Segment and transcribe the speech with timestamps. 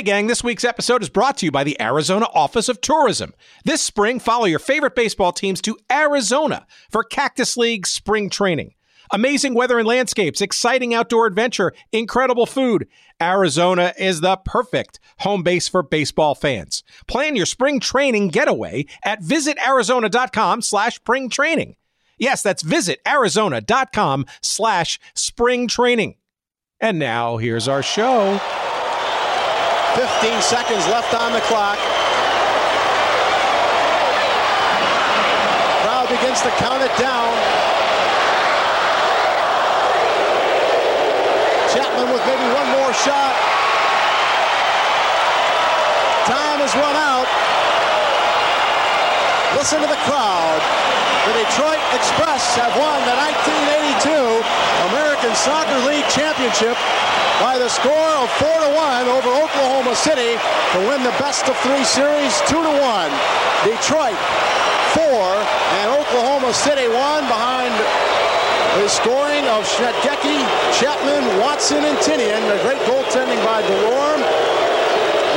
[0.00, 3.34] Hey, gang, this week's episode is brought to you by the Arizona Office of Tourism.
[3.66, 8.72] This spring, follow your favorite baseball teams to Arizona for Cactus League spring training.
[9.12, 12.88] Amazing weather and landscapes, exciting outdoor adventure, incredible food.
[13.20, 16.82] Arizona is the perfect home base for baseball fans.
[17.06, 21.76] Plan your spring training getaway at visitarizona.com slash spring training.
[22.16, 26.14] Yes, that's visitarizona.com slash spring training.
[26.80, 28.40] And now here's our show.
[29.94, 31.78] 15 seconds left on the clock.
[35.82, 37.26] Crowd begins to count it down.
[41.74, 43.34] Chapman with maybe one more shot.
[46.30, 47.26] Time has run out.
[49.58, 50.62] Listen to the crowd.
[51.26, 54.06] The Detroit Express have won the 1982
[54.94, 56.72] American Soccer League Championship
[57.44, 60.32] by the score of 4 to 1 over Oklahoma City
[60.72, 63.12] to win the best of 3 series 2 to 1.
[63.68, 64.16] Detroit
[64.96, 65.04] 4
[65.76, 66.96] and Oklahoma City 1
[67.28, 67.68] behind
[68.80, 70.40] the scoring of Schnettgecki,
[70.80, 72.40] Chapman, Watson, and Tinian.
[72.40, 74.24] A great goaltending by DeLorme.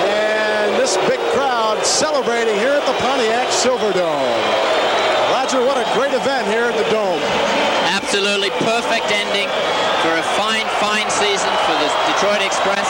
[0.08, 4.92] And this big crowd celebrating here at the Pontiac Silverdome.
[5.54, 7.22] What a great event here at the Dome.
[7.94, 9.46] Absolutely perfect ending
[10.02, 12.90] for a fine, fine season for the Detroit Express.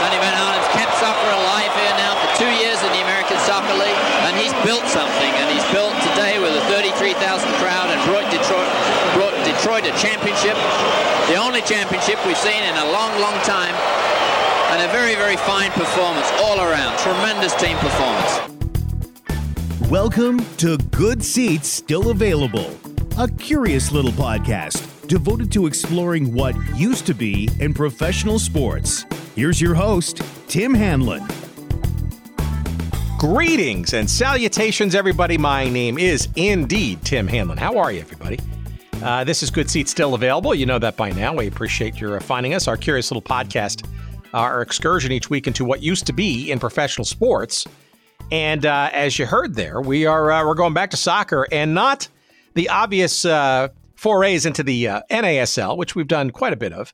[0.00, 3.76] Sonny Van Arnam's kept soccer alive here now for two years in the American Soccer
[3.76, 7.20] League, and he's built something, and he's built today with a 33,000
[7.60, 8.72] crowd and brought Detroit,
[9.12, 10.56] brought Detroit a championship,
[11.28, 13.76] the only championship we've seen in a long, long time,
[14.72, 16.96] and a very, very fine performance all around.
[17.04, 18.57] Tremendous team performance.
[19.90, 22.78] Welcome to Good Seats Still Available,
[23.16, 29.06] a curious little podcast devoted to exploring what used to be in professional sports.
[29.34, 31.26] Here's your host, Tim Hanlon.
[33.16, 35.38] Greetings and salutations, everybody.
[35.38, 37.56] My name is indeed Tim Hanlon.
[37.56, 38.38] How are you, everybody?
[39.02, 40.54] Uh, this is Good Seats Still Available.
[40.54, 41.34] You know that by now.
[41.34, 42.68] We appreciate your uh, finding us.
[42.68, 43.86] Our curious little podcast,
[44.34, 47.66] uh, our excursion each week into what used to be in professional sports.
[48.30, 51.74] And uh, as you heard there, we are uh, we're going back to soccer and
[51.74, 52.08] not
[52.52, 56.92] the obvious uh, forays into the NASL, which we've done quite a bit of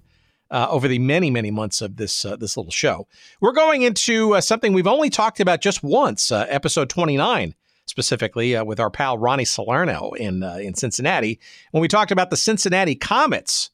[0.53, 3.09] uh, over the many many months of this uh, this little show.
[3.41, 7.55] We're going into uh, something we've only talked about just once, episode 29
[7.87, 11.41] specifically with our pal Ronnie Salerno in in Cincinnati
[11.73, 13.71] when we talked about the Cincinnati Comets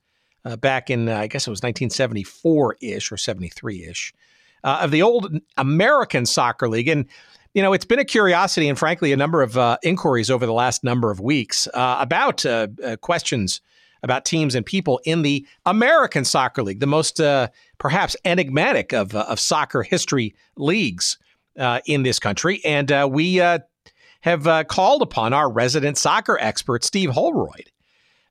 [0.61, 4.15] back in I guess it was 1974 ish or 73 ish.
[4.65, 6.89] of the old American Soccer League.
[6.89, 7.07] And
[7.55, 10.53] you know, it's been a curiosity and, frankly, a number of uh, inquiries over the
[10.53, 12.69] last number of weeks uh, about uh,
[13.01, 13.61] questions
[14.03, 17.21] about teams and people in the American Soccer League, the most
[17.77, 21.19] perhaps enigmatic of, of soccer history leagues
[21.85, 22.63] in this country.
[22.65, 27.71] And we have called upon our resident soccer expert, Steve Holroyd.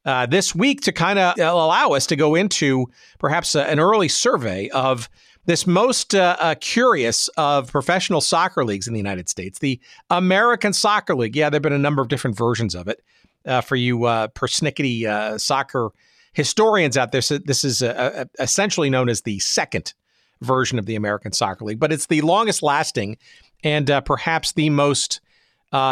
[0.06, 2.88] Uh, this week to kind of allow us to go into
[3.19, 5.09] perhaps uh, an early survey of
[5.50, 9.80] this most uh, uh, curious of professional soccer leagues in the United States, the
[10.12, 11.36] American Soccer League.
[11.36, 13.04] Yeah, there have been a number of different versions of it.
[13.46, 15.90] Uh, for you uh, persnickety uh, soccer
[16.34, 19.94] historians out there, so this is uh, essentially known as the second
[20.42, 23.18] version of the American Soccer League, but it's the longest lasting
[23.64, 25.22] and perhaps the most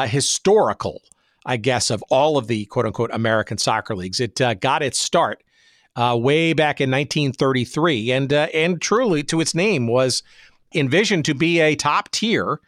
[0.08, 1.02] historical,
[1.46, 4.20] I guess, of all of the quote unquote American soccer leagues.
[4.20, 5.42] It got its start
[5.98, 10.22] uh, way back in 1933, and uh, and truly to its name was
[10.74, 12.62] envisioned to be a top tier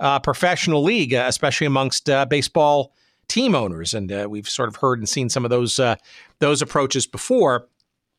[0.00, 2.92] uh, professional league, uh, especially amongst uh, baseball
[3.26, 3.94] team owners.
[3.94, 5.80] And uh, we've sort of heard and seen some of those
[6.40, 7.68] those approaches before.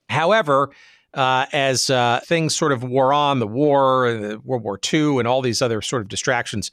[0.10, 0.72] However,
[1.14, 1.88] as
[2.26, 6.02] things sort of wore on, the war, World War II, and all these other sort
[6.02, 6.72] of distractions,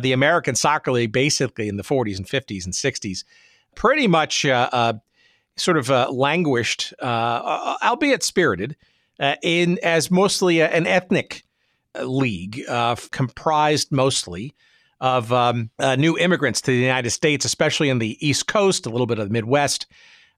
[0.00, 3.24] the American Soccer League, basically in the 40s and 50s and 60s,
[3.74, 4.46] pretty much
[5.56, 8.76] sort of uh, languished, uh, uh albeit spirited,
[9.20, 11.44] uh, in as mostly a, an ethnic
[11.98, 12.62] uh, league
[13.10, 14.54] comprised mostly
[15.00, 19.06] of um, new immigrants to the United States, especially in the East Coast, a little
[19.06, 19.86] bit of the Midwest,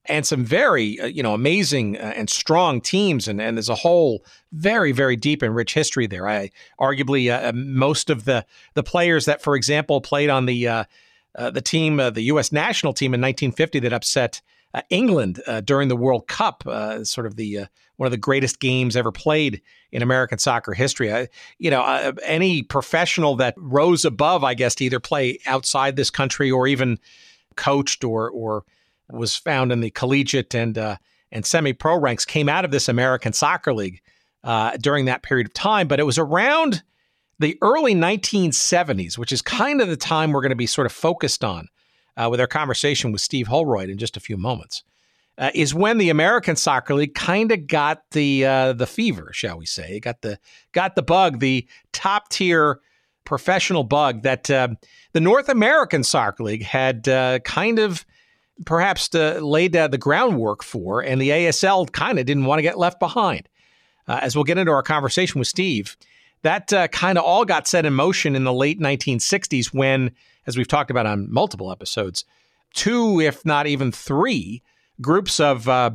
[0.07, 4.93] and some very you know amazing and strong teams, and, and there's a whole very
[4.93, 6.29] very deep and rich history there.
[6.29, 10.87] I arguably most of the the players that, for example, played on the
[11.35, 12.51] the team, the U.S.
[12.51, 14.56] national team in 1950 that upset uh,
[14.91, 18.61] England uh, during the World Cup, uh, sort of the uh, one of the greatest
[18.61, 21.29] games ever played in American soccer history.
[21.59, 26.11] You know, uh, any professional that rose above, I guess, to either play outside this
[26.11, 26.99] country or even
[27.57, 28.65] coached or or
[29.09, 30.97] was found in the collegiate and uh,
[31.33, 34.03] and semi pro ranks came out of this American Soccer League
[34.81, 35.89] during that period of time.
[35.89, 36.83] But it was around
[37.39, 40.93] the early 1970s, which is kind of the time we're going to be sort of
[40.93, 41.69] focused on
[42.17, 44.83] uh, with our conversation with Steve Holroyd in just a few moments,
[45.39, 49.59] uh, is when the American Soccer League kind of got the uh, the fever, shall
[49.59, 49.97] we say?
[49.97, 50.39] It got the
[50.73, 52.81] got the bug, the top tier
[53.25, 54.69] professional bug that uh,
[55.13, 58.07] the North American Soccer League had uh, kind of
[58.65, 62.99] perhaps laid the groundwork for, and the ASL kind of didn't want to get left
[62.99, 63.49] behind.
[64.09, 65.97] Uh, as we'll get into our conversation with Steve,
[66.43, 70.13] that uh, kind of all got set in motion in the late 1960s when,
[70.47, 72.25] as we've talked about on multiple episodes,
[72.75, 74.63] two, if not even three,
[75.01, 75.91] groups of uh,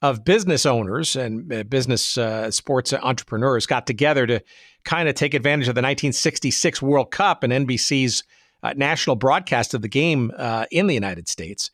[0.00, 4.40] of business owners and uh, business uh, sports entrepreneurs got together to
[4.84, 8.24] kind of take advantage of the 1966 World Cup and NBC's
[8.64, 11.70] uh, national broadcast of the game uh, in the United States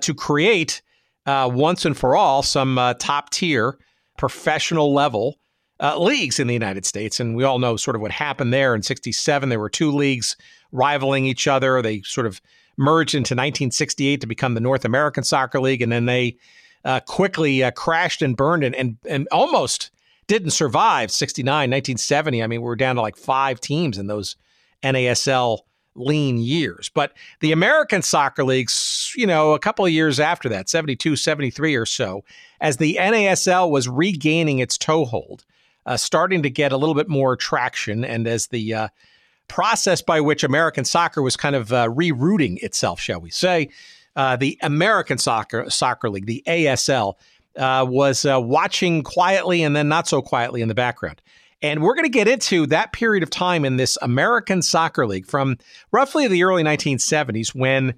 [0.00, 0.82] to create
[1.24, 3.78] once and for all some top tier
[4.16, 5.38] professional level
[5.80, 7.20] uh, leagues in the United States.
[7.20, 9.48] And we all know sort of what happened there in 67.
[9.48, 10.36] There were two leagues
[10.72, 11.80] rivaling each other.
[11.82, 12.40] They sort of
[12.76, 15.82] merged into 1968 to become the North American Soccer League.
[15.82, 16.36] And then they
[16.84, 19.90] uh, quickly uh, crashed and burned and, and, and almost
[20.28, 22.42] didn't survive 69, 1970.
[22.42, 24.36] I mean, we were down to like five teams in those
[24.82, 25.60] NASL
[25.94, 26.88] lean years.
[26.88, 31.74] But the American Soccer Leagues, you know, a couple of years after that, 72, 73
[31.74, 32.24] or so,
[32.60, 35.44] as the NASL was regaining its toehold,
[35.86, 38.88] uh, starting to get a little bit more traction, and as the uh,
[39.48, 43.70] process by which American soccer was kind of uh, rerouting itself, shall we say,
[44.16, 47.14] uh, the American Soccer Soccer League, the ASL,
[47.56, 51.22] uh, was uh, watching quietly and then not so quietly in the background.
[51.60, 55.26] And we're going to get into that period of time in this American Soccer League
[55.26, 55.56] from
[55.90, 57.94] roughly the early 1970s when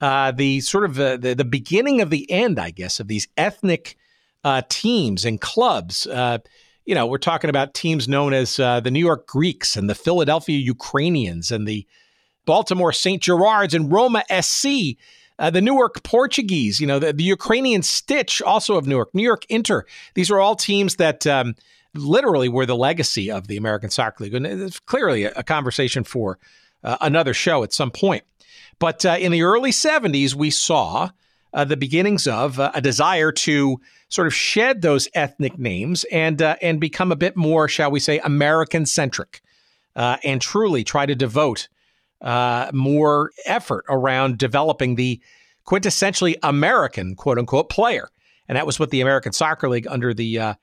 [0.00, 3.28] uh, the sort of uh, the, the beginning of the end, I guess, of these
[3.36, 3.96] ethnic
[4.68, 6.06] teams and clubs
[6.84, 9.94] you know, we're talking about teams known as uh, the New York Greeks and the
[9.94, 11.86] Philadelphia Ukrainians and the
[12.44, 13.22] Baltimore St.
[13.22, 14.96] Gerards and Roma SC,
[15.38, 19.46] uh, the Newark Portuguese, you know, the, the, Ukrainian Stitch, also of Newark, New York
[19.48, 19.84] Inter.
[20.14, 21.54] These are all teams that um,
[21.94, 24.34] literally were the legacy of the American Soccer League.
[24.34, 26.38] And it's clearly a, a conversation for
[26.82, 28.24] uh, another show at some point.
[28.78, 31.10] But uh, in the early 70s, we saw
[31.54, 36.42] uh, the beginnings of uh, a desire to sort of shed those ethnic names and
[36.42, 39.40] uh, and become a bit more, shall we say, American centric,
[39.96, 41.68] uh, and truly try to devote
[42.20, 45.20] uh, more effort around developing the
[45.64, 48.10] quintessentially American quote unquote player.
[48.48, 50.54] And that was what the American Soccer League under the uh,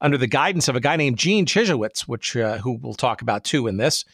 [0.00, 3.68] under the guidance of a guy named Gene Chyzowych, which who we'll talk about too
[3.68, 4.04] in this.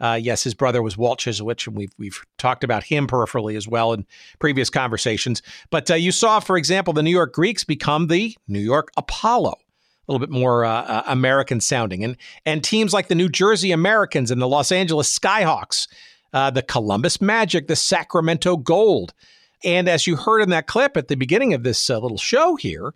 [0.00, 3.66] Uh, yes, his brother was Walt Chyzowych, and we've we've talked about him peripherally as
[3.66, 4.06] well in
[4.38, 5.42] previous conversations.
[5.70, 9.54] But uh, you saw, for example, the New York Greeks become the New York Apollo,
[9.54, 13.72] a little bit more uh, uh American sounding, and and teams like the New Jersey
[13.72, 15.88] Americans and the Los Angeles Skyhawks,
[16.32, 19.14] uh, the Columbus Magic, the Sacramento Gold,
[19.64, 22.56] and as you heard in that clip at the beginning of this uh, little show
[22.56, 22.92] here.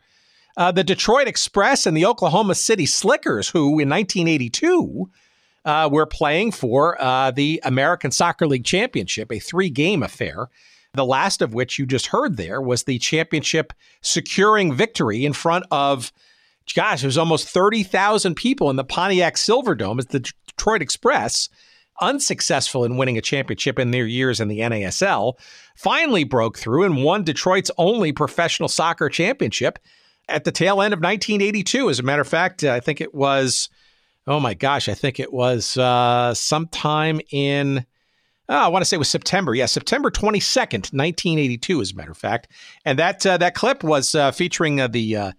[0.75, 5.09] the Detroit Express and the Oklahoma City Slickers, who in 1982
[5.65, 10.49] uh, we're playing for uh, the American Soccer League Championship, a three game affair.
[10.95, 15.65] The last of which you just heard there was the championship securing victory in front
[15.71, 16.13] of,
[16.75, 21.49] gosh, it was almost 30,000 people in the Pontiac Silverdome as the Detroit Express,
[22.01, 25.35] unsuccessful in winning a championship in their years in the NASL,
[25.77, 29.79] finally broke through and won Detroit's only professional soccer championship
[30.29, 31.89] at the tail end of 1982.
[31.89, 33.69] As a matter of fact, I think it was
[34.27, 37.85] oh my gosh, I think it was uh, sometime in,
[38.49, 39.55] oh, I want to say it was September.
[39.55, 42.49] Yeah, September 22nd, 1982, as a matter of fact.
[42.85, 45.33] And that uh, that clip was uh, featuring uh, the uh,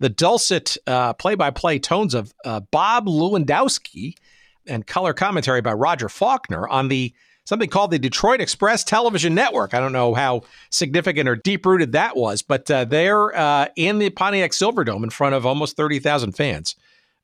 [0.00, 0.76] the dulcet
[1.18, 2.32] play by play tones of
[2.70, 4.14] Bob Lewandowski
[4.66, 7.12] and color commentary by Roger Faulkner on the
[7.44, 9.74] something called the Detroit Express Television Network.
[9.74, 14.52] I don't know how significant or deep rooted that was, but they're in the Pontiac
[14.52, 16.76] Silverdome in front of almost 30,000 fans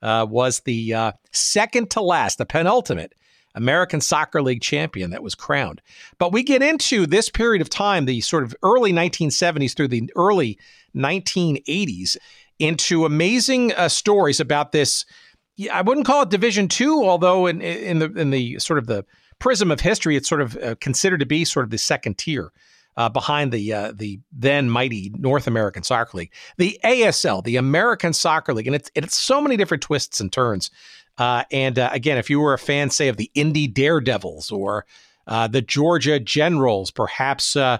[0.04, 3.14] uh, was the uh, second to last, the penultimate
[3.54, 5.80] American Soccer League champion that was crowned.
[6.18, 10.10] But we get into this period of time, the sort of early 1970s through the
[10.14, 10.58] early
[10.94, 12.16] 1980s,
[12.58, 15.04] into amazing uh, stories about this.
[15.72, 19.04] I wouldn't call it Division Two, although in in the in the sort of the
[19.38, 22.52] prism of history, it's sort of uh, considered to be sort of the second tier
[22.96, 28.12] uh, behind the uh, the then mighty North American Soccer League, the ASL, the American
[28.12, 30.70] Soccer League, and it's it's so many different twists and turns.
[31.18, 34.84] Uh, and uh, again, if you were a fan, say of the Indy Daredevils or
[35.26, 37.78] uh, the Georgia Generals, perhaps uh,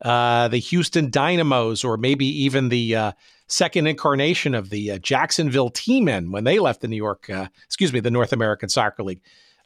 [0.00, 3.14] the Houston Dynamos, or maybe even the
[3.46, 7.30] second incarnation of the Jacksonville Tea Men when they left the New York,
[7.64, 9.20] excuse me, the North American Soccer League.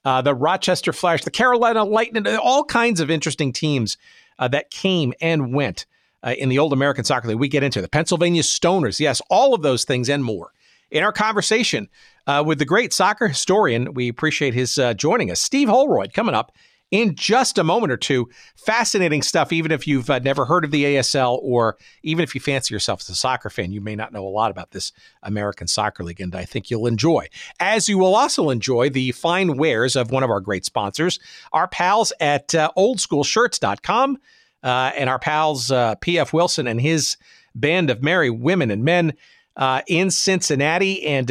[0.04, 3.96] the Rochester Flash, the Carolina Lightning, all kinds of interesting teams
[4.38, 5.86] uh, that came and went
[6.22, 7.38] uh, in the old American Soccer League.
[7.38, 10.52] We get into the Pennsylvania Stoners, yes, all of those things and more
[10.90, 11.88] in our conversation
[12.26, 13.94] uh, with the great soccer historian.
[13.94, 16.52] We appreciate his uh, joining us, Steve Holroyd, coming up
[16.90, 18.28] in just a moment or two.
[18.56, 22.40] Fascinating stuff, even if you've uh, never heard of the ASL or even if you
[22.40, 25.66] fancy yourself as a soccer fan, you may not know a lot about this American
[25.66, 27.28] Soccer League, and I think you'll enjoy.
[27.60, 31.18] As you will also enjoy the fine wares of one of our great sponsors,
[31.52, 34.18] our pals at uh, oldschoolshirts.com
[34.62, 36.32] uh, and our pals uh, P.F.
[36.32, 37.16] Wilson and his
[37.54, 39.14] band of merry women and men
[39.56, 41.04] uh, in Cincinnati.
[41.06, 41.30] And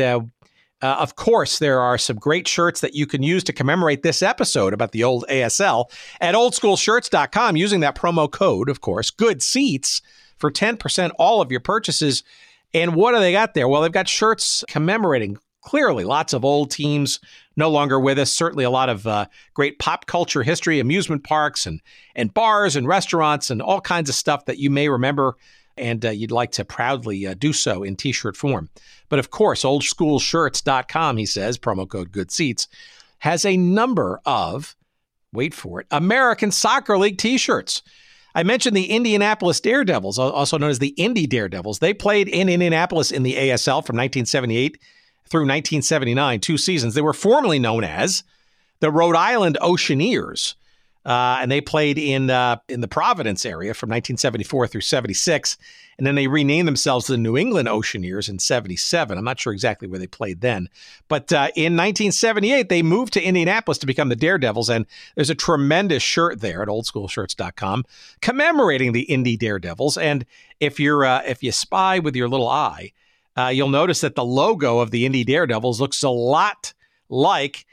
[0.82, 4.22] uh, of course, there are some great shirts that you can use to commemorate this
[4.22, 5.86] episode about the old ASL
[6.20, 10.02] at oldschoolshirts.com using that promo code, of course, good seats
[10.38, 12.24] for 10% all of your purchases.
[12.74, 13.68] And what do they got there?
[13.68, 17.20] Well, they've got shirts commemorating clearly lots of old teams
[17.56, 18.32] no longer with us.
[18.32, 21.82] Certainly a lot of uh, great pop culture history, amusement parks and,
[22.16, 25.36] and bars and restaurants and all kinds of stuff that you may remember
[25.78, 28.70] and uh, you'd like to proudly uh, do so in t shirt form.
[29.10, 32.68] But of course, oldschoolshirts.com, he says, promo code good seats,
[33.20, 34.76] has a number of,
[35.32, 37.82] wait for it, American Soccer League t shirts.
[38.34, 41.80] I mentioned the Indianapolis Daredevils, also known as the Indy Daredevils.
[41.80, 44.78] They played in Indianapolis in the ASL from 1978
[45.28, 46.94] through 1979, two seasons.
[46.94, 48.24] They were formerly known as
[48.82, 50.56] the Rhode Island Oceaneers.
[51.06, 55.58] Uh, and they played in uh, in the Providence area from 1974 through 76,
[55.98, 59.16] and then they renamed themselves the New England Oceaneers in 77.
[59.16, 60.68] I'm not sure exactly where they played then,
[61.08, 65.36] but uh, in 1978 they moved to Indianapolis to become the Daredevils, and there's a
[65.36, 67.86] tremendous shirt there at OldSchoolShirts.com
[68.22, 69.98] commemorating the Indy Daredevils.
[69.98, 70.26] And
[70.60, 72.94] if you're uh, if you spy with your little eye,
[73.38, 76.74] uh, you'll notice that the logo of the Indy Daredevils looks a lot
[77.10, 77.68] like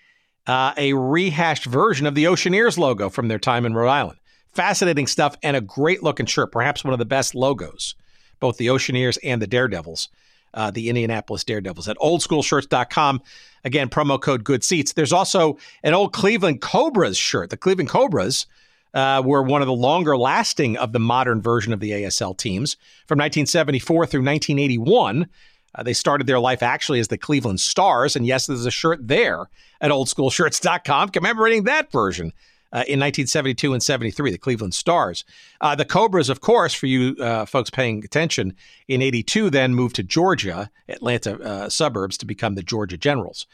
[0.47, 4.19] uh, a rehashed version of the Oceaneers logo from their time in Rhode Island.
[4.53, 7.95] Fascinating stuff and a great looking shirt, perhaps one of the best logos,
[8.41, 10.09] both the Oceaneers and the Daredevils,
[10.55, 13.23] uh, the Indianapolis Daredevils at oldschoolshirts.com.
[13.65, 14.93] Again, promo code good seats.
[14.93, 17.51] There's also an old Cleveland Cobras shirt.
[17.51, 18.47] The Cleveland Cobras
[18.93, 22.75] uh, were one of the longer lasting of the modern version of the ASL teams
[23.07, 25.29] from 1974 through 1981.
[25.75, 28.17] Uh, they started their life actually as the Cleveland Stars.
[28.17, 29.49] And yes, there's a shirt there
[29.81, 32.33] at oldschoolshirts.com commemorating that version.
[32.75, 35.27] Uh, in 1972 and 73, the Cleveland Stars.
[35.61, 38.57] Uh, the Cobras, of course, for you uh, folks paying attention,
[38.89, 43.47] in 82 then moved to Georgia, Atlanta uh, suburbs, to become the Georgia Generals.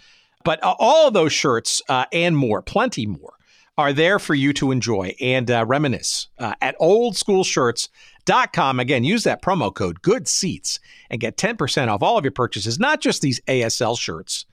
[0.45, 3.33] But uh, all of those shirts uh, and more, plenty more,
[3.77, 7.89] are there for you to enjoy and reminisce at oldschoolshirts.com.
[8.29, 10.81] Again, use that promo code Good Seats
[11.11, 14.47] and get 10% off all of your purchases, not just these ASL shirts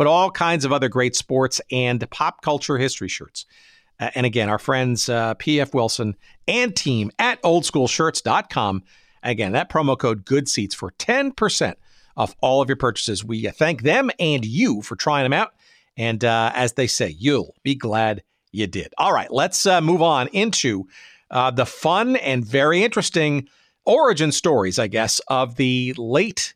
[0.00, 3.44] but all kinds of other great sports and pop culture history shirts.
[3.98, 6.16] Uh, and again, our friends uh, PF Wilson
[6.48, 8.82] and team at oldschoolshirts.com.
[9.22, 11.74] Again, that promo code good seats for 10%
[12.16, 13.22] off all of your purchases.
[13.22, 15.52] We uh, thank them and you for trying them out.
[15.98, 18.22] And uh, as they say, you'll be glad
[18.52, 18.94] you did.
[18.96, 20.88] All right, let's uh, move on into
[21.30, 23.48] uh, the fun and very interesting
[23.84, 26.54] origin stories, I guess, of the late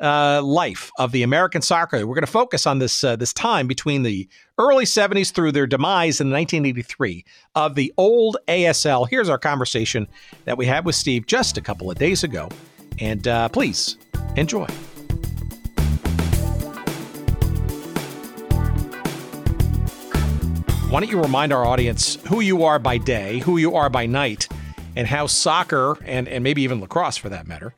[0.00, 1.98] uh, life of the American Soccer.
[1.98, 5.66] We're going to focus on this uh, this time between the early 70s through their
[5.66, 7.24] demise in 1983
[7.54, 9.08] of the old ASL.
[9.08, 10.08] Here's our conversation
[10.44, 12.48] that we had with Steve just a couple of days ago,
[12.98, 13.98] and uh, please
[14.36, 14.66] enjoy.
[20.90, 24.06] Why don't you remind our audience who you are by day, who you are by
[24.06, 24.48] night,
[24.96, 27.76] and how soccer and, and maybe even lacrosse for that matter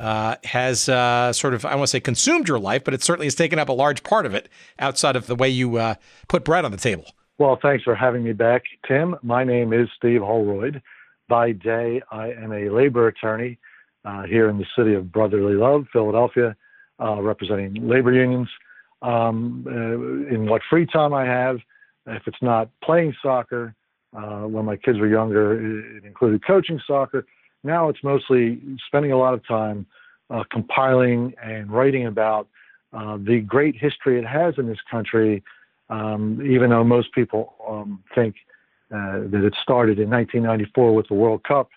[0.00, 3.28] uh, has uh, sort of, I want to say consumed your life, but it certainly
[3.28, 4.48] has taken up a large part of it
[4.80, 5.94] outside of the way you uh,
[6.26, 7.04] put bread on the table.
[7.38, 9.14] Well, thanks for having me back, Tim.
[9.22, 10.82] My name is Steve Holroyd.
[11.28, 13.60] By day, I am a labor attorney
[14.04, 16.56] uh, here in the city of brotherly love, Philadelphia,
[16.98, 18.48] uh, representing labor unions.
[19.00, 21.58] Um, uh, in what free time I have,
[22.08, 23.74] if it's not playing soccer,
[24.12, 27.26] when my kids were younger, it included coaching soccer
[27.64, 29.86] now it's mostly spending a lot of time
[30.30, 32.48] uh, compiling and writing about
[32.92, 35.42] uh, the great history it has in this country,
[35.90, 38.36] um, even though most people um, think
[38.90, 41.68] uh, that it started in 1994 with the World Cup.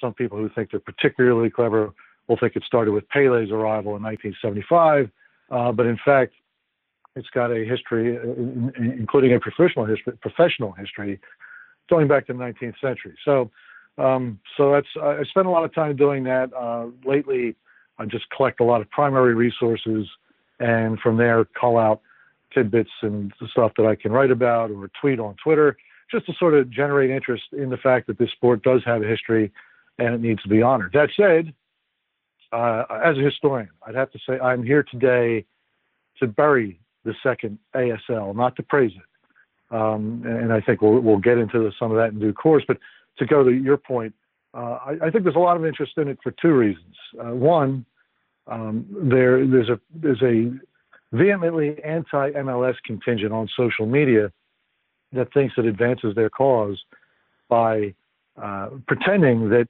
[0.00, 1.92] Some people who think they're particularly clever
[2.26, 5.10] will think it started with Pele's arrival in 1975.
[5.50, 6.32] Uh, but in fact,
[7.16, 11.20] it's got a history, uh, including a professional history, professional history,
[11.88, 13.16] going back to the 19th century.
[13.24, 13.50] So
[13.98, 16.50] um, so that's I spend a lot of time doing that.
[16.54, 17.56] Uh, lately,
[17.98, 20.06] I just collect a lot of primary resources,
[20.58, 22.00] and from there call out
[22.54, 25.76] tidbits and stuff that I can write about or tweet on Twitter,
[26.10, 29.06] just to sort of generate interest in the fact that this sport does have a
[29.06, 29.52] history
[29.98, 30.92] and it needs to be honored.
[30.94, 31.52] That said,
[32.52, 35.44] uh, as a historian, I'd have to say I'm here today
[36.18, 39.74] to bury the second ASL, not to praise it.
[39.74, 42.64] Um, and I think we'll, we'll get into some of that in due course.
[42.66, 42.78] But
[43.18, 44.14] to go to your point,
[44.52, 46.96] uh, I, I, think there's a lot of interest in it for two reasons.
[47.18, 47.84] Uh, one,
[48.48, 50.50] um, there there's a there's a
[51.12, 54.32] vehemently anti-MLS contingent on social media
[55.12, 56.82] that thinks it advances their cause
[57.48, 57.94] by
[58.40, 59.68] uh, pretending that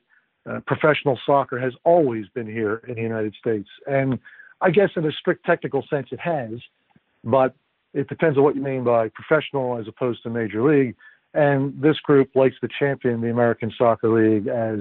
[0.48, 3.68] uh, professional soccer has always been here in the United States.
[3.86, 4.18] And
[4.60, 6.50] I guess in a strict technical sense, it has,
[7.24, 7.54] but
[7.92, 10.94] it depends on what you mean by professional as opposed to major league.
[11.34, 14.80] And this group likes to champion the American Soccer League as,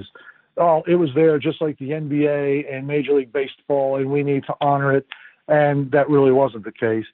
[0.56, 4.44] oh, it was there just like the NBA and Major League Baseball, and we need
[4.44, 5.06] to honor it.
[5.48, 7.06] And that really wasn't the case.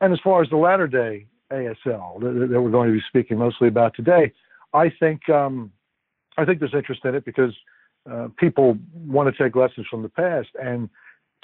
[0.00, 3.38] And as far as the latter day ASL that, that we're going to be speaking
[3.38, 4.32] mostly about today,
[4.72, 5.72] I think um,
[6.36, 7.54] I think there's interest in it because
[8.10, 10.88] uh, people want to take lessons from the past, and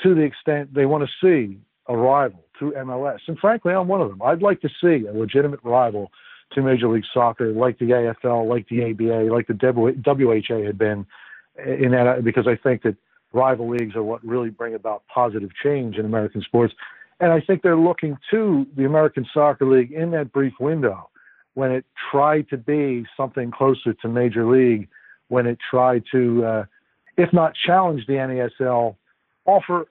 [0.03, 3.21] to the extent they want to see a rival to MLS.
[3.27, 4.23] And frankly, I'm one of them.
[4.23, 6.11] I'd like to see a legitimate rival
[6.53, 11.07] to Major League Soccer, like the AFL, like the ABA, like the WHA had been,
[11.65, 12.97] in that because I think that
[13.33, 16.75] rival leagues are what really bring about positive change in American sports.
[17.21, 21.09] And I think they're looking to the American Soccer League in that brief window
[21.55, 24.89] when it tried to be something closer to Major League,
[25.29, 26.65] when it tried to, uh,
[27.17, 28.97] if not challenge the NASL,
[29.47, 29.87] offer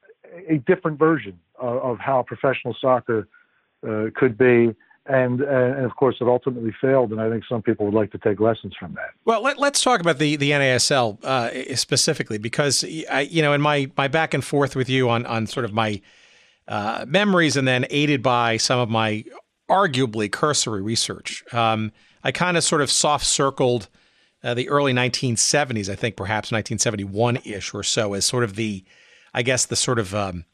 [0.48, 3.28] a different version of, of how professional soccer
[3.88, 4.76] uh, could be.
[5.08, 7.12] And and of course it ultimately failed.
[7.12, 9.12] And i think some people would like to take lessons from that.
[9.24, 13.62] Well let, us talk about the the nasl uh, specifically because I, you know in
[13.62, 16.02] my my back and forth with you on on sort of my
[16.68, 19.24] uh, memories and then aided by some of my
[19.70, 21.92] arguably cursory research um,
[22.24, 23.88] i kind of sort of soft circled
[24.44, 28.84] uh, the early 1970s i think perhaps 1971-ish or so as sort of the
[29.34, 30.46] i guess the sort of um,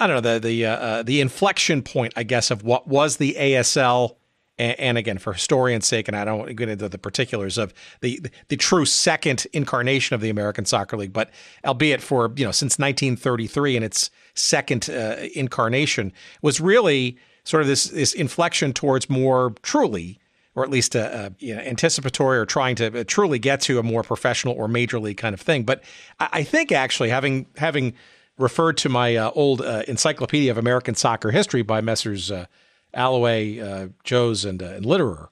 [0.00, 3.18] I don't know the the uh, uh, the inflection point, I guess, of what was
[3.18, 4.16] the ASL,
[4.58, 7.58] and, and, again, for historian's sake, and I don't want to get into the particulars
[7.58, 11.30] of the, the, the true second incarnation of the American Soccer League, but
[11.66, 17.68] albeit for you know since 1933 in its second uh, incarnation, was really sort of
[17.68, 20.18] this this inflection towards more truly.
[20.56, 23.78] Or at least a, a you know, anticipatory, or trying to uh, truly get to
[23.78, 25.62] a more professional or major league kind of thing.
[25.62, 25.84] But
[26.18, 27.94] I, I think actually having having
[28.40, 32.30] referred to my uh, old uh, Encyclopedia of American Soccer History by Messrs.
[32.30, 32.46] Uh,
[32.94, 35.28] Allaway, uh, Jose, and, uh, and Litterer.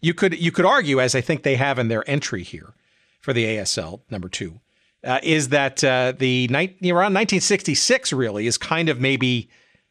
[0.00, 2.74] You could you could argue, as I think they have in their entry here
[3.20, 4.60] for the ASL number two,
[5.04, 9.48] uh, is that the ni- around 1966 really is kind of maybe,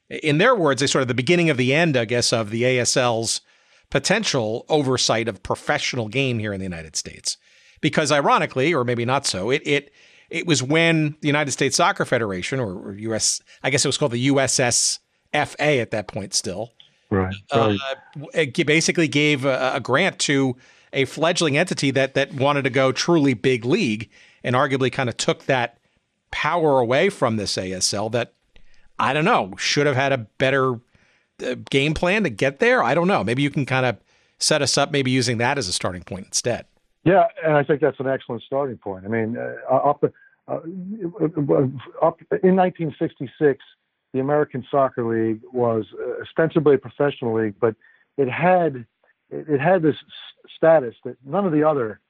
[0.09, 2.63] in their words, a sort of the beginning of the end, I guess, of the
[2.63, 3.41] ASL's
[3.89, 7.37] potential oversight of professional game here in the United States.
[7.79, 9.93] Because ironically, or maybe not so, it it
[10.31, 14.13] it was when the United States Soccer Federation, or, US, I guess it was called
[14.13, 14.99] the USSFA
[15.81, 16.71] at that point still,
[17.09, 17.75] right, uh,
[18.33, 20.55] it basically gave a, a grant to
[20.93, 24.09] a fledgling entity that that wanted to go truly big league,
[24.43, 25.77] and arguably kind of took that
[26.31, 28.33] power away from this ASL that
[28.97, 30.75] I don't know should have had a better
[31.45, 32.81] uh, game plan to get there.
[32.81, 33.23] I don't know.
[33.23, 33.97] Maybe you can kind of
[34.39, 36.65] set us up, maybe using that as a starting point instead.
[37.03, 39.05] Yeah, and I think that's an excellent starting point.
[39.05, 43.63] I mean, uh, up, uh, up in 1966,
[44.13, 47.75] the American Soccer League was uh, ostensibly a professional league, but
[48.17, 48.85] it had
[49.29, 49.95] it had this
[50.55, 52.01] status that none of the other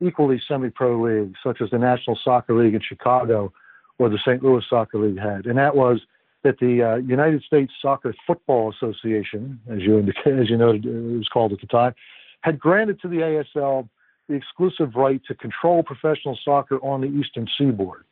[0.00, 3.52] equally semi-pro leagues, such as the National Soccer League in Chicago
[3.98, 4.42] or the St.
[4.42, 6.00] Louis Soccer League, had, and that was
[6.44, 11.16] that the uh, United States Soccer Football Association, as you indicated, as you noted, it
[11.16, 11.94] was called at the time,
[12.42, 13.88] had granted to the ASL
[14.28, 18.04] the exclusive right to control professional soccer on the Eastern Seaboard.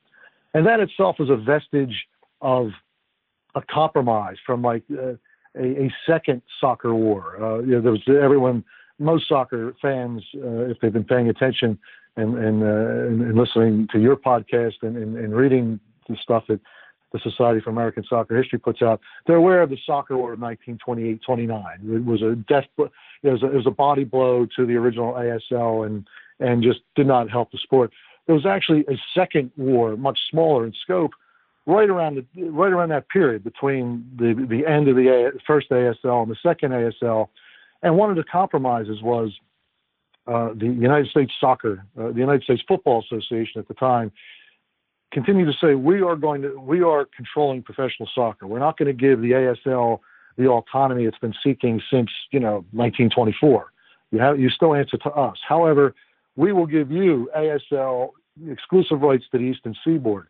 [0.54, 2.06] And that itself is a vestige
[2.40, 2.70] of
[3.54, 5.14] a compromise from like uh,
[5.56, 7.42] a, a, second soccer war.
[7.42, 8.64] Uh, you know, there was everyone,
[8.98, 11.78] most soccer fans, uh, if they've been paying attention
[12.16, 16.44] and and, uh, and, and listening to your podcast and, and, and reading the stuff
[16.48, 16.60] that
[17.14, 20.40] the Society for American Soccer History puts out, they're aware of the soccer war of
[20.40, 21.20] 1928-29.
[21.94, 22.90] It was a death, it
[23.22, 26.06] was a, it was a body blow to the original ASL and
[26.40, 27.92] and just did not help the sport.
[28.26, 31.12] There was actually a second war, much smaller in scope,
[31.66, 35.70] right around the right around that period between the the end of the a, first
[35.70, 37.28] ASL and the second ASL,
[37.84, 39.30] and one of the compromises was
[40.26, 44.10] uh, the United States Soccer, uh, the United States Football Association at the time,
[45.14, 48.46] continue to say we are going to we are controlling professional soccer.
[48.46, 50.00] We're not going to give the ASL
[50.36, 53.72] the autonomy it's been seeking since you know 1924.
[54.10, 55.38] You have you still answer to us.
[55.48, 55.94] However,
[56.36, 58.10] we will give you ASL
[58.50, 60.26] exclusive rights to the Eastern Seaboard,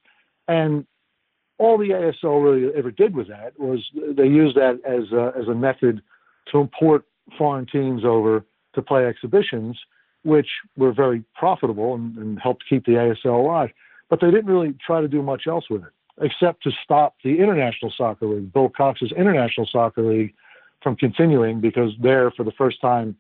[0.47, 0.87] and
[1.59, 5.49] all the ASL really ever did with that was they used that as a, as
[5.49, 6.03] a method
[6.53, 7.05] to import
[7.39, 8.45] foreign teams over
[8.75, 9.79] to play exhibitions,
[10.25, 13.71] which were very profitable and, and helped keep the ASL alive.
[14.11, 17.39] But they didn't really try to do much else with it, except to stop the
[17.39, 20.35] International Soccer League, Bill Cox's International Soccer League,
[20.83, 23.17] from continuing because there, for the first time,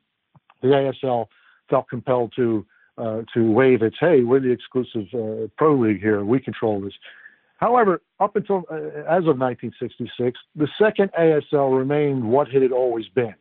[0.60, 1.26] the ASL
[1.70, 2.66] felt compelled to
[2.96, 6.92] uh, to wave its hey, we're the exclusive uh, pro league here, we control this.
[7.56, 8.76] However, up until uh,
[9.08, 13.34] as of 1966, the second ASL remained what it had always been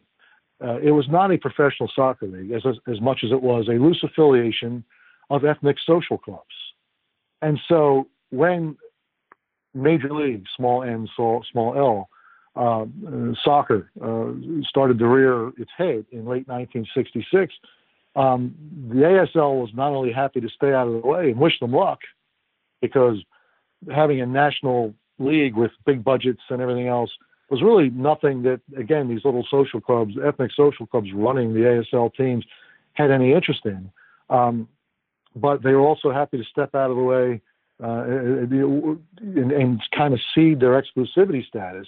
[0.63, 3.73] uh, it was not a professional soccer league as, as much as it was a
[3.73, 4.83] loose affiliation
[5.29, 6.43] of ethnic social clubs.
[7.43, 8.77] And so when
[9.73, 12.09] Major League, small n, small l,
[12.55, 12.85] uh,
[13.43, 14.31] soccer uh,
[14.67, 17.53] started to rear its head in late 1966,
[18.15, 18.55] um,
[18.89, 21.73] the ASL was not only happy to stay out of the way and wish them
[21.73, 21.99] luck,
[22.81, 23.17] because
[23.93, 27.09] having a national league with big budgets and everything else
[27.49, 32.13] was really nothing that, again, these little social clubs, ethnic social clubs running the ASL
[32.13, 32.45] teams
[32.93, 33.91] had any interest in.
[34.29, 34.69] Um,
[35.35, 37.41] but they were also happy to step out of the way
[37.83, 41.87] uh, and, and, kind of cede their exclusivity status.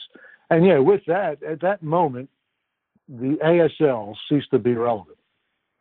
[0.49, 2.29] And yeah, with that, at that moment,
[3.07, 5.17] the ASL ceased to be relevant.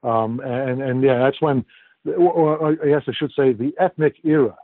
[0.03, 1.64] Um, and, and yeah, that's when,
[2.07, 4.57] or I guess I should say, the ethnic era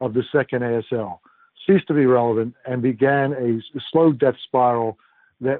[0.00, 1.20] of the second ASL
[1.66, 3.60] ceased to be relevant and began a
[3.92, 4.98] slow death spiral
[5.40, 5.58] that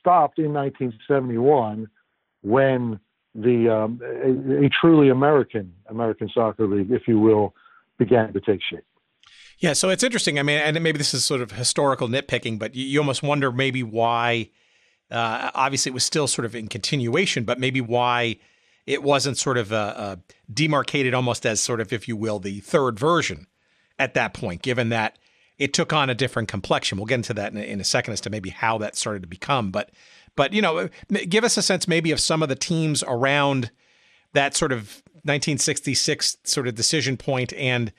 [0.00, 1.88] stopped in 1971
[2.42, 2.98] when
[3.34, 7.54] the um, a, a, truly American American soccer league, if you will,
[7.98, 8.84] began to take shape.
[9.58, 10.38] Yeah, so it's interesting.
[10.38, 13.52] I mean, and maybe this is sort of historical nitpicking, but you, you almost wonder
[13.52, 14.50] maybe why.
[15.10, 18.38] Uh, obviously, it was still sort of in continuation, but maybe why
[18.86, 20.16] it wasn't sort of uh, uh,
[20.52, 23.46] demarcated almost as sort of, if you will, the third version
[23.98, 25.18] at that point, given that
[25.58, 26.98] it took on a different complexion.
[26.98, 29.28] We'll get into that in in a second as to maybe how that started to
[29.28, 29.70] become.
[29.70, 29.90] But
[30.36, 30.88] but you know,
[31.28, 33.70] give us a sense maybe of some of the teams around
[34.32, 37.92] that sort of 1966 sort of decision point and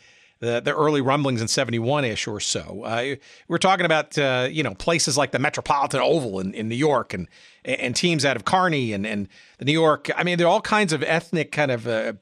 [0.44, 2.84] the, the early rumblings in 71 ish or so.
[2.84, 3.16] Uh,
[3.48, 7.14] we're talking about, uh, you know, places like the Metropolitan Oval in, in New York
[7.14, 7.30] and,
[7.64, 10.10] and teams out of Kearny and, and the New York.
[10.18, 12.14] I mean, there are all kinds of ethnic kind of uh,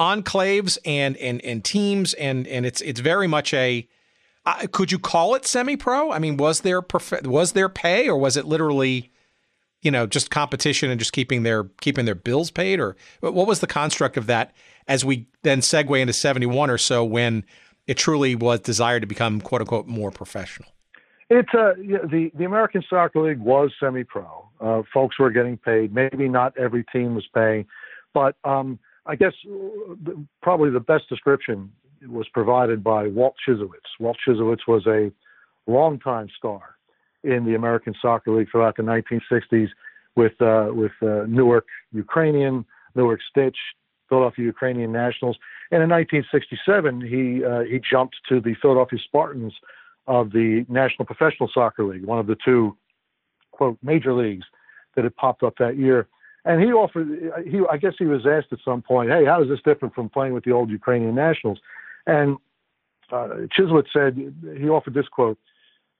[0.00, 2.14] enclaves and, and, and teams.
[2.14, 3.86] And, and it's, it's very much a,
[4.44, 6.10] uh, could you call it semi-pro?
[6.10, 9.12] I mean, was there prof- was there pay, or was it literally,
[9.82, 13.60] you know, just competition and just keeping their keeping their bills paid, or what was
[13.60, 14.52] the construct of that?
[14.86, 17.44] As we then segue into seventy-one or so, when
[17.86, 20.68] it truly was desired to become quote unquote more professional.
[21.30, 24.48] It's uh, the the American Soccer League was semi-pro.
[24.60, 25.94] Uh, folks were getting paid.
[25.94, 27.66] Maybe not every team was paying,
[28.14, 30.12] but um, I guess uh,
[30.42, 31.70] probably the best description
[32.06, 33.88] was provided by Walt Chyzowych.
[34.00, 35.12] Walt Chyzowych was a
[35.70, 36.76] longtime star
[37.28, 39.68] in the American Soccer League throughout the 1960s
[40.16, 42.64] with uh, with uh, Newark Ukrainian,
[42.94, 43.56] Newark Stitch,
[44.08, 45.36] Philadelphia Ukrainian Nationals,
[45.70, 49.54] and in 1967 he uh, he jumped to the Philadelphia Spartans
[50.06, 52.76] of the National Professional Soccer League, one of the two
[53.52, 54.46] quote major leagues
[54.96, 56.08] that had popped up that year.
[56.44, 57.08] And he offered,
[57.46, 60.08] he I guess he was asked at some point, hey, how is this different from
[60.08, 61.58] playing with the old Ukrainian Nationals?
[62.06, 62.38] And
[63.12, 64.16] uh, Chyzowych said,
[64.56, 65.38] he offered this quote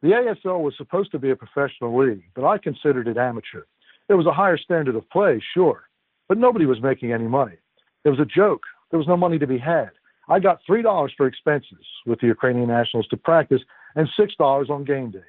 [0.02, 3.64] The ASL was supposed to be a professional league, but I considered it amateur.
[4.06, 5.88] There was a higher standard of play, sure,
[6.28, 7.56] but nobody was making any money.
[8.04, 8.62] It was a joke.
[8.90, 9.90] There was no money to be had.
[10.28, 13.62] I got $3 for expenses with the Ukrainian Nationals to practice
[13.96, 15.22] and $6 on game days.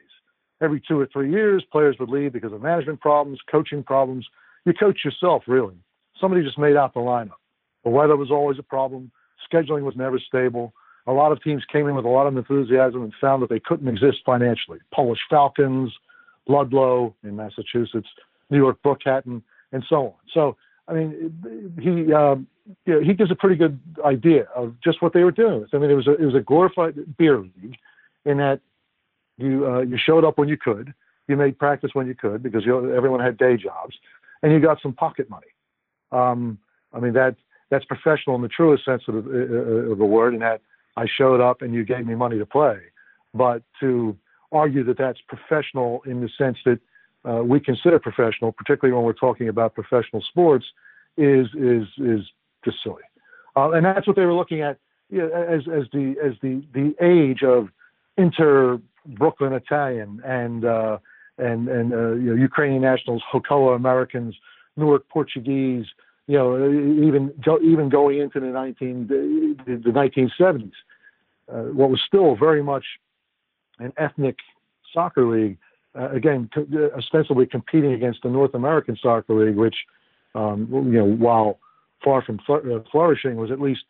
[0.61, 4.27] Every two or three years, players would leave because of management problems, coaching problems.
[4.65, 5.77] You coach yourself, really.
[6.19, 7.39] Somebody just made out the lineup.
[7.85, 9.11] The weather was always a problem.
[9.51, 10.73] Scheduling was never stable.
[11.09, 13.59] A lot of teams came in with a lot of enthusiasm and found that they
[13.59, 14.79] couldn't exist financially.
[14.93, 15.91] Polish Falcons,
[16.47, 18.09] Ludlow in Massachusetts,
[18.49, 19.41] New York Brookhaven,
[19.71, 20.13] and so on.
[20.33, 20.41] So,
[20.87, 22.47] I mean, he um,
[22.85, 25.65] you know, he gives a pretty good idea of just what they were doing.
[25.73, 27.77] I mean, it was a it was a glorified beer league,
[28.25, 28.59] in that
[29.37, 30.93] you uh, you showed up when you could,
[31.27, 33.95] you made practice when you could because you, everyone had day jobs,
[34.41, 35.51] and you got some pocket money.
[36.11, 36.59] Um,
[36.93, 37.35] I mean that
[37.69, 40.61] that's professional in the truest sense of the, uh, of the word, in that
[40.97, 42.79] I showed up and you gave me money to play.
[43.33, 44.17] But to
[44.51, 46.79] argue that that's professional in the sense that
[47.25, 50.65] uh, we consider professional, particularly when we're talking about professional sports,
[51.17, 52.21] is is is
[52.63, 53.03] just silly.
[53.55, 54.77] Uh, and that's what they were looking at
[55.09, 57.69] you know, as as the as the the age of
[58.17, 60.97] inter Brooklyn Italian and uh,
[61.37, 64.35] and and uh, you know Ukrainian nationals, Hakoah Americans,
[64.77, 65.87] Newark Portuguese,
[66.29, 70.71] you know even even going into the 19 the, the 1970s,
[71.51, 72.85] uh, what was still very much
[73.79, 74.37] an ethnic
[74.93, 75.57] soccer league.
[75.99, 79.75] Uh, again, co- uh, ostensibly competing against the North American Soccer League, which
[80.35, 81.57] um, you know while
[82.03, 83.85] far from uh, flourishing, was at least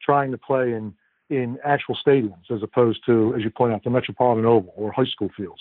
[0.00, 0.94] trying to play in
[1.30, 5.04] in actual stadiums as opposed to, as you point out, the Metropolitan Oval or high
[5.04, 5.60] school fields.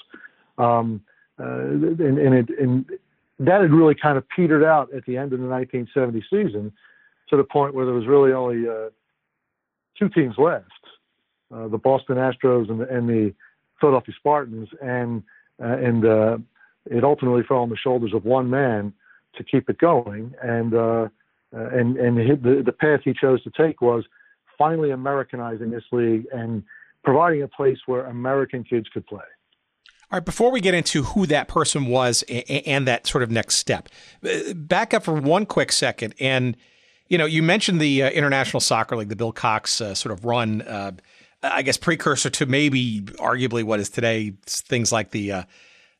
[0.59, 1.01] Um,
[1.39, 2.85] uh, and, and, it, and
[3.39, 6.71] that had really kind of petered out at the end of the 1970 season
[7.29, 8.89] to the point where there was really only uh,
[9.97, 10.71] two teams left
[11.53, 13.33] uh, the Boston Astros and the, and the
[13.79, 14.69] Philadelphia Spartans.
[14.81, 15.23] And,
[15.61, 16.37] uh, and uh,
[16.85, 18.93] it ultimately fell on the shoulders of one man
[19.35, 20.33] to keep it going.
[20.41, 21.07] And, uh,
[21.55, 24.03] uh, and, and the, the path he chose to take was
[24.57, 26.63] finally Americanizing this league and
[27.03, 29.23] providing a place where American kids could play.
[30.11, 33.55] All right, before we get into who that person was and that sort of next
[33.55, 33.89] step,
[34.23, 36.13] uh, back up for one quick second.
[36.19, 36.55] And,
[37.09, 40.23] you know, you mentioned the uh, International Soccer League, the Bill Cox uh, sort of
[40.23, 40.91] run, uh,
[41.41, 45.43] I guess, precursor to maybe arguably what is today things like the uh,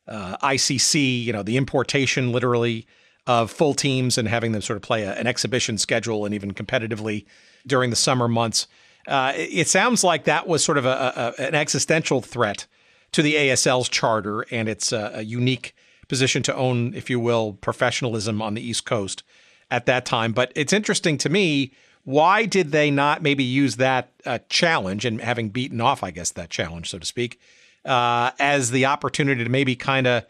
[0.06, 2.86] uh, ICC, you know, the importation literally
[3.26, 6.54] of full teams and having them sort of play a, an exhibition schedule and even
[6.54, 7.26] competitively
[7.66, 8.68] during the summer months.
[9.08, 12.68] It sounds like that was sort of a, a, an existential threat
[13.16, 15.74] to the ASL's charter and its uh, a unique
[16.06, 19.22] position to own, if you will, professionalism on the East Coast
[19.70, 20.34] at that time.
[20.34, 21.72] But it's interesting to me.
[22.04, 26.30] Why did they not maybe use that uh, challenge and having beaten off, I guess,
[26.32, 27.40] that challenge, so to speak,
[27.86, 30.26] uh, as the opportunity to maybe kind of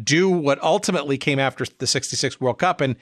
[0.00, 2.94] do what ultimately came after the 66 World Cup and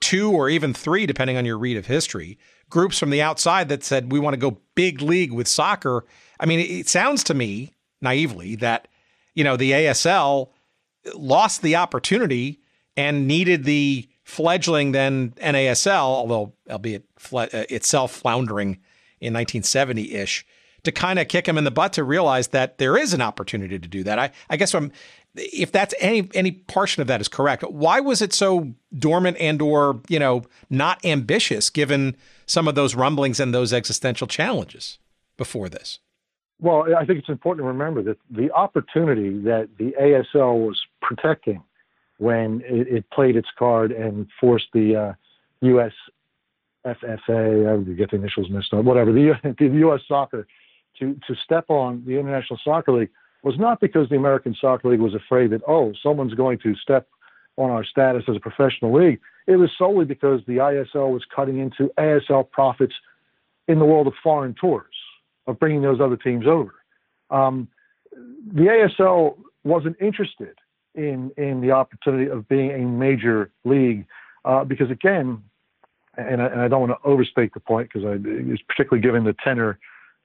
[0.00, 3.82] two or even three, depending on your read of history, groups from the outside that
[3.82, 6.04] said, we want to go big league with soccer.
[6.38, 7.70] I mean, it sounds to me
[8.04, 8.86] naively that,
[9.34, 10.50] you know, the ASL
[11.14, 12.60] lost the opportunity
[12.96, 18.78] and needed the fledgling then NASL, although albeit fle- uh, itself floundering
[19.20, 20.46] in 1970 ish,
[20.82, 23.78] to kind of kick him in the butt to realize that there is an opportunity
[23.78, 24.18] to do that.
[24.18, 24.92] I, I guess I'm,
[25.34, 29.60] if that's any any portion of that is correct, why was it so dormant and
[29.60, 34.98] or you know not ambitious given some of those rumblings and those existential challenges
[35.36, 35.98] before this?
[36.64, 41.62] Well, I think it's important to remember that the opportunity that the ASL was protecting
[42.16, 45.12] when it, it played its card and forced the uh,
[45.60, 45.92] U.S.
[46.86, 50.00] FFA, I get the initials mixed up, whatever, the, the U.S.
[50.08, 50.46] Soccer
[51.00, 53.10] to, to step on the International Soccer League
[53.42, 57.06] was not because the American Soccer League was afraid that, oh, someone's going to step
[57.58, 59.20] on our status as a professional league.
[59.46, 62.94] It was solely because the ISL was cutting into ASL profits
[63.68, 64.93] in the world of foreign tours,
[65.46, 66.74] of bringing those other teams over.
[67.30, 67.68] Um,
[68.52, 70.58] the ASL wasn't interested
[70.94, 74.06] in in the opportunity of being a major league
[74.44, 75.42] uh, because again,
[76.16, 79.34] and I, and I, don't want to overstate the point because it's particularly given the
[79.42, 79.78] tenor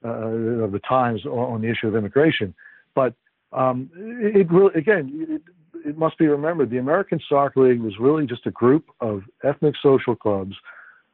[0.04, 2.54] uh, of the times on, on, the issue of immigration,
[2.94, 3.14] but
[3.52, 7.98] um, it, it, really again it, it must be remembered the American Soccer League was
[7.98, 10.54] really just a group of ethnic social clubs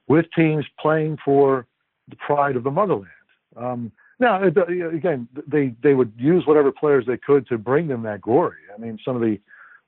[0.09, 1.67] with teams playing for
[2.09, 3.09] the pride of the motherland.
[3.57, 8.23] Um, now, again, they they would use whatever players they could to bring them that
[8.23, 8.59] glory.
[8.75, 9.39] I mean, some of the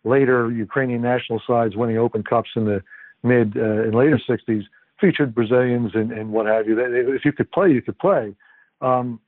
[0.05, 2.83] later Ukrainian national sides winning Open Cups in the
[3.23, 4.65] mid uh, and later '60s
[5.01, 6.75] featured Brazilians and, and what have you.
[6.75, 8.35] They, if you could play, you could play.
[8.81, 9.21] Um,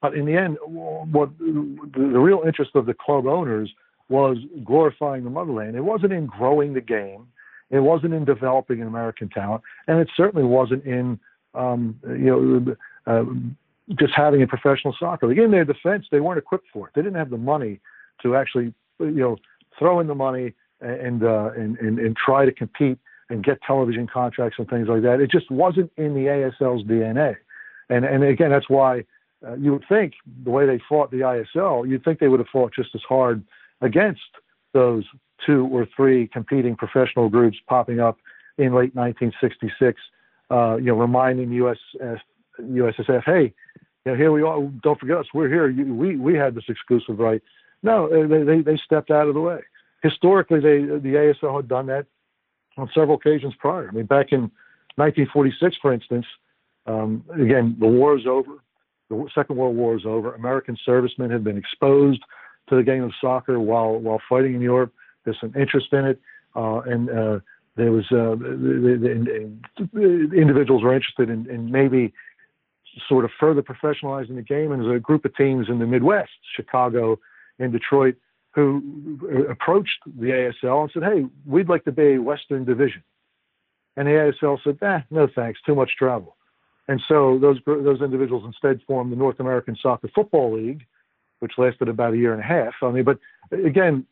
[0.00, 3.70] but in the end, what the, the real interest of the club owners
[4.08, 5.76] was glorifying the motherland.
[5.76, 7.26] It wasn't in growing the game.
[7.70, 11.20] It wasn't in developing an American talent, and it certainly wasn't in
[11.54, 13.24] um, you know uh,
[13.98, 15.38] just having a professional soccer league.
[15.38, 16.94] In their defense, they weren't equipped for it.
[16.94, 17.80] They didn't have the money
[18.22, 19.36] to actually you know
[19.78, 22.98] throw in the money and uh, and, and and try to compete
[23.28, 25.20] and get television contracts and things like that.
[25.20, 27.36] It just wasn't in the ASL's DNA,
[27.88, 29.04] and and again, that's why.
[29.42, 30.12] Uh, you would think
[30.44, 33.42] the way they fought the ISL, you'd think they would have fought just as hard
[33.80, 34.20] against
[34.74, 35.04] those
[35.46, 38.18] two or three competing professional groups popping up
[38.58, 40.00] in late 1966,
[40.50, 42.18] uh, you know, reminding USF,
[42.60, 43.54] USSF, hey,
[44.04, 44.60] you know, here we are.
[44.82, 45.26] Don't forget us.
[45.34, 45.68] We're here.
[45.68, 47.42] You, we we had this exclusive right.
[47.82, 49.60] No, they, they they stepped out of the way.
[50.02, 52.06] Historically, they the ASL had done that
[52.76, 53.88] on several occasions prior.
[53.88, 54.50] I mean, back in
[54.96, 56.26] 1946, for instance,
[56.86, 58.62] um, again, the war is over.
[59.08, 60.34] The Second World War is over.
[60.34, 62.22] American servicemen had been exposed
[62.68, 64.92] to the game of soccer while while fighting in Europe.
[65.24, 66.20] There's some interest in it,
[66.56, 67.40] uh, and uh,
[67.76, 72.12] there was uh, the, the, the, individuals were interested in, in, maybe
[73.08, 74.72] sort of further professionalizing the game.
[74.72, 77.18] And there's a group of teams in the Midwest, Chicago
[77.58, 78.16] and Detroit,
[78.52, 83.02] who approached the ASL and said, "Hey, we'd like to be a Western division,"
[83.96, 86.36] and the ASL said, "Eh, no thanks, too much travel."
[86.88, 90.84] And so those those individuals instead formed the North American Soccer Football League,
[91.38, 92.74] which lasted about a year and a half.
[92.82, 93.18] I mean, but
[93.52, 94.06] again,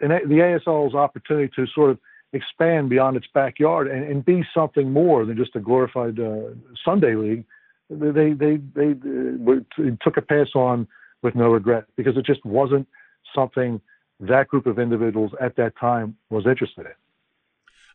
[0.00, 1.98] the ASL's opportunity to sort of
[2.34, 6.50] expand beyond its backyard and, and be something more than just a glorified uh,
[6.84, 7.44] Sunday league,
[7.90, 10.86] they they they, uh, they took a pass on
[11.22, 12.86] with no regret because it just wasn't
[13.34, 13.80] something
[14.20, 16.92] that group of individuals at that time was interested in.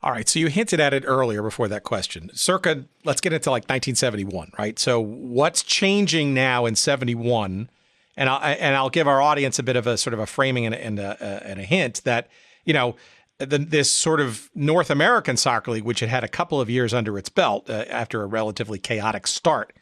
[0.02, 2.30] All right, so you hinted at it earlier before that question.
[2.34, 4.80] Circa, let's get into like 1971, right?
[4.80, 7.70] So what's changing now in 71?
[8.16, 10.66] And I'll, and I'll give our audience a bit of a sort of a framing
[10.66, 12.30] and, and, a, uh, and a hint that,
[12.64, 12.96] you know,
[13.40, 16.94] the, this sort of North American Soccer League, which had had a couple of years
[16.94, 19.74] under its belt uh, after a relatively chaotic start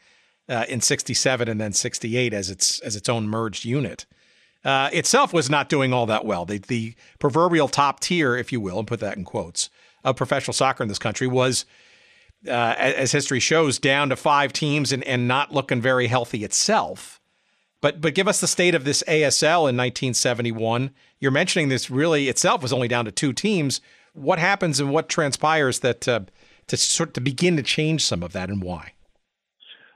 [0.48, 4.06] uh, in 67 and then 68 as its, as its own merged unit,
[4.64, 6.46] uh, itself was not doing all that well.
[6.46, 9.70] The, the proverbial top tier, if you will, and put that in quotes,
[10.04, 11.66] of professional soccer in this country was,
[12.48, 17.20] uh, as history shows, down to five teams and, and not looking very healthy itself.
[17.80, 20.92] But but give us the state of this ASL in 1971.
[21.20, 23.82] You're mentioning this really itself was only down to two teams.
[24.14, 26.22] What happens and what transpires that uh,
[26.68, 28.94] to sort to begin to change some of that and why?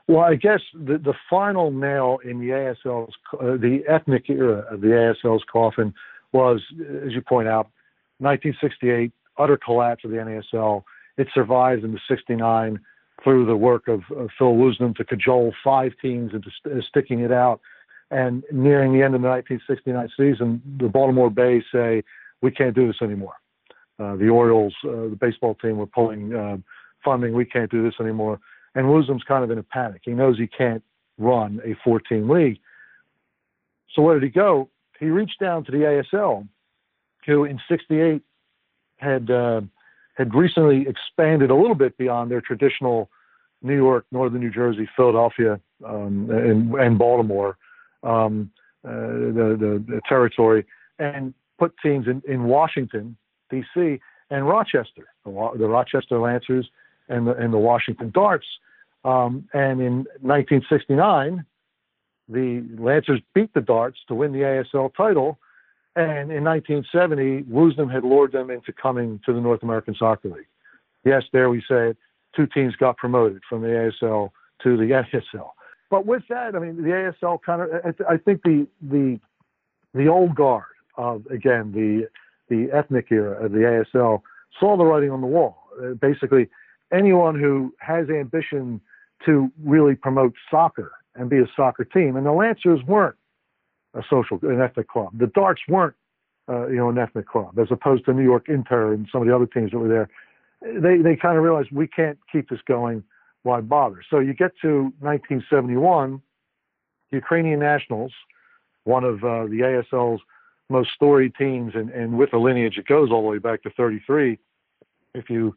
[0.08, 4.80] Well, I guess the, the final nail in the ASL's, uh, the ethnic era of
[4.80, 5.94] the ASL's coffin
[6.32, 6.60] was,
[7.04, 7.70] as you point out,
[8.18, 10.82] 1968, utter collapse of the NASL.
[11.16, 12.80] It survives into 69
[13.22, 17.20] through the work of, of Phil Woosnam to cajole five teams into st- uh, sticking
[17.20, 17.60] it out.
[18.12, 22.04] And nearing the end of the 1969 season, the Baltimore Bay say,
[22.42, 23.34] we can't do this anymore.
[23.98, 26.58] Uh, the Orioles, uh, the baseball team, were pulling uh,
[27.02, 27.32] funding.
[27.32, 28.38] We can't do this anymore.
[28.74, 30.02] And Woosnam's kind of in a panic.
[30.04, 30.82] He knows he can't
[31.18, 32.58] run a 14 league.
[33.94, 34.68] So where did he go?
[35.00, 35.78] He reached down to the
[36.12, 36.46] ASL,
[37.26, 38.22] who in 68
[38.96, 39.62] had uh,
[40.14, 43.10] had recently expanded a little bit beyond their traditional
[43.62, 47.56] New York, Northern New Jersey, Philadelphia, um, and, and, Baltimore,
[48.02, 48.50] um,
[48.84, 50.64] uh, the, the, the, territory,
[50.98, 53.16] and put teams in, in Washington,
[53.50, 56.68] D.C., and Rochester, the, the Rochester Lancers
[57.08, 58.46] and the, and the Washington Darts.
[59.04, 61.44] Um, and in 1969,
[62.28, 65.38] the Lancers beat the Darts to win the ASL title.
[65.94, 70.46] And in 1970, Woosnam had lured them into coming to the North American Soccer League.
[71.04, 71.96] Yes, there we say it.
[72.34, 74.30] two teams got promoted from the ASL
[74.62, 75.50] to the NASL.
[75.92, 77.68] But with that, I mean, the ASL kind of,
[78.08, 79.20] I think the the
[79.92, 80.64] the old guard
[80.96, 82.08] of again the
[82.48, 84.22] the ethnic era of the ASL
[84.58, 85.64] saw the writing on the wall.
[85.78, 86.48] Uh, basically,
[86.94, 88.80] anyone who has ambition
[89.26, 93.16] to really promote soccer and be a soccer team, and the Lancers weren't
[93.92, 95.10] a social an ethnic club.
[95.18, 95.94] The Darts weren't
[96.48, 99.28] uh, you know an ethnic club, as opposed to New York Inter and some of
[99.28, 100.08] the other teams that were there.
[100.62, 103.04] They they kind of realized we can't keep this going.
[103.42, 104.02] Why bother?
[104.08, 106.22] So you get to 1971,
[107.10, 108.12] Ukrainian Nationals,
[108.84, 110.20] one of uh, the ASL's
[110.68, 113.70] most storied teams, and, and with a lineage it goes all the way back to
[113.70, 114.38] 33.
[115.14, 115.54] If you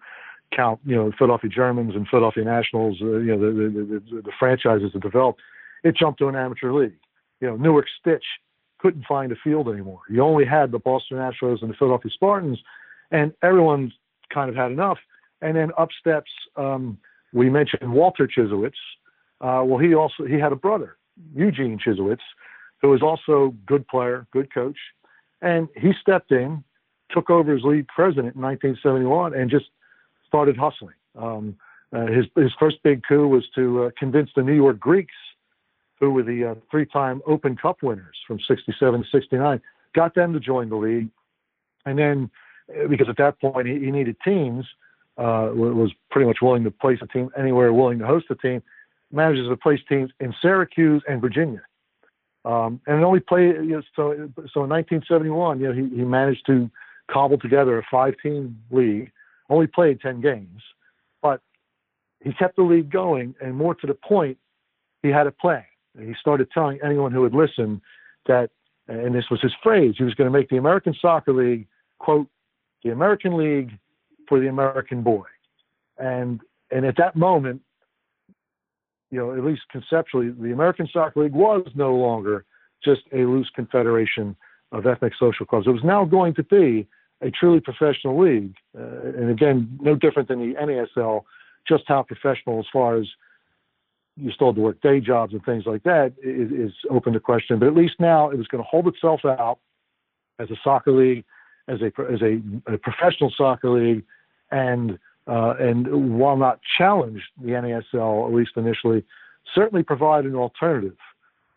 [0.52, 4.32] count, you know, Philadelphia Germans and Philadelphia Nationals, uh, you know, the, the, the, the
[4.38, 5.42] franchises that developed,
[5.84, 6.98] it jumped to an amateur league.
[7.40, 8.24] You know, Newark Sitch
[8.80, 10.02] couldn't find a field anymore.
[10.10, 12.60] You only had the Boston Astros and the Philadelphia Spartans,
[13.12, 13.92] and everyone
[14.34, 14.98] kind of had enough.
[15.42, 16.98] And then up steps, um,
[17.36, 18.74] we mentioned Walter Chyzowych.
[19.42, 20.96] Uh, well, he also he had a brother,
[21.36, 22.22] Eugene Chyzowych,
[22.82, 24.78] who was also good player, good coach,
[25.42, 26.64] and he stepped in,
[27.12, 29.66] took over as league president in 1971, and just
[30.26, 30.96] started hustling.
[31.16, 31.58] Um,
[31.94, 35.14] uh, his his first big coup was to uh, convince the New York Greeks,
[36.00, 39.62] who were the uh, three-time Open Cup winners from '67 to '69,
[39.94, 41.10] got them to join the league,
[41.86, 42.30] and then
[42.70, 44.66] uh, because at that point he, he needed teams,
[45.18, 48.62] uh, was pretty much willing to place a team anywhere, willing to host a team,
[49.12, 51.62] manages to place teams in Syracuse and Virginia.
[52.44, 54.14] Um, and only played you know, so
[54.54, 56.70] so in 1971, you know, he, he managed to
[57.12, 59.12] cobble together a five-team league
[59.50, 60.62] only played 10 games,
[61.22, 61.42] but
[62.24, 63.36] he kept the league going.
[63.42, 64.38] And more to the point,
[65.04, 65.64] he had a plan.
[65.98, 67.82] He started telling anyone who would listen
[68.28, 68.50] that,
[68.88, 71.68] and this was his phrase, he was going to make the American Soccer League,
[72.00, 72.28] quote,
[72.84, 73.72] the American League
[74.28, 75.26] for the American boy.
[75.98, 77.62] And, and at that moment,
[79.12, 82.46] you know, at least conceptually, the American Soccer League was no longer
[82.84, 84.36] just a loose confederation
[84.72, 85.68] of ethnic social clubs.
[85.68, 86.88] It was now going to be
[87.22, 88.56] a truly professional league.
[88.78, 91.24] Uh, and again, no different than the NASL,
[91.68, 93.08] just how professional as far as
[94.18, 97.20] you still had to work day jobs and things like that is, is open to
[97.20, 97.60] question.
[97.60, 99.60] But at least now it was going to hold itself out
[100.40, 101.26] as a soccer league,
[101.68, 104.04] as a as a, a professional soccer league,
[104.52, 109.04] and uh, and while not challenge the NASL at least initially,
[109.54, 110.98] certainly provide an alternative.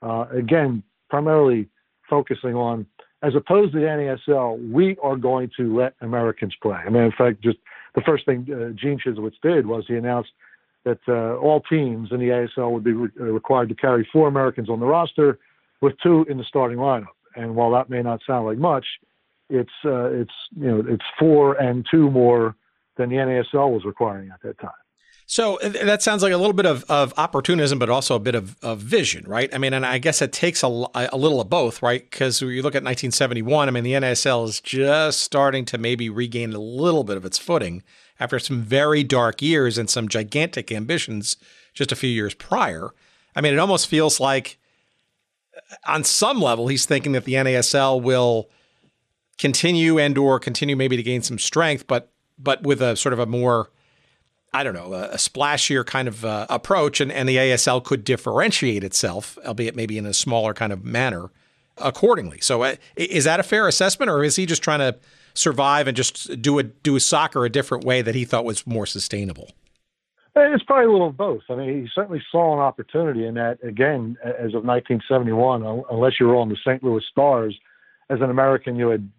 [0.01, 1.68] Uh, again, primarily
[2.09, 2.86] focusing on
[3.22, 6.76] as opposed to the NASL, we are going to let Americans play.
[6.76, 7.59] I mean, in fact, just
[7.95, 10.30] the first thing uh, Gene Chyzowych did was he announced
[10.84, 14.28] that uh, all teams in the ASL would be re- uh, required to carry four
[14.28, 15.39] Americans on the roster,
[15.80, 17.07] with two in the starting lineup.
[17.36, 18.86] And while that may not sound like much,
[19.51, 22.55] it's uh, it's you know it's four and two more
[22.99, 24.70] than the NASL was requiring at that time.
[25.30, 28.57] So that sounds like a little bit of, of opportunism, but also a bit of,
[28.62, 29.55] of vision, right?
[29.55, 32.03] I mean, and I guess it takes a, a little of both, right?
[32.11, 36.55] Because you look at 1971, I mean, the NASL is just starting to maybe regain
[36.55, 37.82] a little bit of its footing
[38.18, 41.36] after some very dark years and some gigantic ambitions
[41.74, 42.88] just a few years prior.
[43.36, 44.59] I mean, it almost feels like
[45.55, 48.49] uh, on some level he's thinking that the NASL will
[49.36, 53.18] continue and or continue maybe to gain some strength, but but with a sort of
[53.18, 53.70] a more
[54.53, 58.03] I don't know, a, a splashier kind of uh, approach, and, and the ASL could
[58.03, 61.30] differentiate itself, albeit maybe in a smaller kind of manner,
[61.76, 62.41] accordingly.
[62.41, 64.97] So, uh, is that a fair assessment, or is he just trying to
[65.34, 68.86] survive and just do a do soccer a different way that he thought was more
[68.86, 69.51] sustainable?
[70.34, 71.43] It's probably a little of both.
[71.51, 73.59] I mean, he certainly saw an opportunity in that.
[73.62, 76.82] Again, as of 1971, unless you were on the St.
[76.82, 77.59] Louis Stars,
[78.09, 79.11] as an American, you had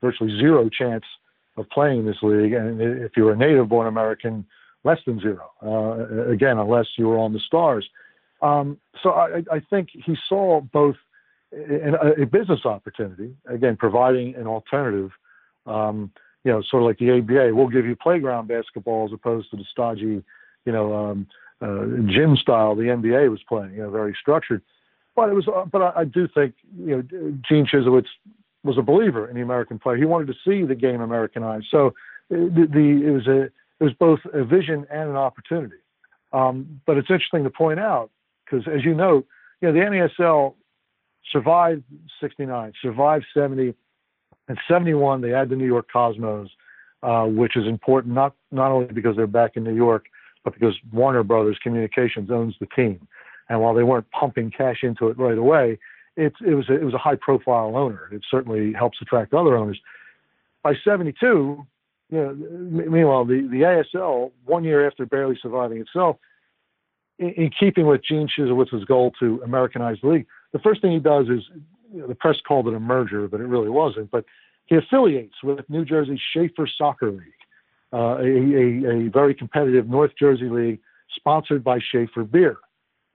[0.00, 1.04] virtually zero chance
[1.58, 4.44] of playing in this league, and if you were a native-born American
[4.84, 5.50] less than zero.
[5.62, 7.88] Uh, again, unless you were on the stars.
[8.40, 10.94] Um, so I, I, think he saw both
[11.52, 15.10] a, a, business opportunity, again, providing an alternative.
[15.66, 16.12] Um,
[16.44, 19.56] you know, sort of like the ABA, we'll give you playground basketball as opposed to
[19.56, 20.22] the stodgy,
[20.64, 21.26] you know, um,
[21.60, 23.72] uh, gym style the NBA was playing.
[23.72, 24.62] You know, very structured.
[25.16, 27.02] But it was, uh, but I, I, do think, you know,
[27.48, 28.06] Gene Chyzowych
[28.64, 29.96] was a believer in the American player.
[29.96, 31.66] He wanted to see the game Americanized.
[31.70, 31.94] So
[32.30, 33.42] the, the it was a
[33.80, 35.76] it was both a vision and an opportunity.
[36.32, 38.10] Um, but it's interesting to point out
[38.44, 39.24] because, as you know,
[39.60, 40.54] you know the NASL
[41.32, 41.84] survived
[42.20, 43.74] '69, survived '70,
[44.48, 46.48] and '71 they had the New York Cosmos,
[47.02, 50.06] uh, which is important not not only because they're back in New York,
[50.44, 53.06] but because Warner Brothers Communications owns the team.
[53.48, 55.78] And while they weren't pumping cash into it right away,
[56.18, 58.08] it, it was a, it was a high profile owner.
[58.12, 59.78] It certainly helps attract other owners.
[60.62, 61.64] By '72,
[62.10, 66.16] you know, meanwhile, the, the ASL, one year after barely surviving itself,
[67.18, 70.98] in, in keeping with Gene Chyzowych's goal to Americanize the league, the first thing he
[70.98, 71.44] does is
[71.92, 74.10] you know, the press called it a merger, but it really wasn't.
[74.10, 74.24] But
[74.66, 77.22] he affiliates with New Jersey Schaefer Soccer League,
[77.92, 80.80] uh, a, a, a, very competitive North Jersey league
[81.16, 82.58] sponsored by Schaefer Beer.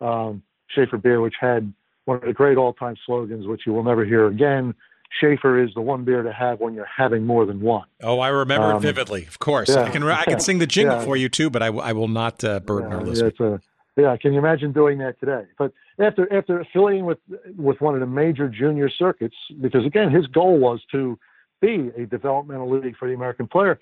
[0.01, 1.71] Um, Schaefer Beer, which had
[2.05, 4.73] one of the great all-time slogans, which you will never hear again,
[5.19, 7.87] Schaefer is the one beer to have when you're having more than one.
[8.01, 9.25] Oh, I remember um, it vividly.
[9.25, 11.03] Of course, yeah, I can I can sing the jingle yeah.
[11.03, 13.33] for you too, but I, I will not uh, burden yeah, our listeners.
[13.39, 13.61] A,
[13.95, 15.45] yeah, can you imagine doing that today?
[15.57, 17.19] But after after affiliating with
[17.57, 21.17] with one of the major junior circuits, because again, his goal was to
[21.61, 23.79] be a developmental league for the American player.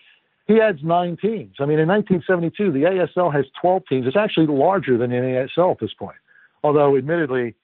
[0.47, 1.55] He adds nine teams.
[1.59, 4.07] I mean, in 1972, the ASL has 12 teams.
[4.07, 6.17] It's actually larger than the ASL at this point,
[6.63, 7.55] although admittedly,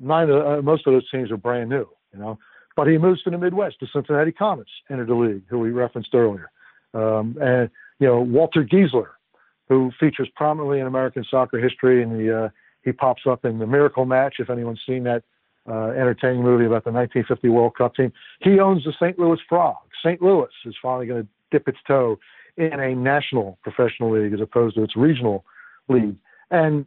[0.00, 1.86] nine uh, most of those teams are brand new.
[2.12, 2.38] You know,
[2.78, 3.78] but he moves to the Midwest.
[3.80, 6.48] The Cincinnati Comets entered the league, who we referenced earlier.
[6.94, 7.68] Um, and,
[7.98, 9.08] you know, Walter Giesler,
[9.68, 12.04] who features prominently in American soccer history.
[12.04, 12.48] And the, uh,
[12.84, 15.24] he pops up in the Miracle Match, if anyone's seen that
[15.68, 18.12] uh, entertaining movie about the 1950 World Cup team.
[18.40, 19.18] He owns the St.
[19.18, 19.96] Louis Frogs.
[20.02, 20.22] St.
[20.22, 22.18] Louis is finally going to dip its toe
[22.56, 25.44] in a national professional league as opposed to its regional
[25.88, 26.16] league.
[26.52, 26.86] And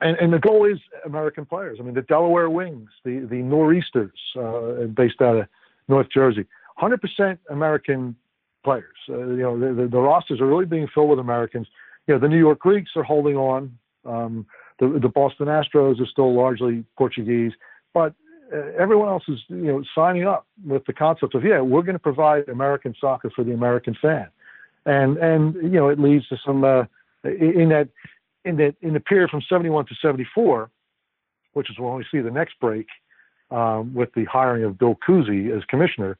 [0.00, 1.78] and, and the goal is American players.
[1.80, 5.46] I mean, the Delaware Wings, the the Nor'easters, uh, based out of
[5.88, 6.46] North Jersey,
[6.80, 8.16] 100% American
[8.64, 8.96] players.
[9.08, 11.68] Uh, you know, the, the, the, rosters are really being filled with Americans.
[12.06, 13.78] You know, the New York Greeks are holding on.
[14.04, 14.46] Um,
[14.78, 17.52] the, the Boston Astros are still largely Portuguese,
[17.94, 18.12] but
[18.52, 21.94] uh, everyone else is you know signing up with the concept of yeah, we're going
[21.94, 24.28] to provide American soccer for the American fan,
[24.84, 26.84] and and you know it leads to some uh,
[27.24, 27.88] in that
[28.46, 30.70] in the in the period from 71 to 74,
[31.52, 32.86] which is when we see the next break
[33.50, 36.16] um, with the hiring of Bill Cousy as commissioner,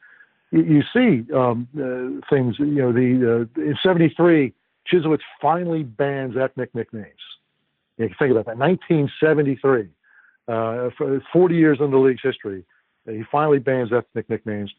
[0.50, 2.56] you, you see um, uh, things.
[2.58, 4.52] You know, the uh, in 73,
[4.92, 7.06] Chyzowych finally bans ethnic nicknames.
[7.96, 8.58] You can think about that.
[8.58, 9.88] 1973,
[10.48, 12.64] uh, 40 years in the league's history,
[13.06, 14.70] he finally bans ethnic nicknames.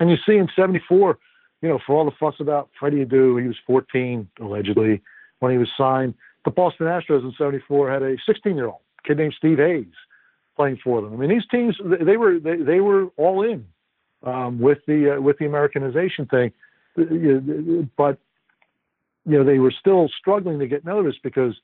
[0.00, 1.18] And you see in 74,
[1.60, 5.02] you know, for all the fuss about Freddie Adu, he was 14 allegedly
[5.40, 6.14] when he was signed
[6.48, 9.84] the Boston Astros in '74 had a 16-year-old kid named Steve Hayes
[10.56, 11.12] playing for them.
[11.12, 13.66] I mean, these teams they were they, they were all in
[14.22, 16.52] um, with the uh, with the Americanization thing,
[16.96, 18.18] but
[19.26, 21.54] you know they were still struggling to get noticed because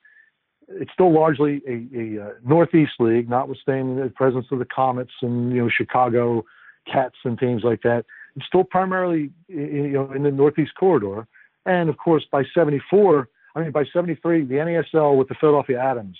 [0.68, 5.50] it's still largely a, a, uh, Northeast league, notwithstanding the presence of the Comets and
[5.50, 6.44] you know Chicago
[6.90, 8.04] Cats and teams like that.
[8.36, 11.26] It's still primarily you know in the Northeast corridor,
[11.64, 16.18] and of course by '74, I mean by '73, the NASL with the Philadelphia Atoms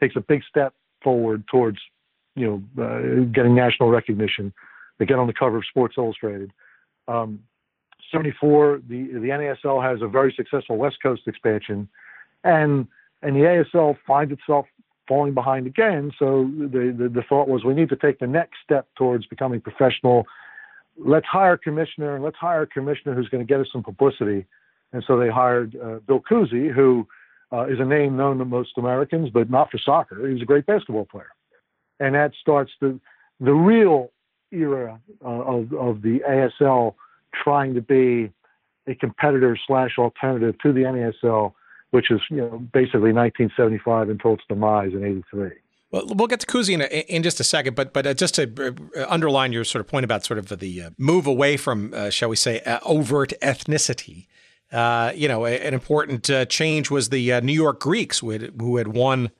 [0.00, 1.78] takes a big step forward towards
[2.34, 2.46] you
[2.76, 4.52] know uh, getting national recognition.
[4.98, 6.52] They get on the cover of Sports Illustrated.
[7.08, 7.40] Um,
[8.12, 11.88] 74, the the NASL has a very successful West Coast expansion,
[12.44, 12.86] and
[13.22, 14.66] and the ASL finds itself
[15.08, 16.12] falling behind again.
[16.18, 19.60] So the, the, the thought was we need to take the next step towards becoming
[19.60, 20.26] professional.
[20.98, 23.82] Let's hire a commissioner, and let's hire a commissioner who's going to get us some
[23.82, 24.46] publicity.
[24.96, 27.06] And so they hired uh, Bill Cousy, who
[27.52, 30.26] uh, is a name known to most Americans, but not for soccer.
[30.26, 31.32] He was a great basketball player,
[32.00, 32.98] and that starts the
[33.38, 34.10] the real
[34.52, 36.94] era uh, of of the ASL
[37.44, 38.32] trying to be
[38.86, 41.52] a competitor slash alternative to the NASL
[41.90, 45.50] which is you know basically 1975 until its demise in '83.
[45.90, 48.74] Well, we'll get to Cousy in, in just a second, but but uh, just to
[48.96, 52.08] uh, underline your sort of point about sort of the uh, move away from, uh,
[52.08, 54.26] shall we say, uh, overt ethnicity.
[54.72, 58.30] Uh, you know, a, an important uh, change was the uh, New York Greeks who
[58.30, 59.30] had, who had won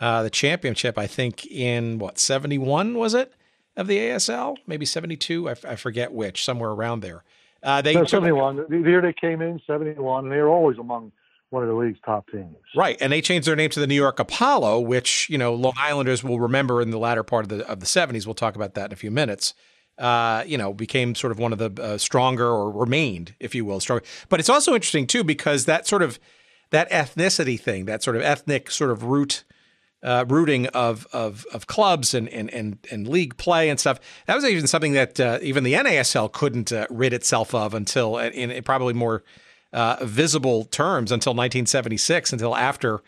[0.00, 0.98] uh, the championship.
[0.98, 3.32] I think in what 71 was it
[3.76, 5.48] of the ASL, maybe 72.
[5.48, 7.24] I, f- I forget which, somewhere around there.
[7.82, 8.66] they no, 71.
[8.68, 11.12] the year they came in, 71, and they were always among
[11.54, 12.56] one of the league's top teams.
[12.76, 15.74] Right, and they changed their name to the New York Apollo, which you know Long
[15.78, 18.26] Islanders will remember in the latter part of the of the seventies.
[18.26, 19.54] We'll talk about that in a few minutes.
[19.96, 23.64] Uh, you know, became sort of one of the uh, stronger or remained, if you
[23.64, 24.04] will, stronger.
[24.28, 26.18] But it's also interesting too because that sort of
[26.70, 29.44] that ethnicity thing, that sort of ethnic sort of root.
[30.02, 33.98] Uh, rooting of, of of clubs and, and and and league play and stuff.
[34.26, 38.18] That was even something that uh, even the NASL couldn't uh, rid itself of until
[38.18, 39.24] in, in probably more
[39.74, 43.02] uh, visible terms until 1976, until after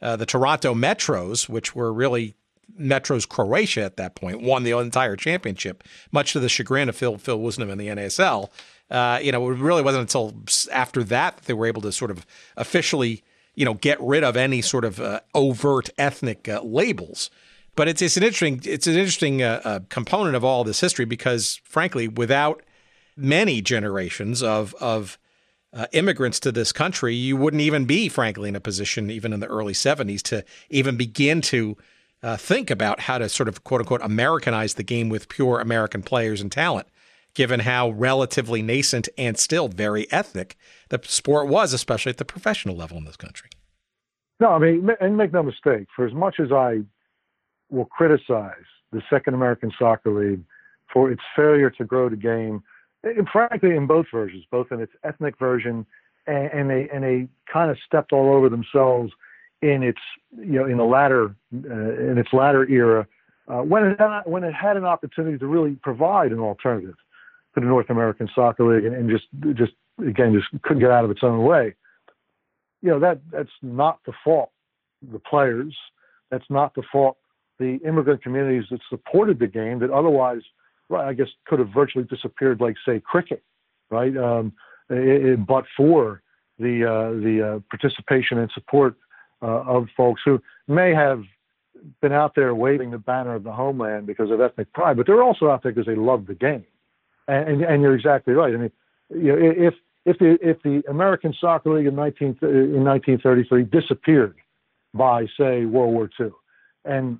[0.00, 2.36] uh, the Toronto Metros, which were really
[2.80, 7.18] Metros Croatia at that point, won the entire championship, much to the chagrin of Phil
[7.18, 8.50] Phil Woosnam and the NASL.
[8.90, 10.34] Uh, you know, it really wasn't until
[10.72, 13.22] after that that they were able to sort of officially,
[13.54, 17.30] you know, get rid of any sort of uh, overt ethnic uh, labels.
[17.74, 21.06] But it's it's an interesting it's an interesting uh, uh, component of all this history
[21.06, 22.62] because, frankly, without
[23.16, 25.18] many generations of of
[25.72, 29.40] uh, immigrants to this country, you wouldn't even be, frankly, in a position, even in
[29.40, 31.78] the early 70s, to even begin to
[32.22, 36.02] uh, think about how to sort of quote unquote Americanize the game with pure American
[36.02, 36.86] players and talent,
[37.34, 40.56] given how relatively nascent and still very ethnic
[40.88, 43.50] the sport was, especially at the professional level in this country.
[44.40, 46.80] No, I mean, and make no mistake, for as much as I
[47.70, 50.42] will criticize the Second American Soccer League
[50.92, 52.62] for its failure to grow the game
[53.04, 55.86] and frankly, in both versions, both in its ethnic version
[56.26, 59.12] and, and they and they kind of stepped all over themselves
[59.62, 60.00] in its
[60.36, 63.06] you know in the latter uh, in its latter era
[63.48, 66.96] uh, when it had, when it had an opportunity to really provide an alternative
[67.54, 69.72] to the North American Soccer League and, and just just
[70.06, 71.74] again just couldn't get out of its own way.
[72.82, 74.50] You know that that's not the fault
[75.10, 75.76] the players.
[76.30, 77.16] That's not the fault
[77.58, 80.42] the immigrant communities that supported the game that otherwise
[80.94, 83.42] I guess could have virtually disappeared, like say cricket,
[83.90, 84.14] right?
[84.16, 84.52] Um,
[84.90, 86.22] it, it, but for
[86.58, 88.96] the uh, the uh, participation and support
[89.42, 91.22] uh, of folks who may have
[92.00, 95.22] been out there waving the banner of the homeland because of ethnic pride, but they're
[95.22, 96.64] also out there because they love the game.
[97.28, 98.52] And, and, you're exactly right.
[98.52, 98.72] I mean,
[99.10, 99.74] you know, if
[100.04, 104.36] if the if the American Soccer League in 19 in 1933 disappeared
[104.92, 106.30] by say World War II,
[106.84, 107.18] and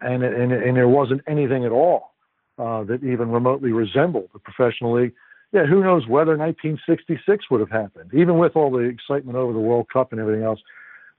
[0.00, 2.14] and and and there wasn't anything at all
[2.58, 5.14] uh, that even remotely resembled the professional league.
[5.52, 9.60] Yeah, who knows whether 1966 would have happened, even with all the excitement over the
[9.60, 10.60] World Cup and everything else,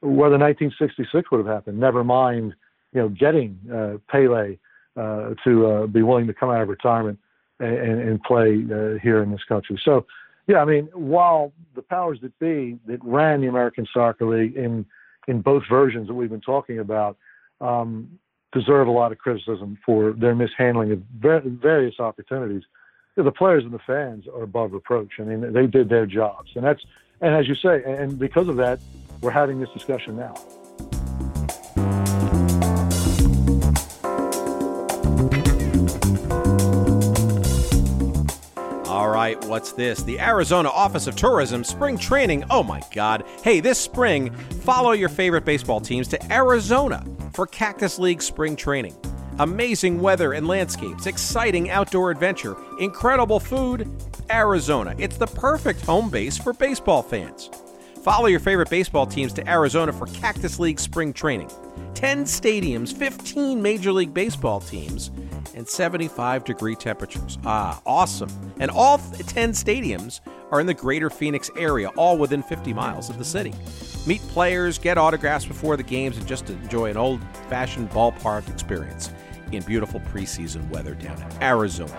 [0.01, 1.79] whether 1966 would have happened.
[1.79, 2.55] Never mind,
[2.93, 4.57] you know, getting uh, Pele
[4.95, 7.19] uh, to uh, be willing to come out of retirement
[7.59, 9.79] and, and play uh, here in this country.
[9.83, 10.05] So,
[10.47, 14.85] yeah, I mean, while the powers that be that ran the American Soccer League in
[15.27, 17.17] in both versions that we've been talking about,
[17.61, 18.19] um,
[18.51, 22.63] deserve a lot of criticism for their mishandling of various opportunities.
[23.15, 25.11] The players and the fans are above reproach.
[25.19, 26.81] I mean, they did their jobs, and that's
[27.21, 28.79] and as you say, and because of that,
[29.21, 30.33] we're having this discussion now.
[38.87, 40.03] All right, what's this?
[40.03, 42.43] The Arizona Office of Tourism spring training.
[42.49, 43.23] Oh my God.
[43.43, 48.95] Hey, this spring, follow your favorite baseball teams to Arizona for Cactus League spring training.
[49.39, 53.89] Amazing weather and landscapes, exciting outdoor adventure, incredible food.
[54.31, 54.95] Arizona.
[54.97, 57.49] It's the perfect home base for baseball fans.
[58.03, 61.51] Follow your favorite baseball teams to Arizona for Cactus League spring training.
[61.95, 65.11] 10 stadiums, 15 Major League Baseball teams,
[65.53, 67.37] and 75 degree temperatures.
[67.43, 68.29] Ah, awesome.
[68.61, 73.17] And all 10 stadiums are in the greater Phoenix area, all within 50 miles of
[73.17, 73.53] the city.
[74.07, 79.11] Meet players, get autographs before the games, and just enjoy an old fashioned ballpark experience
[79.51, 81.97] in beautiful preseason weather down in Arizona.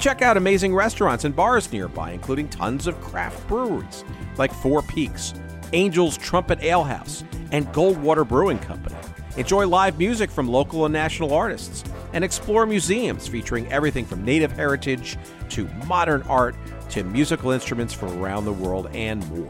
[0.00, 4.04] Check out amazing restaurants and bars nearby, including tons of craft breweries
[4.38, 5.34] like Four Peaks,
[5.72, 8.96] Angel's Trumpet Ale House, and Goldwater Brewing Company.
[9.36, 14.52] Enjoy live music from local and national artists, and explore museums featuring everything from native
[14.52, 15.16] heritage
[15.48, 16.54] to modern art
[16.90, 19.48] to musical instruments from around the world and more.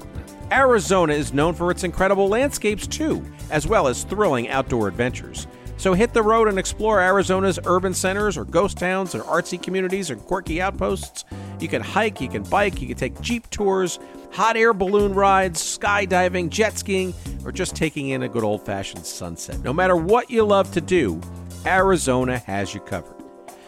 [0.52, 5.46] Arizona is known for its incredible landscapes too, as well as thrilling outdoor adventures.
[5.76, 10.10] So hit the road and explore Arizona's urban centers or ghost towns or artsy communities
[10.10, 11.24] or quirky outposts.
[11.58, 13.98] You can hike, you can bike, you can take jeep tours,
[14.32, 17.14] hot air balloon rides, skydiving, jet skiing,
[17.44, 19.60] or just taking in a good old fashioned sunset.
[19.62, 21.20] No matter what you love to do,
[21.66, 23.16] Arizona has you covered.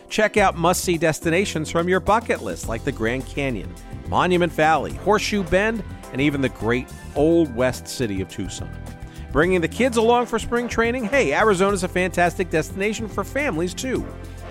[0.09, 3.73] Check out must see destinations from your bucket list like the Grand Canyon,
[4.09, 8.71] Monument Valley, Horseshoe Bend, and even the great Old West city of Tucson.
[9.33, 11.05] Bringing the kids along for spring training?
[11.05, 14.03] Hey, Arizona's a fantastic destination for families too.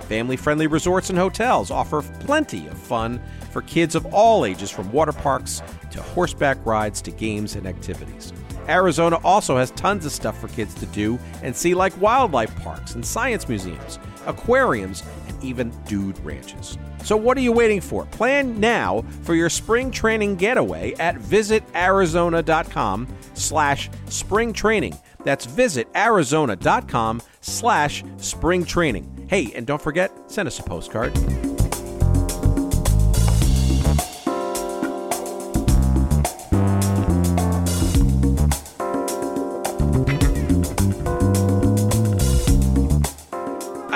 [0.10, 3.22] Family friendly resorts and hotels offer plenty of fun
[3.54, 8.34] for kids of all ages, from water parks to horseback rides to games and activities.
[8.68, 12.96] Arizona also has tons of stuff for kids to do and see, like wildlife parks
[12.96, 16.78] and science museums, aquariums, and even dude ranches.
[17.04, 18.06] So what are you waiting for?
[18.08, 24.98] Plan now for your spring training getaway at visitarizona.com slash spring training.
[25.24, 29.28] That's visitarizona.com slash spring training.
[29.30, 31.14] Hey, and don't forget, send us a postcard.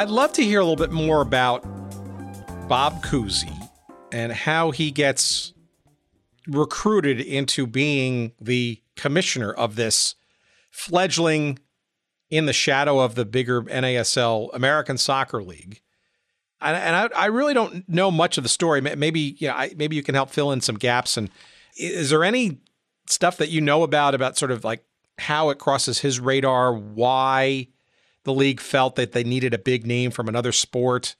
[0.07, 1.63] I'd love to hear a little bit more about
[2.69, 3.51] Bob Cousy
[4.09, 5.51] and how he gets
[6.47, 10.15] recruited into being the commissioner of this
[10.71, 11.59] fledgling
[12.29, 15.81] in the shadow of the bigger NASL American Soccer League.
[16.61, 18.79] And, and I, I, really don't know much of the story.
[18.79, 21.17] Maybe you know, I, maybe you can help fill in some gaps.
[21.17, 21.29] And
[21.77, 22.61] is there any
[23.07, 24.85] stuff that you know about about sort of like
[25.17, 26.73] how it crosses his radar?
[26.73, 27.67] Why
[28.27, 31.15] the league felt that they needed a big name from another sport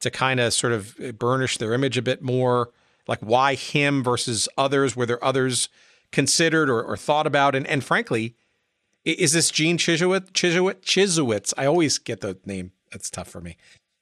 [0.00, 2.70] to kind of sort of burnish their image a bit more?
[3.06, 4.94] Like why him versus others?
[4.94, 5.70] Were there others
[6.12, 7.54] considered or, or thought about?
[7.54, 8.34] And and frankly,
[9.04, 10.32] is this Gene Chyzowych?
[10.32, 10.82] Chyzowych?
[10.82, 11.54] Chyzowych?
[11.56, 12.72] I always get the name.
[12.92, 13.56] That's tough for me.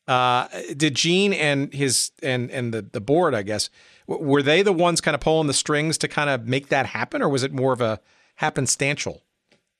[0.08, 3.70] Uh, did Gene and his and and the the board, I guess,
[4.06, 7.22] were they the ones kind of pulling the strings to kind of make that happen,
[7.22, 8.00] or was it more of a
[8.40, 9.20] happenstantial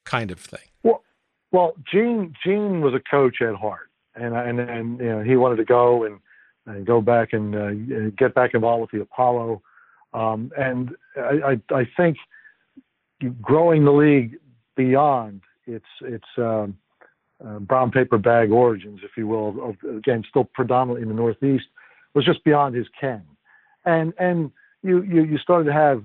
[0.04, 0.68] kind of thing?
[1.56, 5.56] Well, Gene Gene was a coach at heart, and and and you know he wanted
[5.56, 6.18] to go and,
[6.66, 9.62] and go back and uh, get back involved with the Apollo,
[10.12, 12.18] um, and I, I I think
[13.40, 14.36] growing the league
[14.76, 16.76] beyond its its um,
[17.42, 21.64] uh, brown paper bag origins, if you will, of, again still predominantly in the Northeast,
[22.12, 23.22] was just beyond his ken,
[23.86, 24.50] and and
[24.82, 26.04] you you you started to have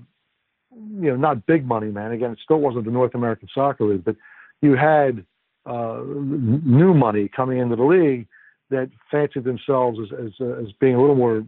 [0.71, 2.13] you know not big money man.
[2.13, 4.15] Again it still wasn't the North American Soccer League, but
[4.61, 5.25] you had
[5.65, 8.27] uh, new money coming into the league
[8.69, 11.45] that fancied themselves as as, uh, as being a little more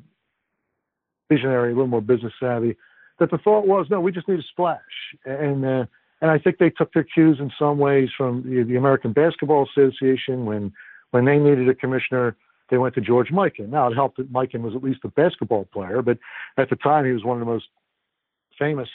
[1.29, 2.75] visionary, a little more business savvy.
[3.19, 4.79] That the thought was, no, we just need a splash,
[5.25, 5.85] and uh,
[6.21, 9.67] and I think they took their cues in some ways from the, the American Basketball
[9.69, 10.71] Association when
[11.11, 12.35] when they needed a commissioner.
[12.69, 13.69] They went to George Mikan.
[13.69, 16.17] Now it helped that Mikan was at least a basketball player, but
[16.57, 17.67] at the time he was one of the most
[18.57, 18.89] famous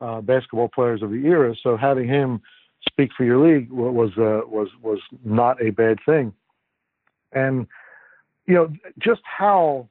[0.00, 1.54] uh, basketball players of the era.
[1.62, 2.42] So having him
[2.90, 6.32] speak for your league was uh, was was not a bad thing.
[7.32, 7.66] And
[8.46, 9.88] you know just how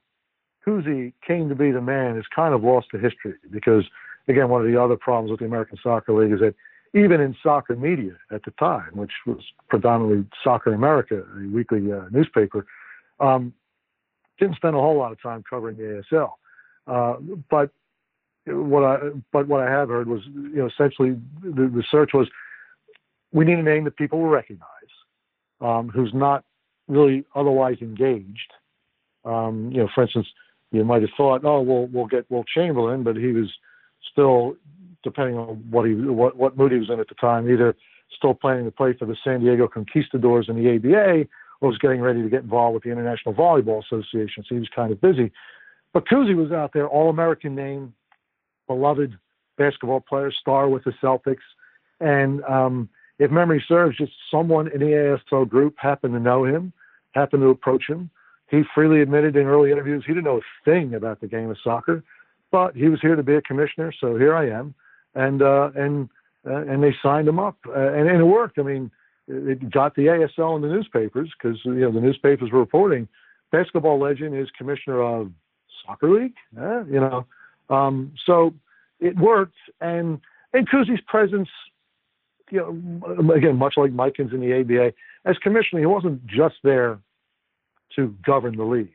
[0.66, 3.84] Cousy came to be the man is kind of lost to history because
[4.28, 6.54] again one of the other problems with the American Soccer League is that
[6.94, 12.04] even in soccer media at the time, which was predominantly Soccer America, a weekly uh,
[12.12, 12.64] newspaper,
[13.18, 13.52] um,
[14.38, 16.30] didn't spend a whole lot of time covering the ASL.
[16.86, 17.16] Uh,
[17.50, 17.70] but
[18.46, 18.98] what I
[19.32, 22.28] but what I have heard was you know essentially the, the search was
[23.34, 24.68] we need a name that people will recognize,
[25.60, 26.44] um, who's not
[26.88, 28.52] really otherwise engaged.
[29.24, 30.26] Um, you know, for instance,
[30.70, 33.52] you might have thought, oh, we'll we'll get Wilt Chamberlain, but he was
[34.10, 34.56] still
[35.02, 37.76] depending on what he what what mood he was in at the time, either
[38.16, 41.28] still planning to play for the San Diego Conquistadors in the ABA,
[41.60, 44.68] or was getting ready to get involved with the International Volleyball Association, so he was
[44.74, 45.32] kind of busy.
[45.92, 47.94] But Cousy was out there, All American name,
[48.66, 49.16] beloved
[49.56, 51.36] basketball player, star with the Celtics.
[52.00, 52.88] And um,
[53.18, 56.72] if memory serves, just someone in the ASL group happened to know him,
[57.12, 58.10] happened to approach him.
[58.50, 61.56] He freely admitted in early interviews he didn't know a thing about the game of
[61.62, 62.02] soccer,
[62.50, 64.74] but he was here to be a commissioner, so here I am.
[65.14, 66.08] And uh, and
[66.46, 68.58] uh, and they signed him up, uh, and, and it worked.
[68.58, 68.90] I mean,
[69.28, 73.08] it got the ASL in the newspapers because you know the newspapers were reporting
[73.54, 75.30] basketball legend is commissioner of
[75.86, 76.34] soccer league.
[76.58, 76.82] Eh?
[76.90, 77.26] You know,
[77.70, 78.54] um, so
[79.00, 80.20] it worked, and
[80.52, 81.48] and Cousy's presence,
[82.50, 84.92] you know, again, much like Mike's in the ABA,
[85.24, 86.98] as commissioner, he wasn't just there
[87.96, 88.92] to govern the league.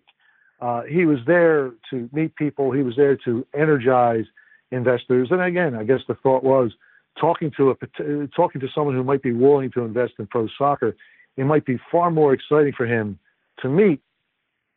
[0.62, 2.72] Uh, he was there to meet people.
[2.72, 4.26] He was there to energize
[4.72, 5.30] investors.
[5.32, 6.72] And again, I guess the thought was
[7.20, 10.95] talking to a talking to someone who might be willing to invest in pro soccer.
[11.38, 13.18] It might be far more exciting for him
[13.62, 14.02] to meet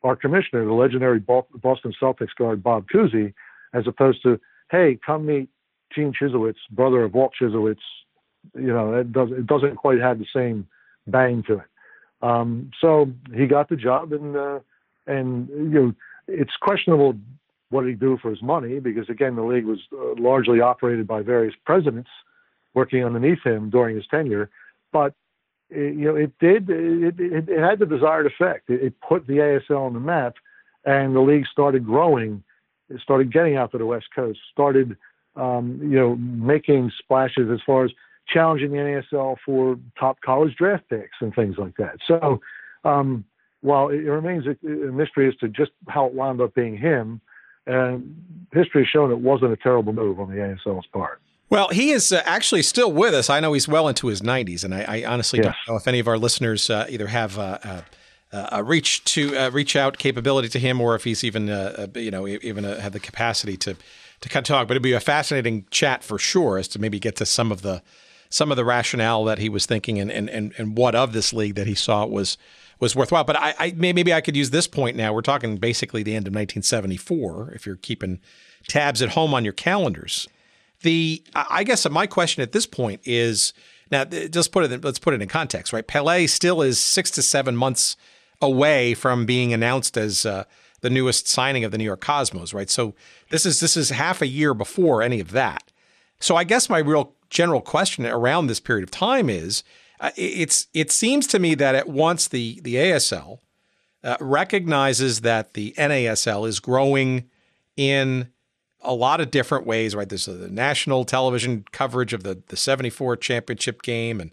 [0.04, 3.32] our commissioner, the legendary Boston Celtics guard Bob Cousy,
[3.72, 5.48] as opposed to, hey, come meet
[5.94, 7.76] Gene Chyzowych, brother of Walt Chyzowych.
[8.54, 10.66] You know, it doesn't it doesn't quite have the same
[11.06, 11.66] bang to it.
[12.22, 14.60] Um, so he got the job, and uh,
[15.06, 15.94] and you know,
[16.28, 17.14] it's questionable
[17.70, 21.22] what he do for his money because again, the league was uh, largely operated by
[21.22, 22.10] various presidents
[22.74, 24.50] working underneath him during his tenure,
[24.92, 25.14] but
[25.70, 26.68] it, you know, it did.
[26.68, 28.70] It, it, it had the desired effect.
[28.70, 30.34] It, it, put the ASL on the map,
[30.84, 32.42] and the league started growing.
[32.88, 34.38] It started getting out to the West Coast.
[34.52, 34.96] Started,
[35.34, 37.90] um, you know, making splashes as far as
[38.28, 41.96] challenging the NASL for top college draft picks and things like that.
[42.06, 42.40] So,
[42.84, 43.24] um,
[43.60, 47.20] while it remains a, a, mystery as to just how it wound up being him,
[47.66, 51.20] and history has shown it wasn't a terrible move on the ASL's part.
[51.48, 53.28] Well, he is uh, actually still with us.
[53.28, 55.54] I know he's well into his 90s, and I, I honestly yes.
[55.66, 57.82] don't know if any of our listeners uh, either have uh, uh,
[58.32, 61.48] uh a reach to uh, reach out capability to him, or if he's even
[61.94, 63.76] you know even have the capacity to
[64.22, 64.66] to kind of talk.
[64.66, 67.60] But it'd be a fascinating chat for sure, as to maybe get to some of
[67.60, 67.82] the
[68.32, 71.32] some of the rationale that he was thinking, and and and, and what of this
[71.32, 72.36] league that he saw was
[72.80, 73.24] was worthwhile.
[73.24, 75.12] But I, I maybe I could use this point now.
[75.12, 77.52] We're talking basically the end of 1974.
[77.54, 78.20] If you're keeping
[78.68, 80.28] tabs at home on your calendars
[80.82, 83.52] the I guess my question at this point is
[83.90, 85.86] now just put it let's put it in context, right?
[85.86, 87.96] Pele still is six to seven months
[88.40, 90.44] away from being announced as uh,
[90.80, 92.68] the newest signing of the New York Cosmos, right?
[92.68, 92.94] So
[93.30, 95.70] this is this is half a year before any of that.
[96.20, 99.64] So I guess my real general question around this period of time is
[100.00, 103.38] uh, it's it seems to me that at once the the ASL
[104.04, 107.28] uh, recognizes that the NASL is growing
[107.76, 108.28] in
[108.82, 110.08] a lot of different ways, right?
[110.08, 114.32] There's the national television coverage of the, the 74 championship game and,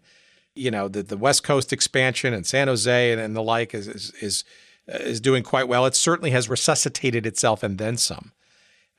[0.56, 3.88] you know, the, the West Coast expansion and San Jose and, and the like is,
[3.88, 4.44] is, is,
[4.88, 5.86] is doing quite well.
[5.86, 8.32] It certainly has resuscitated itself and then some.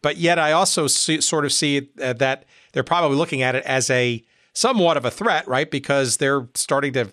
[0.03, 3.65] But yet I also see, sort of see uh, that they're probably looking at it
[3.65, 5.71] as a somewhat of a threat, right?
[5.71, 7.13] Because they're starting to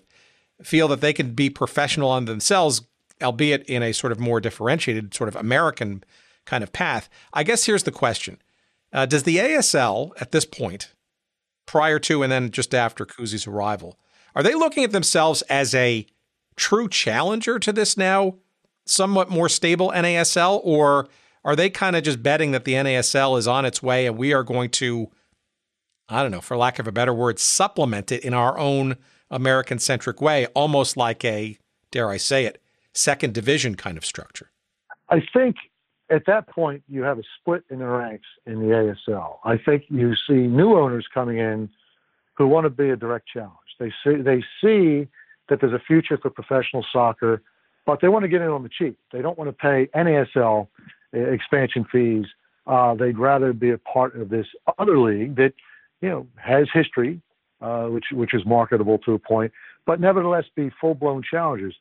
[0.62, 2.82] feel that they can be professional on themselves,
[3.22, 6.02] albeit in a sort of more differentiated, sort of American
[6.46, 7.08] kind of path.
[7.32, 8.38] I guess here's the question
[8.92, 10.92] uh, Does the ASL at this point,
[11.66, 13.98] prior to and then just after Cousy's arrival,
[14.34, 16.06] are they looking at themselves as a
[16.56, 18.34] true challenger to this now
[18.90, 21.08] somewhat more stable NASL, or
[21.44, 24.32] are they kind of just betting that the NASL is on its way and we
[24.32, 25.10] are going to,
[26.08, 28.96] I don't know, for lack of a better word, supplement it in our own
[29.30, 31.58] American centric way, almost like a,
[31.90, 32.62] dare I say it,
[32.94, 34.50] second division kind of structure?
[35.10, 35.56] I think
[36.10, 39.38] at that point, you have a split in the ranks in the ASL.
[39.44, 41.68] I think you see new owners coming in
[42.34, 43.52] who want to be a direct challenge.
[43.78, 45.08] They see they see
[45.48, 47.42] that there's a future for professional soccer,
[47.86, 48.98] but they want to get in on the cheap.
[49.12, 50.68] They don't want to pay NASL
[51.14, 52.26] uh, expansion fees.
[52.66, 54.46] Uh, they'd rather be a part of this
[54.78, 55.52] other league that
[56.00, 57.20] you know has history,
[57.60, 59.52] uh, which which is marketable to a point,
[59.86, 61.76] but nevertheless be full blown challengers.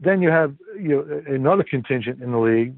[0.00, 2.74] Then you have you know another contingent in the league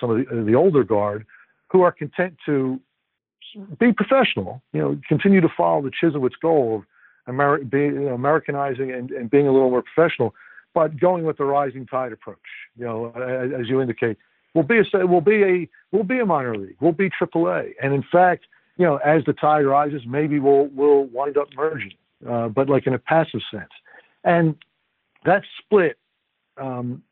[0.00, 1.26] some of the, the older guard
[1.70, 2.80] who are content to
[3.78, 6.82] be professional, you know, continue to follow the Chyzowych goal of
[7.32, 10.34] Amer- be, you know, Americanizing and, and being a little more professional,
[10.74, 12.38] but going with the rising tide approach.
[12.76, 14.18] You know, as, as you indicate,
[14.54, 17.94] we'll be a we'll be a we'll be a minor league, we'll be AAA, and
[17.94, 18.46] in fact,
[18.76, 21.94] you know, as the tide rises, maybe we'll we'll wind up merging,
[22.28, 23.70] uh, but like in a passive sense,
[24.24, 24.56] and
[25.24, 25.98] that split
[26.60, 27.02] um,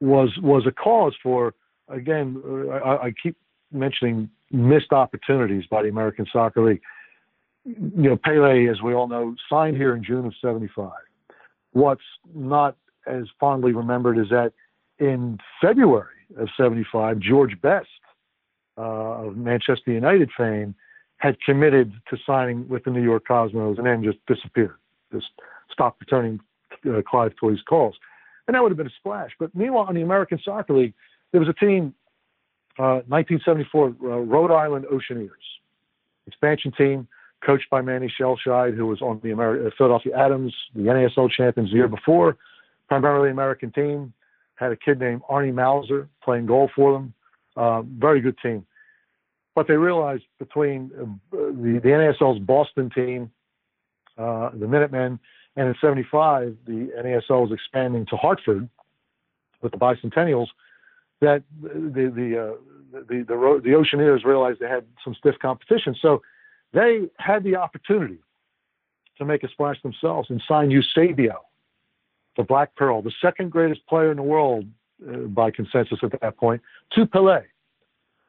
[0.00, 1.54] was was a cause for
[1.88, 2.42] again,
[2.84, 3.36] I, I keep
[3.70, 6.82] mentioning missed opportunities by the American Soccer League.
[7.64, 10.90] You know, Pele, as we all know, signed here in June of '75.
[11.72, 12.02] What's
[12.34, 14.52] not as fondly remembered is that
[14.98, 16.06] in February
[16.36, 17.88] of 75, George Best
[18.78, 20.74] uh, of Manchester United fame
[21.22, 24.74] had committed to signing with the New York Cosmos and then just disappeared,
[25.12, 25.28] just
[25.70, 26.40] stopped returning
[26.84, 27.94] uh, Clive Toye's calls.
[28.48, 29.30] And that would have been a splash.
[29.38, 30.94] But meanwhile, in the American Soccer League,
[31.30, 31.94] there was a team,
[32.76, 35.30] uh, 1974, uh, Rhode Island Oceaneers,
[36.26, 37.06] expansion team,
[37.46, 41.76] coached by Manny Schellscheidt, who was on the uh, Philadelphia Atoms, the NASL champions the
[41.76, 42.36] year before,
[42.88, 44.12] primarily American team.
[44.56, 47.14] Had a kid named Arnie Mausser playing goal for them.
[47.56, 48.66] Uh, very good team.
[49.54, 53.30] But they realized between uh, the, the NASL's Boston team,
[54.16, 55.18] uh, the Minutemen,
[55.56, 58.68] and in 75, the NASL was expanding to Hartford
[59.60, 60.48] with the Bicentennials,
[61.20, 61.68] that the,
[62.14, 65.94] the, uh, the, the, the Oceaneers realized they had some stiff competition.
[66.00, 66.22] So
[66.72, 68.18] they had the opportunity
[69.18, 71.42] to make a splash themselves and sign Eusebio,
[72.36, 74.64] the Black Pearl, the second greatest player in the world
[75.06, 77.44] uh, by consensus at that point, to Pelé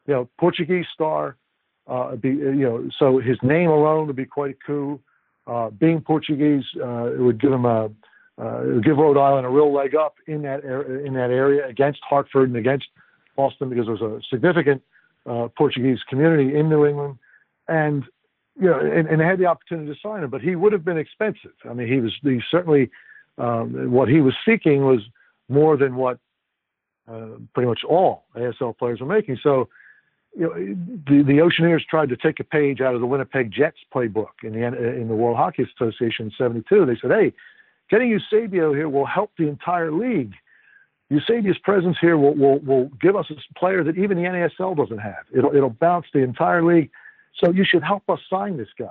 [0.08, 1.38] you know, Portuguese star.
[1.86, 5.00] Uh, be, you know, so his name alone would be quite a coup.
[5.46, 7.90] Uh, being Portuguese, uh, it would give him a
[8.38, 12.00] uh, give Rhode Island a real leg up in that er- in that area against
[12.08, 12.86] Hartford and against
[13.36, 14.82] Boston because there was a significant
[15.30, 17.18] uh, Portuguese community in New England,
[17.68, 18.06] and
[18.60, 20.86] you know, and, and, they had the opportunity to sign him, but he would have
[20.86, 21.54] been expensive.
[21.68, 22.90] I mean, he was he certainly
[23.38, 25.02] um, what he was seeking was
[25.50, 26.20] more than what
[27.08, 29.38] uh, pretty much all ASL players were making.
[29.42, 29.70] So
[30.36, 33.78] you know, the, the Oceaneers tried to take a page out of the Winnipeg Jets
[33.94, 36.86] playbook in the in the World Hockey Association in '72.
[36.86, 37.34] They said, "Hey,
[37.90, 40.34] getting Eusebio here will help the entire league.
[41.10, 45.00] Eusebio's presence here will, will will give us a player that even the NASL doesn't
[45.00, 45.26] have.
[45.36, 46.90] It'll it'll bounce the entire league.
[47.44, 48.88] So you should help us sign this guy."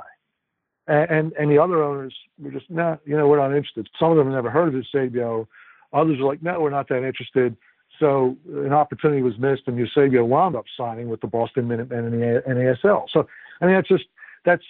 [0.87, 4.13] And and, and the other owners were just, "Nah, you know, we're not interested." Some
[4.13, 5.49] of them have never heard of Eusebio.
[5.93, 7.57] Others are like, "No, we're not that interested."
[8.03, 12.11] So an opportunity was missed, and Eusebio wound up signing with the Boston Minutemen in
[12.11, 13.07] the NASL.
[13.09, 13.29] So
[13.61, 14.07] I mean, that's just
[14.45, 14.65] that's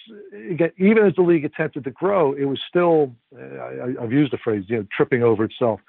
[0.77, 4.65] even as the league attempted to grow, it was still I, have used the phrase,
[4.69, 5.81] you know, tripping over itself.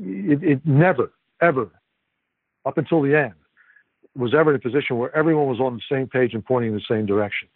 [0.00, 1.68] It, it never, ever,
[2.64, 3.34] up until the end,
[4.14, 6.76] was ever in a position where everyone was on the same page and pointing in
[6.76, 7.48] the same direction.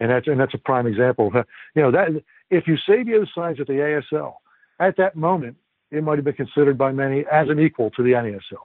[0.00, 1.30] And that's and that's a prime example
[1.76, 2.08] you know that
[2.50, 4.34] if Eusebio signs at the ASL,
[4.80, 5.58] at that moment
[5.92, 8.64] it might have been considered by many as an equal to the NASL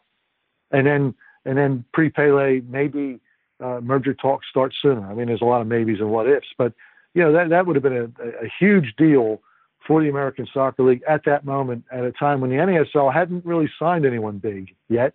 [0.72, 1.14] and then
[1.46, 3.20] and then pre Pele maybe
[3.64, 5.06] uh, merger talks start sooner.
[5.10, 6.74] I mean, there's a lot of maybes and what ifs, but
[7.14, 9.42] you know that that would have been a, a huge deal
[9.88, 13.46] for the American Soccer League at that moment, at a time when the NASL hadn't
[13.46, 15.14] really signed anyone big yet,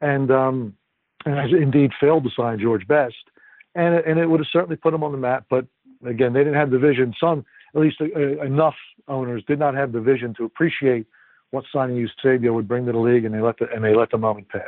[0.00, 0.74] and um,
[1.24, 3.14] and has indeed failed to sign George Best,
[3.74, 5.46] and and it would have certainly put them on the map.
[5.48, 5.66] But
[6.04, 7.14] again, they didn't have the vision.
[7.18, 8.76] Some, at least uh, enough
[9.08, 11.06] owners, did not have the vision to appreciate
[11.50, 14.10] what signing Eusebio would bring to the league, and they let the and they let
[14.10, 14.62] the moment pass.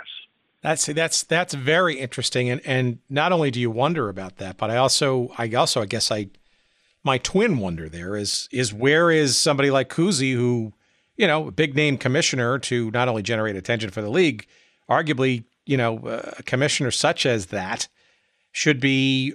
[0.62, 4.70] That's that's that's very interesting, and and not only do you wonder about that, but
[4.70, 6.28] I also I also I guess I
[7.04, 10.72] my twin wonder there is is where is somebody like Cousy who
[11.16, 14.46] you know a big name commissioner to not only generate attention for the league,
[14.88, 17.88] arguably you know a commissioner such as that
[18.52, 19.34] should be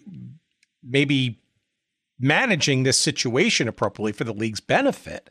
[0.83, 1.39] maybe
[2.19, 5.29] managing this situation appropriately for the league's benefit.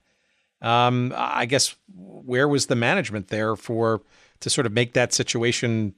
[0.62, 4.02] Um, I guess where was the management there for
[4.40, 5.94] to sort of make that situation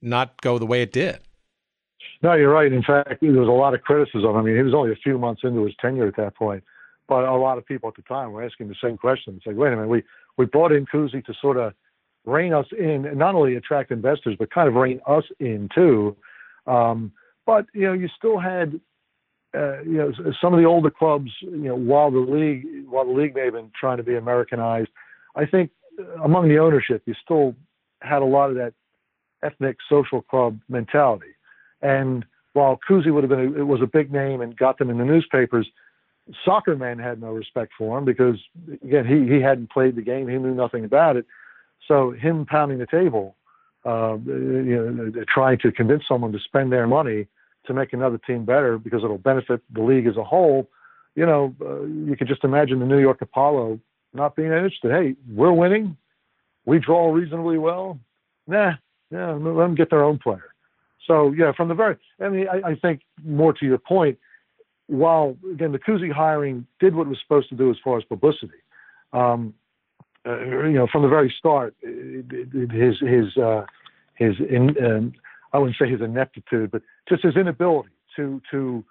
[0.00, 1.18] not go the way it did?
[2.22, 2.72] No, you're right.
[2.72, 4.36] In fact, there was a lot of criticism.
[4.36, 6.64] I mean, he was only a few months into his tenure at that point,
[7.08, 9.34] but a lot of people at the time were asking the same question.
[9.36, 10.02] It's like, wait a minute, we
[10.36, 11.74] we brought in Cousy to sort of
[12.24, 16.16] rein us in, and not only attract investors, but kind of rein us in too.
[16.66, 17.12] Um,
[17.46, 18.80] but you know, you still had
[19.54, 23.12] uh, you know, some of the older clubs, you know, while the league, while the
[23.12, 24.88] league may have been trying to be Americanized,
[25.36, 25.70] I think
[26.22, 27.54] among the ownership, you still
[28.02, 28.74] had a lot of that
[29.42, 31.34] ethnic social club mentality.
[31.82, 32.24] And
[32.54, 34.98] while Cousy would have been, a, it was a big name and got them in
[34.98, 35.68] the newspapers.
[36.44, 38.38] Soccer man had no respect for him because
[38.82, 41.26] again, he he hadn't played the game, he knew nothing about it.
[41.86, 43.36] So him pounding the table,
[43.84, 47.26] uh, you know, trying to convince someone to spend their money
[47.66, 50.68] to make another team better because it'll benefit the league as a whole.
[51.14, 53.80] You know, uh, you can just imagine the New York Apollo
[54.12, 54.90] not being interested.
[54.90, 55.96] Hey, we're winning.
[56.64, 57.98] We draw reasonably well.
[58.46, 58.72] Nah,
[59.10, 60.54] yeah, let them get their own player.
[61.06, 64.18] So yeah, from the very, I mean, I, I think more to your point.
[64.86, 68.04] While again, the Cousy hiring did what it was supposed to do as far as
[68.04, 68.52] publicity.
[69.12, 69.54] Um,
[70.26, 73.64] uh, you know, from the very start, it, it, his his uh,
[74.14, 75.12] his in, um,
[75.54, 78.84] I wouldn't say his ineptitude, but just his inability to to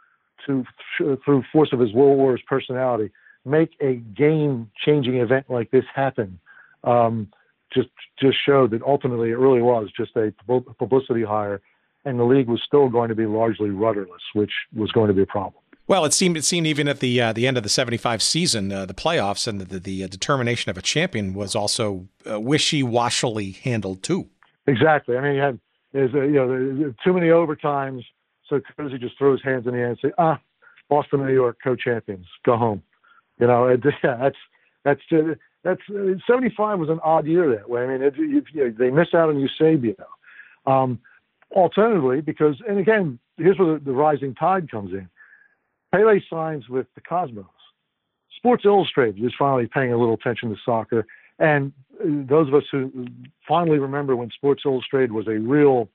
[0.48, 0.66] to
[0.98, 3.12] through force of his World Wars personality
[3.46, 6.40] make a game changing event like this happen
[6.84, 7.28] um,
[7.74, 7.90] just
[8.20, 10.34] just showed that ultimately it really was just a
[10.78, 11.62] publicity hire,
[12.06, 15.24] and the league was still going to be largely rudderless, which was going to be
[15.24, 15.62] a problem.
[15.86, 18.72] Well, it seemed it seemed even at the uh, the end of the '75 season,
[18.72, 22.40] uh, the playoffs, and the, the, the, uh, determination of a champion was also uh,
[22.40, 24.30] wishy-washily handled too.
[24.66, 25.18] Exactly.
[25.18, 25.60] I mean, you had
[25.94, 28.04] there's a, you know too many overtimes,
[28.48, 30.40] so Cousy just throws hands in the air and say, "Ah,
[30.90, 32.84] Boston, New York, co-champions, go home."
[33.40, 34.38] You know, it, yeah, that's
[34.84, 37.84] that's uh, that's uh, 75 was an odd year that way.
[37.84, 39.96] I mean, it, you, you, they miss out on Eusebio.
[40.66, 41.00] Um,
[41.52, 45.08] alternatively, because and again, here's where the, the rising tide comes in
[45.94, 47.46] Pele signs with the Cosmos.
[48.38, 51.06] Sports Illustrated is finally paying a little attention to soccer.
[51.44, 53.06] And those of us who
[53.46, 55.90] fondly remember when Sports Illustrated was a real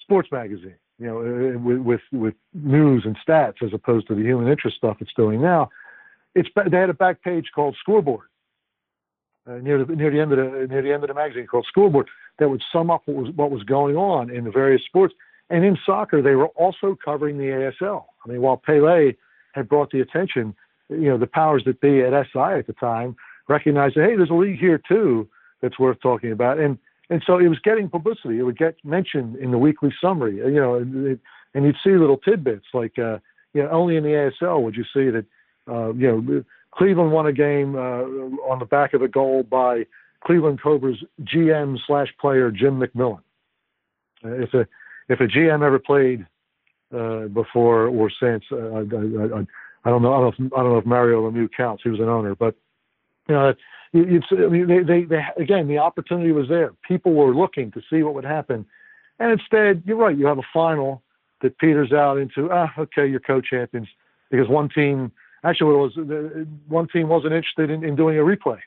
[0.00, 4.22] sports magazine, you know, uh, with, with, with news and stats as opposed to the
[4.22, 5.68] human interest stuff it's doing now,
[6.34, 8.26] it's they had a back page called Scoreboard
[9.46, 11.66] uh, near the near the end of the near the end of the magazine called
[11.68, 12.08] Scoreboard
[12.38, 15.12] that would sum up what was what was going on in the various sports.
[15.50, 18.04] And in soccer, they were also covering the ASL.
[18.24, 19.12] I mean, while Pele
[19.52, 20.54] had brought the attention,
[20.88, 23.16] you know, the powers that be at SI at the time
[23.50, 25.28] recognized that, hey, there's a league here too
[25.60, 26.58] that's worth talking about.
[26.58, 26.78] And
[27.10, 28.38] and so it was getting publicity.
[28.38, 31.18] It would get mentioned in the weekly summary, you know, and,
[31.54, 33.18] and you'd see little tidbits like, uh,
[33.52, 35.24] you know, only in the ASL would you see that,
[35.68, 38.02] uh, you know, Cleveland won a game uh,
[38.48, 39.86] on the back of a goal by
[40.24, 43.22] Cleveland Cobras GM slash player Jim McMillan.
[44.24, 44.68] Uh, if a
[45.08, 46.24] if a GM ever played
[46.94, 48.44] uh, before or since.
[48.52, 49.44] Uh, I, I,
[49.84, 50.12] I, don't know.
[50.12, 50.46] I don't know.
[50.46, 51.82] If, I don't know if Mario Lemieux counts.
[51.82, 52.54] He was an owner, but
[53.28, 53.54] you know,
[53.92, 54.26] it's.
[54.30, 56.72] I mean, they, they, they again, the opportunity was there.
[56.86, 58.66] People were looking to see what would happen,
[59.18, 60.16] and instead, you're right.
[60.16, 61.02] You have a final
[61.42, 63.88] that peters out into ah, okay, you're co-champions
[64.30, 65.12] because one team.
[65.42, 68.58] Actually, what it was one team wasn't interested in, in doing a replay.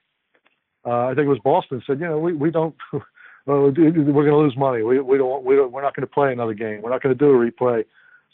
[0.85, 2.75] Uh, I think it was Boston said, you know, we, we don't,
[3.45, 4.83] we're going to lose money.
[4.83, 6.81] We, we don't, we don't, we're not going to play another game.
[6.81, 7.85] We're not going to do a replay.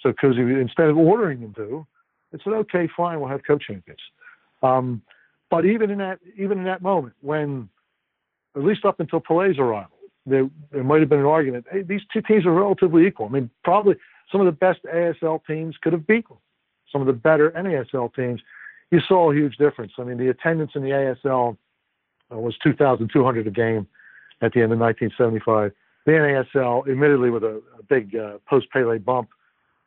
[0.02, 1.86] So instead of ordering them to,
[2.32, 4.00] it said, okay, fine, we'll have co-champions.
[4.64, 5.02] Um,
[5.50, 7.70] but even in that, even in that moment, when
[8.56, 9.92] at least up until Pele's arrival,
[10.26, 11.66] there, there might have been an argument.
[11.72, 13.28] Hey, these two teams are relatively equal.
[13.28, 13.96] I mean, probably
[14.32, 16.38] some of the best ASL teams could have beaten
[16.92, 18.42] some of the better NASL teams.
[18.92, 19.94] You saw a huge difference.
[19.98, 21.58] I mean, the attendance in the ASL
[22.32, 23.88] uh, was 2,200 a game
[24.42, 25.72] at the end of 1975.
[26.06, 29.30] The NASL, admittedly with a, a big uh, post Pele bump,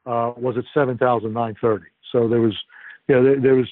[0.06, 1.84] uh, was at 7,930.
[2.10, 2.56] So there was,
[3.08, 3.68] you know, there, there was,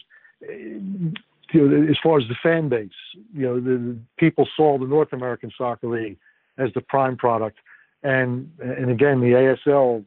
[1.52, 2.90] you know, as far as the fan base,
[3.34, 6.18] you know, the, the people saw the North American Soccer League
[6.58, 7.58] as the prime product,
[8.02, 10.04] and and again, the ASL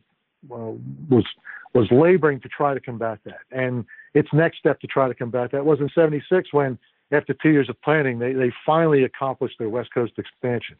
[0.51, 0.77] uh,
[1.09, 1.25] was
[1.73, 3.39] was laboring to try to combat that.
[3.51, 6.77] And its next step to try to combat that was in '76 when,
[7.11, 10.75] after two years of planning, they they finally accomplished their West Coast expansion,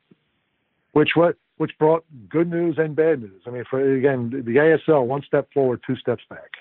[0.94, 3.42] which what which brought good news and bad news.
[3.46, 6.52] I mean, for again, the ASL one step forward, two steps back.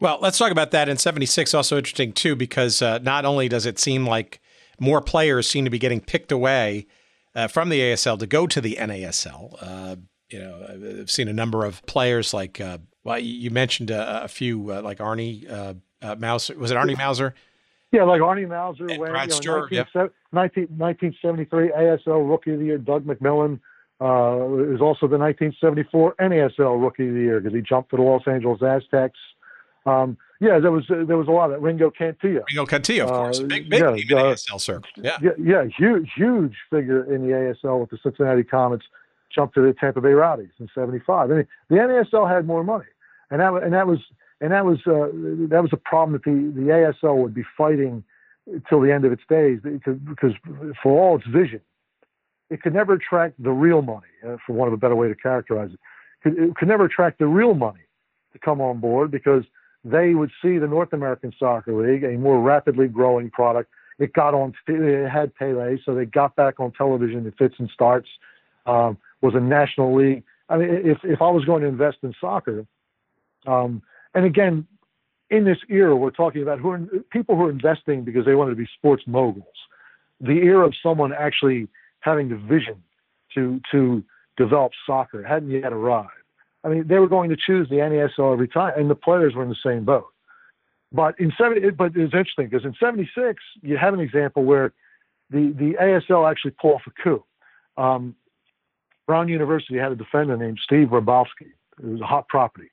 [0.00, 1.54] Well, let's talk about that in '76.
[1.54, 4.40] Also interesting too, because uh, not only does it seem like
[4.78, 6.86] more players seem to be getting picked away
[7.34, 9.56] uh, from the ASL to go to the NASL.
[9.60, 9.96] Uh,
[10.30, 14.28] you know, I've seen a number of players like, uh, well, you mentioned a, a
[14.28, 16.56] few uh, like Arnie uh, Mausser.
[16.56, 17.32] Was it Arnie Mausser?
[17.90, 18.90] Yeah, like Arnie Mausser.
[18.90, 20.12] And when, Brad you know, 19, yep.
[20.32, 23.60] 19, 1973 ASL Rookie of the Year, Doug McMillan
[24.00, 28.02] Uh, was also the 1974 NASL Rookie of the Year because he jumped for the
[28.02, 29.18] Los Angeles Aztecs.
[29.86, 32.42] Um, yeah, there was uh, there was a lot of Ringo Cantillo.
[32.50, 34.90] Ringo Cantillo, of course, uh, big big yeah, in the uh, ASL circle.
[34.96, 35.18] Yeah.
[35.20, 38.84] yeah, yeah, huge huge figure in the ASL with the Cincinnati Comets.
[39.34, 41.30] Jumped to the Tampa Bay Rowdies in '75.
[41.30, 42.86] I mean, the NASL had more money,
[43.30, 43.98] and that and that was
[44.40, 45.10] and that was uh,
[45.48, 48.04] that was a problem that the the ASL would be fighting
[48.68, 50.32] till the end of its days because, because
[50.82, 51.60] for all its vision,
[52.50, 55.14] it could never attract the real money, uh, for want of a better way to
[55.14, 55.80] characterize it.
[56.22, 57.82] Could, it could never attract the real money
[58.32, 59.44] to come on board because
[59.90, 63.70] they would see the North American Soccer League, a more rapidly growing product.
[63.98, 67.68] It got on, it had Pele, so they got back on television in fits and
[67.72, 68.08] starts.
[68.66, 70.22] Um, was a national league.
[70.48, 72.66] I mean, if if I was going to invest in soccer,
[73.46, 73.82] um,
[74.14, 74.66] and again,
[75.30, 76.78] in this era, we're talking about who are,
[77.10, 79.46] people who are investing because they wanted to be sports moguls.
[80.20, 81.68] The era of someone actually
[82.00, 82.82] having the vision
[83.34, 84.04] to to
[84.36, 86.10] develop soccer hadn't yet arrived.
[86.64, 89.42] I mean, they were going to choose the NASL every time, and the players were
[89.42, 90.06] in the same boat.
[90.90, 94.72] But in 70, but it's interesting because in '76 you have an example where
[95.30, 97.24] the the ASL actually pulled off a coup.
[97.76, 98.16] Um,
[99.06, 101.52] Brown University had a defender named Steve Ralbovsky.
[101.82, 102.70] It was a hot property,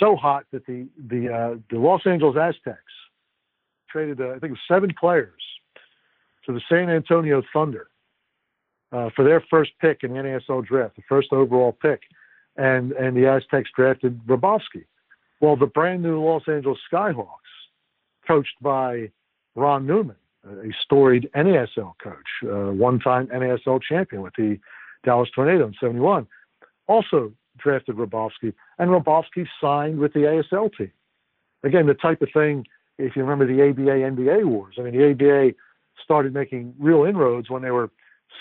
[0.00, 2.80] so hot that the the uh, the Los Angeles Aztecs
[3.88, 5.42] traded uh, I think it was seven players
[6.46, 7.88] to the San Antonio Thunder
[8.92, 12.02] uh, for their first pick in the NASL draft, the first overall pick,
[12.56, 14.84] and and the Aztecs drafted Ralbovsky.
[15.40, 17.26] Well, the brand new Los Angeles Skyhawks,
[18.26, 19.10] coached by
[19.54, 24.58] Ron Newman, a storied NASL coach, uh, one-time NASL champion with the
[25.04, 26.26] Dallas Tornado in '71,
[26.88, 30.92] also drafted Ralbovsky, and Ralbovsky signed with the ASL team.
[31.62, 32.66] Again, the type of thing.
[32.98, 35.54] If you remember the ABA NBA wars, I mean, the ABA
[36.02, 37.90] started making real inroads when they were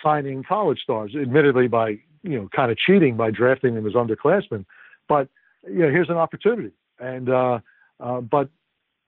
[0.02, 4.66] signing college stars, admittedly by you know kind of cheating by drafting them as underclassmen.
[5.08, 5.30] But
[5.68, 7.60] you know, here's an opportunity, and uh,
[8.00, 8.50] uh, but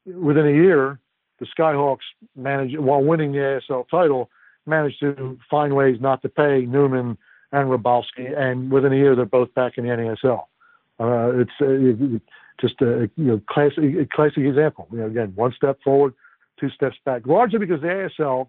[0.05, 0.99] within a year,
[1.39, 2.05] the Skyhawks
[2.35, 3.39] managed while winning the
[3.69, 4.29] ASL title,
[4.65, 7.17] managed to find ways not to pay Newman
[7.51, 10.43] and Ralbovsky, and within a year they're both back in the NASL.
[10.99, 12.17] Uh, it's uh,
[12.59, 14.87] just a you know classic classic example.
[14.91, 16.13] You know, again, one step forward,
[16.59, 18.47] two steps back, largely because the ASL,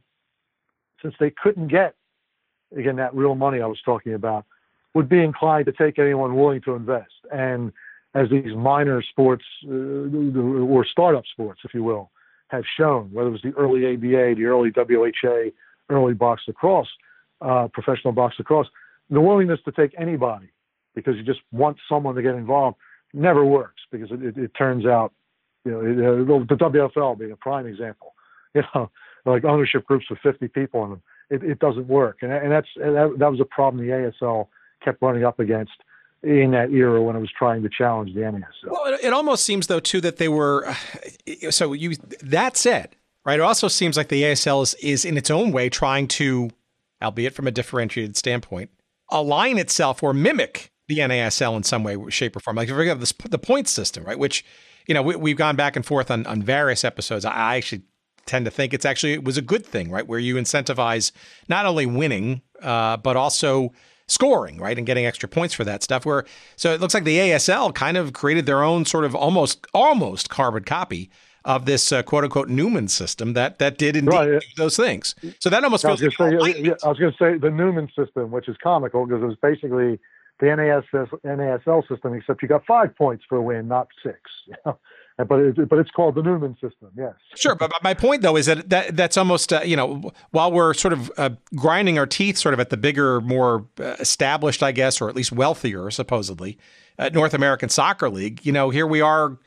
[1.03, 1.95] since they couldn't get
[2.77, 4.45] again, that real money I was talking about,
[4.99, 7.15] would be inclined to take anyone willing to invest.
[7.31, 7.73] And
[8.17, 12.11] as these minor sports uh, or startup sports, if you will,
[12.49, 15.51] have shown, whether it was the early ABA, the early WHA,
[15.89, 16.89] early box lacrosse,
[17.41, 18.67] uh, professional box lacrosse,
[19.09, 20.49] the willingness to take anybody
[20.97, 22.77] because you just want someone to get involved
[23.15, 25.13] never works because it, it, it turns out,
[25.65, 28.17] you know, it, the WFL being a prime example,
[28.57, 28.91] you know,
[29.25, 32.19] like ownership groups with 50 people in them it, it doesn't work.
[32.23, 34.49] And, and that's and that, that was a problem the ASL
[34.83, 35.73] kept running up against
[36.23, 38.43] in that era when it was trying to challenge the NASL.
[38.71, 40.75] Well, it, almost seems though too that they were.
[41.51, 43.39] So you that said, right?
[43.39, 46.51] It also seems like the ASL is, is in its own way trying to,
[47.03, 48.71] albeit from a differentiated standpoint,
[49.11, 52.57] align itself or mimic the NASL in some way, shape, or form.
[52.57, 54.19] Like if we have this, the point system, right?
[54.19, 54.45] Which
[54.87, 57.25] you know we, have gone back and forth on on various episodes.
[57.25, 57.83] I actually
[58.27, 60.07] tend to think it's actually it was a good thing, right?
[60.07, 61.13] Where you incentivize
[61.49, 63.73] not only winning, uh, but also
[64.09, 66.05] scoring, right, and getting extra points for that stuff.
[66.05, 66.25] Where
[66.57, 70.29] so it looks like the ASL kind of created their own sort of almost almost
[70.29, 71.11] carbon copy
[71.45, 74.45] of this uh, quote unquote Newman system that that did indeed right.
[74.57, 75.15] those things.
[75.39, 76.03] So that almost feels.
[76.03, 79.37] I was going like to say the Newman system, which is comical because it was
[79.41, 80.01] basically
[80.41, 84.19] the NASL, NASL system, except you got five points for a win, not six.
[84.47, 84.79] You know?
[85.25, 86.91] But it, but it's called the Newman system.
[86.97, 87.15] Yes.
[87.35, 90.75] Sure, but my point though is that, that that's almost uh, you know while we're
[90.75, 94.73] sort of uh, grinding our teeth sort of at the bigger, more uh, established, I
[94.73, 96.57] guess, or at least wealthier, supposedly,
[96.99, 98.47] uh, North American Soccer League.
[98.47, 99.39] You know, here we are,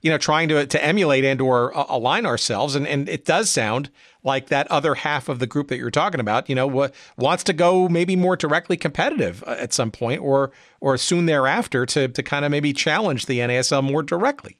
[0.00, 3.90] you know, trying to to emulate and or align ourselves, and and it does sound
[4.24, 7.42] like that other half of the group that you're talking about, you know, w- wants
[7.44, 10.50] to go maybe more directly competitive uh, at some point, or
[10.80, 14.59] or soon thereafter to to kind of maybe challenge the NASL more directly.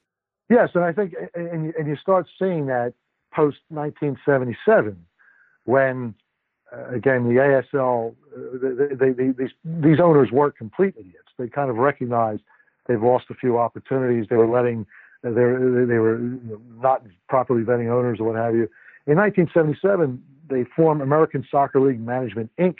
[0.51, 2.93] Yes, and I think, and, and you start seeing that
[3.33, 4.97] post 1977,
[5.65, 6.15] when
[6.73, 7.37] uh, again the
[7.73, 11.29] ASL, uh, they, they, these these owners weren't complete idiots.
[11.39, 12.43] They kind of recognized
[12.89, 14.27] they've lost a few opportunities.
[14.29, 14.87] They were letting,
[15.23, 18.69] they were they were not properly vetting owners or what have you.
[19.07, 22.77] In 1977, they formed American Soccer League Management Inc.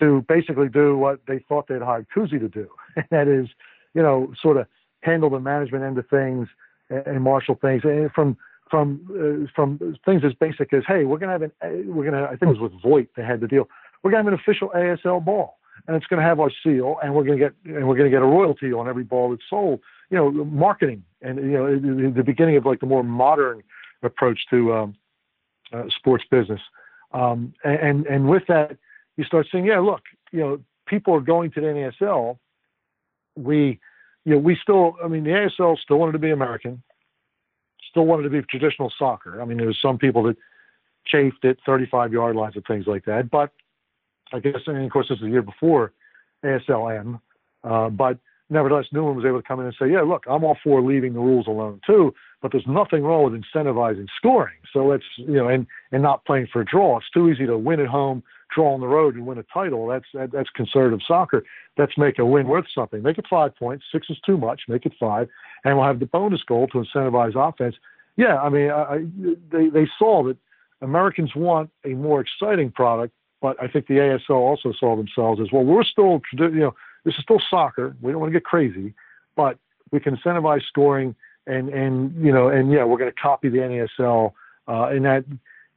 [0.00, 3.48] to basically do what they thought they'd hired Cousy to do, and that is,
[3.94, 4.66] you know, sort of
[5.02, 6.48] handle the management end of things
[6.90, 7.82] and, and marshal things.
[7.84, 8.36] And from
[8.70, 12.24] from uh, from things as basic as hey we're gonna have an uh, we're gonna
[12.24, 13.68] I think it was with Voit they had the deal.
[14.02, 17.24] We're gonna have an official ASL ball and it's gonna have our seal and we're
[17.24, 19.80] gonna get and we're gonna get a royalty on every ball that's sold.
[20.10, 23.62] You know marketing and you know the beginning of like the more modern
[24.02, 24.96] approach to um,
[25.72, 26.60] uh, sports business.
[27.12, 28.76] Um, and and with that
[29.16, 32.38] you start saying yeah look you know people are going to the NASL
[33.36, 33.80] we
[34.28, 36.82] you know, we still, I mean, the ASL still wanted to be American,
[37.90, 39.40] still wanted to be traditional soccer.
[39.40, 40.36] I mean, there was some people that
[41.06, 43.30] chafed at 35 yard lines and things like that.
[43.30, 43.52] But
[44.34, 45.94] I guess, and of course, this is the year before
[46.44, 47.22] ASLM.
[47.64, 48.18] Uh, but
[48.50, 51.14] nevertheless, Newman was able to come in and say, yeah, look, I'm all for leaving
[51.14, 54.58] the rules alone too, but there's nothing wrong with incentivizing scoring.
[54.74, 56.98] So let's, you know, and, and not playing for a draw.
[56.98, 58.22] It's too easy to win at home
[58.54, 59.86] draw on the road and win a title.
[59.86, 61.44] That's that, that's conservative soccer.
[61.76, 63.02] Let's make a win worth something.
[63.02, 63.84] Make it five points.
[63.92, 64.62] Six is too much.
[64.68, 65.28] Make it five,
[65.64, 67.76] and we'll have the bonus goal to incentivize offense.
[68.16, 69.06] Yeah, I mean, I,
[69.50, 70.36] they they saw that
[70.80, 75.52] Americans want a more exciting product, but I think the ASL also saw themselves as
[75.52, 75.64] well.
[75.64, 77.96] We're still, you know, this is still soccer.
[78.00, 78.94] We don't want to get crazy,
[79.36, 79.58] but
[79.92, 81.14] we can incentivize scoring,
[81.46, 84.32] and and you know, and yeah, we're going to copy the NASL,
[84.66, 85.24] uh, and that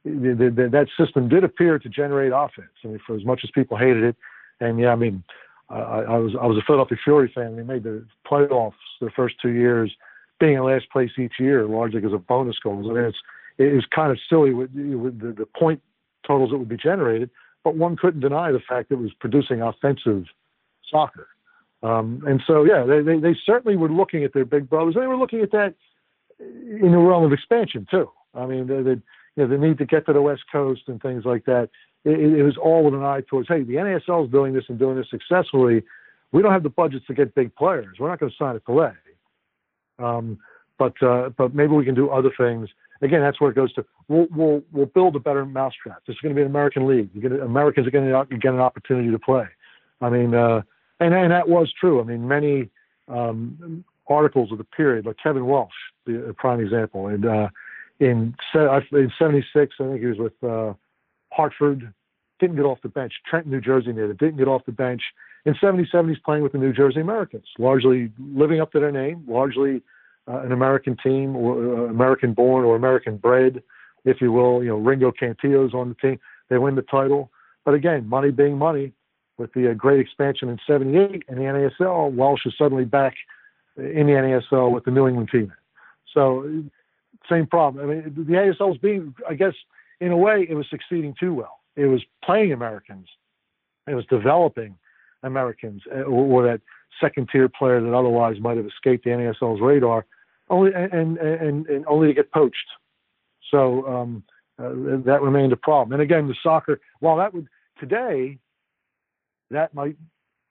[0.04, 2.70] the, the, that system did appear to generate offense.
[2.84, 4.16] I mean, for as much as people hated it,
[4.60, 5.22] and yeah, I mean,
[5.68, 7.56] I, I was I was a Philadelphia Fury fan.
[7.56, 9.92] They made the playoffs the first two years,
[10.40, 12.86] being in last place each year, largely because of bonus goals.
[12.90, 13.18] I mean, it's
[13.58, 15.80] it is kind of silly with, with the, the point
[16.26, 17.30] totals that would be generated,
[17.64, 20.24] but one couldn't deny the fact that it was producing offensive
[20.90, 21.28] soccer.
[21.82, 24.94] Um, and so, yeah, they, they, they certainly were looking at their big brothers.
[24.94, 25.74] They were looking at that
[26.38, 28.08] in the realm of expansion too.
[28.34, 29.00] I mean, they, they,
[29.36, 31.70] you know, the need to get to the West Coast and things like that.
[32.04, 34.78] It, it was all with an eye towards, hey, the NASL is doing this and
[34.78, 35.82] doing this successfully.
[36.32, 37.96] We don't have the budgets to get big players.
[37.98, 38.94] We're not going to sign a Pelé.
[39.98, 40.38] Um,
[40.78, 42.68] but uh, but maybe we can do other things.
[43.02, 43.84] Again, that's where it goes to.
[44.08, 46.02] We'll we'll we'll build a better mousetrap.
[46.06, 47.10] This is going to be an American league.
[47.20, 49.44] Gonna, Americans are going to get an opportunity to play.
[50.00, 50.62] I mean, uh,
[50.98, 52.00] and and that was true.
[52.00, 52.70] I mean, many
[53.08, 55.70] um, articles of the period, like Kevin Walsh,
[56.06, 57.48] the prime example, and uh,
[58.02, 58.34] in
[58.92, 60.74] in '76, I think he was with uh,
[61.32, 61.92] Hartford.
[62.40, 63.12] Didn't get off the bench.
[63.28, 64.18] Trenton, New Jersey, native.
[64.18, 65.02] Didn't get off the bench.
[65.44, 69.24] In '77, he's playing with the New Jersey Americans, largely living up to their name,
[69.26, 69.82] largely
[70.28, 73.62] uh, an American team, or uh, American born or American bred,
[74.04, 74.62] if you will.
[74.62, 76.18] You know, Ringo Cantillo's on the team.
[76.48, 77.30] They win the title.
[77.64, 78.92] But again, money being money,
[79.38, 83.14] with the uh, great expansion in 78 in the NASL, Walsh is suddenly back
[83.76, 85.52] in the NASL with the New England team.
[86.12, 86.64] So,
[87.28, 87.84] same problem.
[87.84, 89.54] I mean, the ASL was being, I guess,
[90.00, 91.60] in a way, it was succeeding too well.
[91.76, 93.08] It was playing Americans,
[93.86, 94.76] it was developing
[95.22, 96.60] Americans, uh, or, or that
[97.00, 100.04] second tier player that otherwise might have escaped the NASL's radar,
[100.50, 102.56] only and and and only to get poached.
[103.50, 104.24] So um,
[104.58, 104.70] uh,
[105.04, 105.92] that remained a problem.
[105.92, 108.38] And again, the soccer, while that would today,
[109.50, 109.96] that might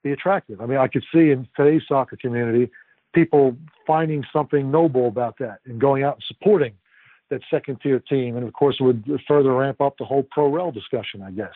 [0.03, 0.61] be attractive.
[0.61, 2.71] I mean, I could see in today's soccer community
[3.13, 3.55] people
[3.85, 6.73] finding something noble about that and going out and supporting
[7.29, 8.37] that second tier team.
[8.37, 11.53] And of course, it would further ramp up the whole pro rel discussion, I guess.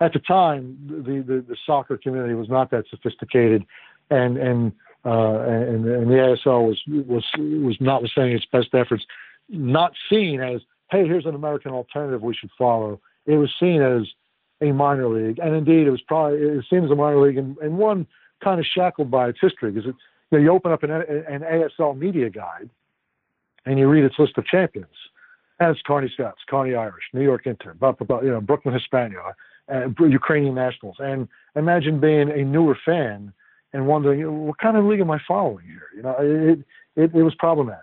[0.00, 3.64] At the time, the, the, the soccer community was not that sophisticated,
[4.10, 4.72] and and
[5.04, 6.14] uh, and, and the
[6.46, 9.04] ASL was was was notwithstanding its best efforts,
[9.48, 10.60] not seen as
[10.90, 13.00] hey, here's an American alternative we should follow.
[13.26, 14.02] It was seen as
[14.60, 17.78] a minor league, and indeed, it was probably it seems a minor league, and, and
[17.78, 18.06] one
[18.42, 19.94] kind of shackled by its history because it,
[20.32, 22.68] you, know, you open up an, an ASL media guide,
[23.66, 24.94] and you read its list of champions,
[25.60, 29.34] and it's Kearny Scots, Kearny Irish, New York Inter, you know, Brooklyn Hispania,
[29.72, 33.32] uh, Ukrainian Nationals, and imagine being a newer fan
[33.72, 35.88] and wondering what kind of league am I following here?
[35.94, 36.58] You know, it
[36.96, 37.80] it, it was problematic.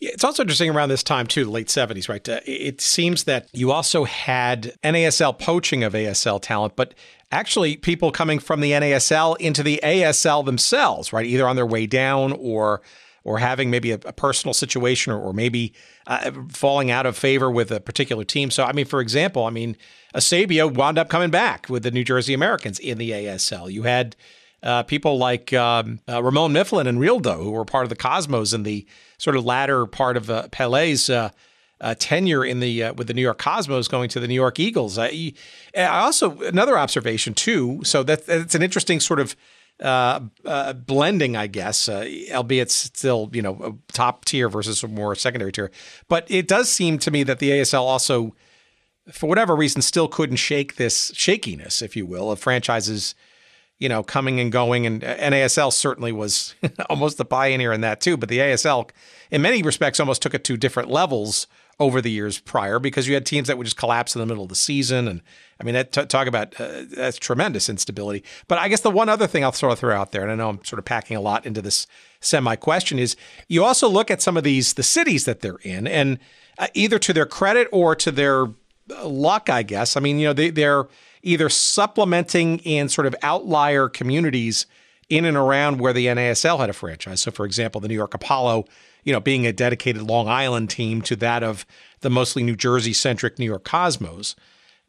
[0.00, 2.26] It's also interesting around this time too, the late seventies, right?
[2.28, 6.94] Uh, it seems that you also had NASL poaching of ASL talent, but
[7.32, 11.26] actually people coming from the NASL into the ASL themselves, right?
[11.26, 12.80] Either on their way down or
[13.24, 15.74] or having maybe a, a personal situation or, or maybe
[16.06, 18.50] uh, falling out of favor with a particular team.
[18.50, 19.76] So, I mean, for example, I mean,
[20.14, 23.70] Eusebio wound up coming back with the New Jersey Americans in the ASL.
[23.70, 24.16] You had
[24.62, 28.52] uh, people like um, uh, Ramon Mifflin and Rildo, who were part of the Cosmos
[28.52, 28.86] in the
[29.18, 31.30] sort of latter part of uh, Pele's uh,
[31.80, 34.58] uh, tenure in the uh, with the New York Cosmos, going to the New York
[34.58, 34.98] Eagles.
[34.98, 35.32] I,
[35.76, 37.80] I also another observation too.
[37.84, 39.36] So that that's an interesting sort of
[40.86, 45.70] blending, I guess, albeit still you know top tier versus more secondary tier.
[46.08, 48.34] But it does seem to me that the ASL also,
[49.12, 53.14] for whatever reason, still couldn't shake this shakiness, if you will, of franchises
[53.78, 54.86] you know, coming and going.
[54.86, 56.54] And NASL certainly was
[56.90, 58.16] almost the pioneer in that too.
[58.16, 58.90] But the ASL,
[59.30, 61.46] in many respects, almost took it to different levels
[61.80, 64.42] over the years prior because you had teams that would just collapse in the middle
[64.42, 65.06] of the season.
[65.06, 65.22] And
[65.60, 68.24] I mean, that, t- talk about uh, that's tremendous instability.
[68.48, 70.34] But I guess the one other thing I'll sort of throw out there, and I
[70.34, 71.86] know I'm sort of packing a lot into this
[72.20, 75.86] semi question, is you also look at some of these, the cities that they're in,
[75.86, 76.18] and
[76.58, 78.48] uh, either to their credit or to their
[79.04, 79.96] luck, I guess.
[79.96, 80.88] I mean, you know, they, they're,
[81.28, 84.66] either supplementing in sort of outlier communities
[85.08, 87.20] in and around where the NASL had a franchise.
[87.20, 88.64] So, for example, the New York Apollo,
[89.04, 91.66] you know, being a dedicated Long Island team to that of
[92.00, 94.34] the mostly New Jersey centric New York Cosmos.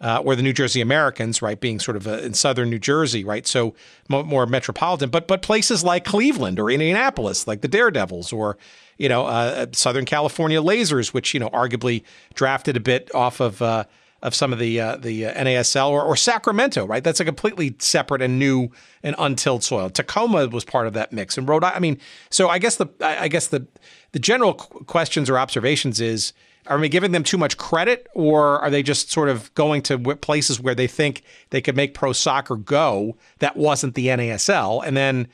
[0.01, 3.25] Uh, or the New Jersey Americans, right, being sort of a, in southern New Jersey,
[3.25, 3.75] right, so
[4.07, 8.57] more, more, metropolitan, but but places like Cleveland or Indianapolis, like the Daredevils, or
[8.97, 12.03] you know uh, Southern California Lasers, which you know arguably
[12.33, 13.83] drafted a bit off of uh,
[14.21, 17.03] of some of the uh, the uh, NASL or, or Sacramento, right?
[17.03, 18.69] That's a completely separate and new
[19.01, 19.89] and untilled soil.
[19.89, 21.63] Tacoma was part of that mix, and Rhode.
[21.63, 23.65] I mean, so I guess the I guess the
[24.11, 26.33] the general questions or observations is:
[26.67, 29.97] Are we giving them too much credit, or are they just sort of going to
[30.15, 34.83] places where they think they could make pro soccer go that wasn't the NASL?
[34.85, 35.27] And then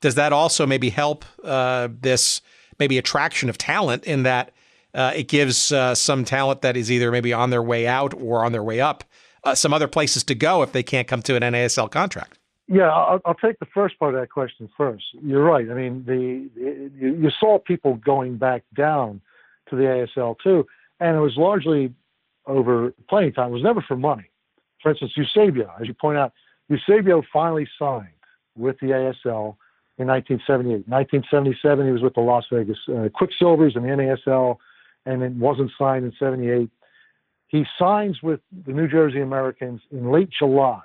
[0.00, 2.42] does that also maybe help uh, this
[2.80, 4.52] maybe attraction of talent in that?
[4.94, 8.44] Uh, it gives uh, some talent that is either maybe on their way out or
[8.44, 9.04] on their way up
[9.44, 12.38] uh, some other places to go if they can't come to an NASL contract.
[12.68, 15.04] Yeah, I'll, I'll, take the first part of that question first.
[15.22, 15.68] You're right.
[15.68, 19.20] I mean, the, the you, saw people going back down
[19.68, 20.66] to the ASL too,
[21.00, 21.92] and it was largely
[22.46, 24.30] over playing time It was never for money.
[24.82, 26.32] For instance, Eusebio, as you point out,
[26.68, 28.08] Eusebio finally signed
[28.56, 29.56] with the ASL
[29.98, 30.88] in 1978.
[30.88, 34.56] 1977, he was with the Las Vegas uh, Quicksilvers in the NASL,
[35.06, 36.70] and it wasn't signed in 78.
[37.48, 40.80] He signs with the New Jersey Americans in late July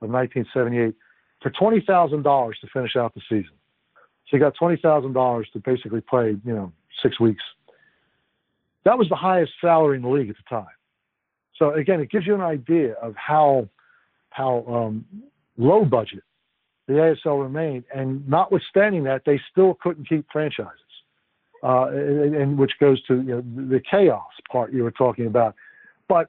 [0.00, 0.94] of 1978
[1.42, 3.52] for $20,000 to finish out the season.
[4.28, 7.42] So he got $20,000 to basically play, you know, six weeks.
[8.84, 10.66] That was the highest salary in the league at the time.
[11.56, 13.68] So again, it gives you an idea of how
[14.30, 15.04] how um,
[15.56, 16.24] low budget
[16.86, 20.83] the ASL remained, and notwithstanding that, they still couldn't keep franchises,
[21.64, 24.22] uh, and, and, which goes to you know, the chaos
[24.52, 25.54] part you were talking about.
[26.08, 26.28] But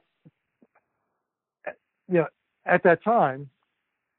[2.08, 2.26] you know,
[2.64, 3.50] at that time,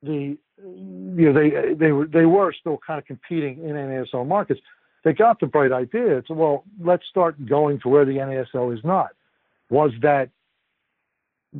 [0.04, 4.62] the you know they they were they were still kind of competing in NASL markets.
[5.04, 6.18] They got the bright idea.
[6.18, 9.10] It's well, let's start going to where the NASL is not.
[9.72, 10.30] Was that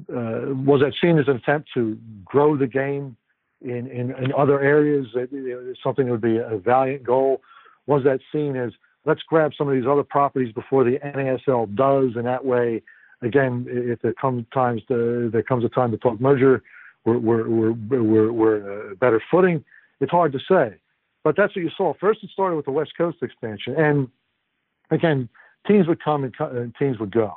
[0.10, 3.18] uh, was that seen as an attempt to grow the game
[3.62, 5.08] in, in, in other areas?
[5.16, 7.42] That you know, something that would be a valiant goal.
[7.88, 8.72] Was that seen as
[9.08, 12.84] let's grab some of these other properties before the NASL does, and that way,
[13.22, 16.62] again, if there comes times to, there comes a time to talk merger,
[17.06, 17.72] we're we're we're
[18.04, 19.64] we're, we're a better footing.
[20.02, 20.76] It's hard to say,
[21.24, 21.94] but that's what you saw.
[22.00, 24.10] First, it started with the West Coast expansion, and
[24.92, 25.30] again,
[25.66, 27.34] teams would come and, and teams would go.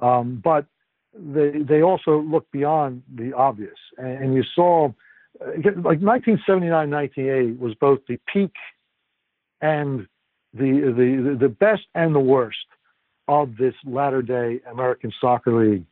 [0.00, 0.66] Um, but
[1.14, 4.92] they they also looked beyond the obvious, and, and you saw
[5.40, 8.52] like 1979, 1980 was both the peak
[9.60, 10.06] and
[10.54, 12.66] the the the best and the worst
[13.28, 15.84] of this latter day American Soccer League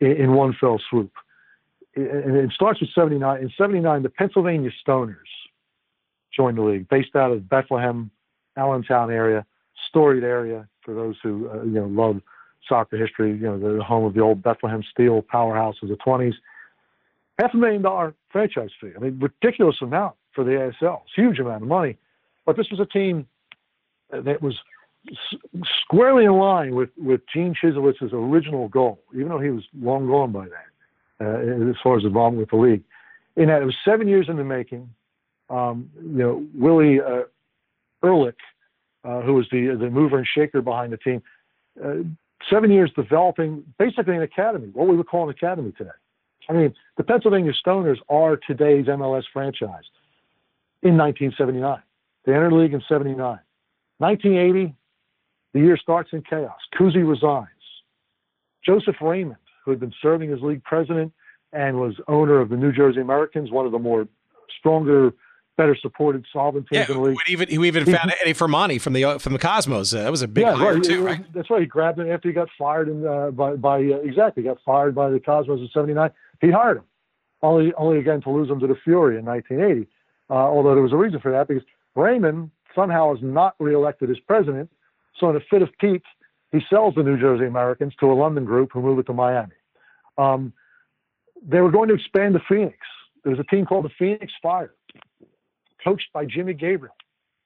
[0.00, 1.12] in, in one fell swoop.
[1.94, 3.40] And it starts with 79.
[3.40, 5.16] In 79, the Pennsylvania Stoners
[6.34, 8.10] joined the league, based out of Bethlehem,
[8.56, 9.44] Allentown area,
[9.88, 12.20] storied area for those who uh, you know love
[12.68, 16.34] soccer history, you know, the home of the old Bethlehem Steel powerhouse of the 20s.
[17.38, 18.90] Half a million dollar franchise fee.
[18.96, 21.02] I mean, ridiculous amount for the ASL.
[21.04, 21.96] It's huge amount of money.
[22.44, 23.26] But this was a team
[24.10, 24.54] that was
[25.82, 30.32] squarely in line with, with Gene Chyzowych's original goal, even though he was long gone
[30.32, 32.84] by then, uh, as far as involvement with the league.
[33.36, 34.90] In that it was seven years in the making.
[35.50, 37.22] Um, you know, Willie uh,
[38.04, 38.36] Ehrlich,
[39.04, 41.22] uh, who was the the mover and shaker behind the team,
[41.82, 42.02] uh,
[42.50, 45.90] seven years developing basically an academy, what we would call an academy today.
[46.48, 49.84] I mean, the Pennsylvania Stoners are today's MLS franchise
[50.82, 51.82] in 1979.
[52.24, 53.38] They entered the league in 79.
[53.98, 54.74] 1980,
[55.54, 56.58] the year starts in chaos.
[56.78, 57.48] Cousy resigns.
[58.64, 61.12] Joseph Raymond, who had been serving as league president
[61.52, 64.06] and was owner of the New Jersey Americans, one of the more
[64.58, 65.12] stronger
[65.56, 67.18] better supported, solvent teams yeah, in the league.
[67.26, 69.92] Even, he even found Eddie Firmani from the from the Cosmos.
[69.92, 70.82] Uh, that was a big yeah, hire right.
[70.82, 71.32] too, right?
[71.34, 71.60] That's right.
[71.60, 74.94] He grabbed him after he got fired in, uh, by by uh, exactly got fired
[74.94, 76.10] by the Cosmos in '79.
[76.40, 76.84] He hired him,
[77.42, 79.88] only only again to lose him to the Fury in 1980.
[80.30, 81.64] Uh, although there was a reason for that because
[81.94, 84.70] Raymond somehow is not reelected as president.
[85.18, 86.02] So in a fit of pique,
[86.52, 89.52] he sells the New Jersey Americans to a London group who move it to Miami.
[90.16, 90.52] Um,
[91.46, 92.78] they were going to expand the Phoenix.
[93.22, 94.74] There was a team called the Phoenix Fire
[95.82, 96.94] coached by Jimmy Gabriel,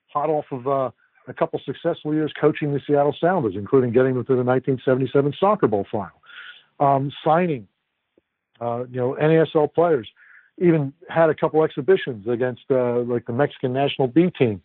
[0.09, 0.91] hot off of uh,
[1.29, 5.69] a couple successful years coaching the Seattle Sounders, including getting them to the 1977 Soccer
[5.69, 6.21] Bowl final,
[6.81, 7.69] um, signing,
[8.61, 10.09] uh, you know, NASL players.
[10.59, 14.63] Even had a couple exhibitions against uh, like the Mexican national B team.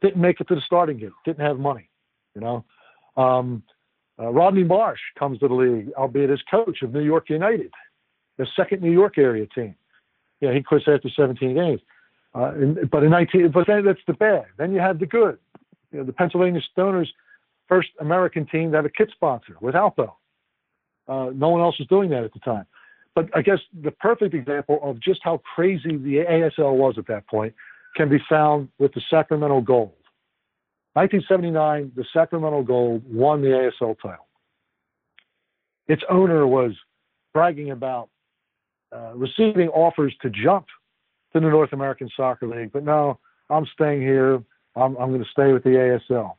[0.00, 1.10] Didn't make it to the starting gate.
[1.24, 1.90] Didn't have money,
[2.34, 2.64] you know.
[3.16, 3.62] Um,
[4.18, 7.72] uh, Rodney Marsh comes to the league, albeit as coach of New York United,
[8.36, 9.74] the second New York area team.
[10.40, 11.80] Yeah, he quits after 17 games.
[12.34, 12.52] Uh,
[12.90, 14.46] but in 19, but then that's the bad.
[14.56, 15.38] Then you have the good.
[15.90, 17.08] You know, the Pennsylvania Stoners,
[17.68, 20.12] first American team to have a kit sponsor with Alpo.
[21.08, 22.66] Uh, no one else was doing that at the time.
[23.14, 27.26] But I guess the perfect example of just how crazy the ASL was at that
[27.26, 27.54] point
[27.96, 29.92] can be found with the Sacramento Gold.
[30.94, 34.26] 1979, the Sacramento Gold won the ASL title.
[35.86, 36.72] Its owner was
[37.32, 38.08] bragging about
[38.92, 40.66] uh, receiving offers to jump
[41.32, 42.72] to the North American Soccer League.
[42.72, 43.18] But no,
[43.48, 44.42] I'm staying here.
[44.76, 46.34] I'm, I'm going to stay with the ASL.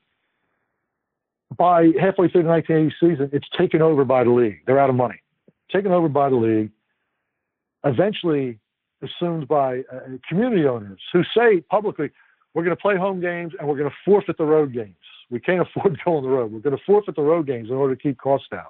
[1.58, 4.60] By halfway through the 1980 season, it's taken over by the league.
[4.66, 5.22] They're out of money.
[5.72, 6.72] Taken over by the league.
[7.84, 8.60] Eventually
[9.02, 12.10] assumed by uh, community owners who say publicly,
[12.54, 14.96] we're going to play home games and we're going to forfeit the road games.
[15.30, 16.52] We can't afford to go on the road.
[16.52, 18.66] We're going to forfeit the road games in order to keep costs down.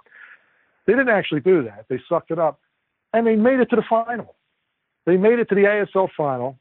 [0.86, 1.86] They didn't actually do that.
[1.90, 2.60] They sucked it up
[3.14, 4.36] and they made it to the final.
[5.06, 6.58] They made it to the ASL final,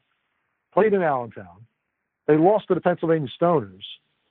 [0.73, 1.65] played in Allentown.
[2.27, 3.83] They lost to the Pennsylvania Stoners,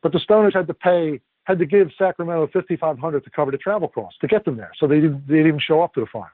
[0.03, 3.89] but the Stoners had to pay had to give Sacramento 5500 to cover the travel
[3.89, 4.71] costs to get them there.
[4.79, 6.29] So they didn't, they didn't even show up to the final.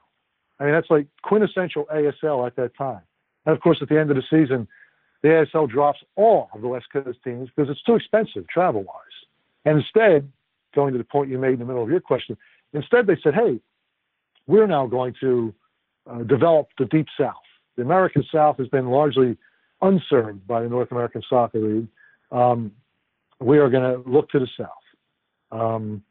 [0.59, 3.01] I mean, that's like quintessential ASL at that time.
[3.45, 4.67] And of course, at the end of the season,
[5.21, 9.17] the ASL drops all of the West Coast teams because it's too expensive travel wise.
[9.65, 10.31] And instead,
[10.75, 12.37] going to the point you made in the middle of your question,
[12.73, 13.59] instead they said, hey,
[14.47, 15.53] we're now going to
[16.09, 17.35] uh, develop the Deep South.
[17.75, 19.37] The American South has been largely
[19.81, 21.87] unserved by the North American Soccer League.
[22.31, 22.71] Um,
[23.39, 24.69] we are going to look to the South.
[25.51, 26.03] Um,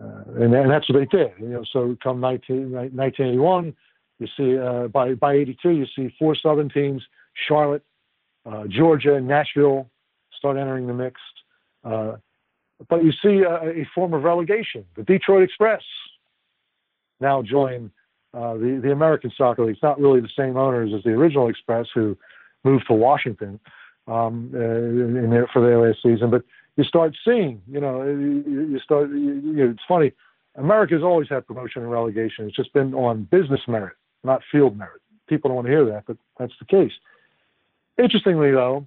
[0.00, 1.32] uh, and, and, that's what they did.
[1.38, 3.74] You know, so come 19, 1981,
[4.18, 7.02] you see uh, by by 82, you see four Southern teams:
[7.48, 7.82] Charlotte,
[8.44, 9.88] uh, Georgia, Nashville
[10.36, 11.20] start entering the mix.
[11.84, 12.16] Uh,
[12.88, 14.84] but you see a, a, form of relegation.
[14.96, 15.82] The Detroit Express
[17.20, 17.90] now join
[18.34, 19.74] uh, the the American Soccer League.
[19.74, 22.16] It's not really the same owners as the original Express, who
[22.64, 23.60] moved to Washington
[24.06, 26.42] um, uh, in there for their last season, but
[26.76, 29.08] you start seeing, you know, you, you start.
[29.10, 30.12] You, you know, it's funny.
[30.56, 32.46] America's always had promotion and relegation.
[32.46, 33.94] It's just been on business merit,
[34.24, 35.00] not field merit.
[35.28, 36.92] People don't want to hear that, but that's the case.
[37.98, 38.86] Interestingly, though,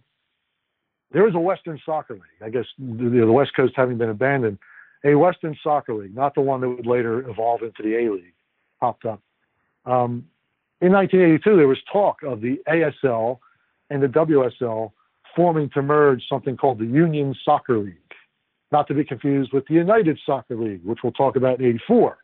[1.12, 2.44] there is a Western Soccer League.
[2.44, 4.60] I guess the, the West Coast having been abandoned,
[5.04, 8.34] a Western Soccer League, not the one that would later evolve into the A League,
[8.80, 9.22] popped up.
[9.86, 10.28] Um,
[10.82, 13.40] in 1982, there was talk of the ASL
[13.90, 14.92] and the WSL
[15.36, 17.96] forming to merge something called the Union Soccer League,
[18.72, 22.12] not to be confused with the United Soccer League, which we'll talk about in '84.
[22.12, 22.18] Of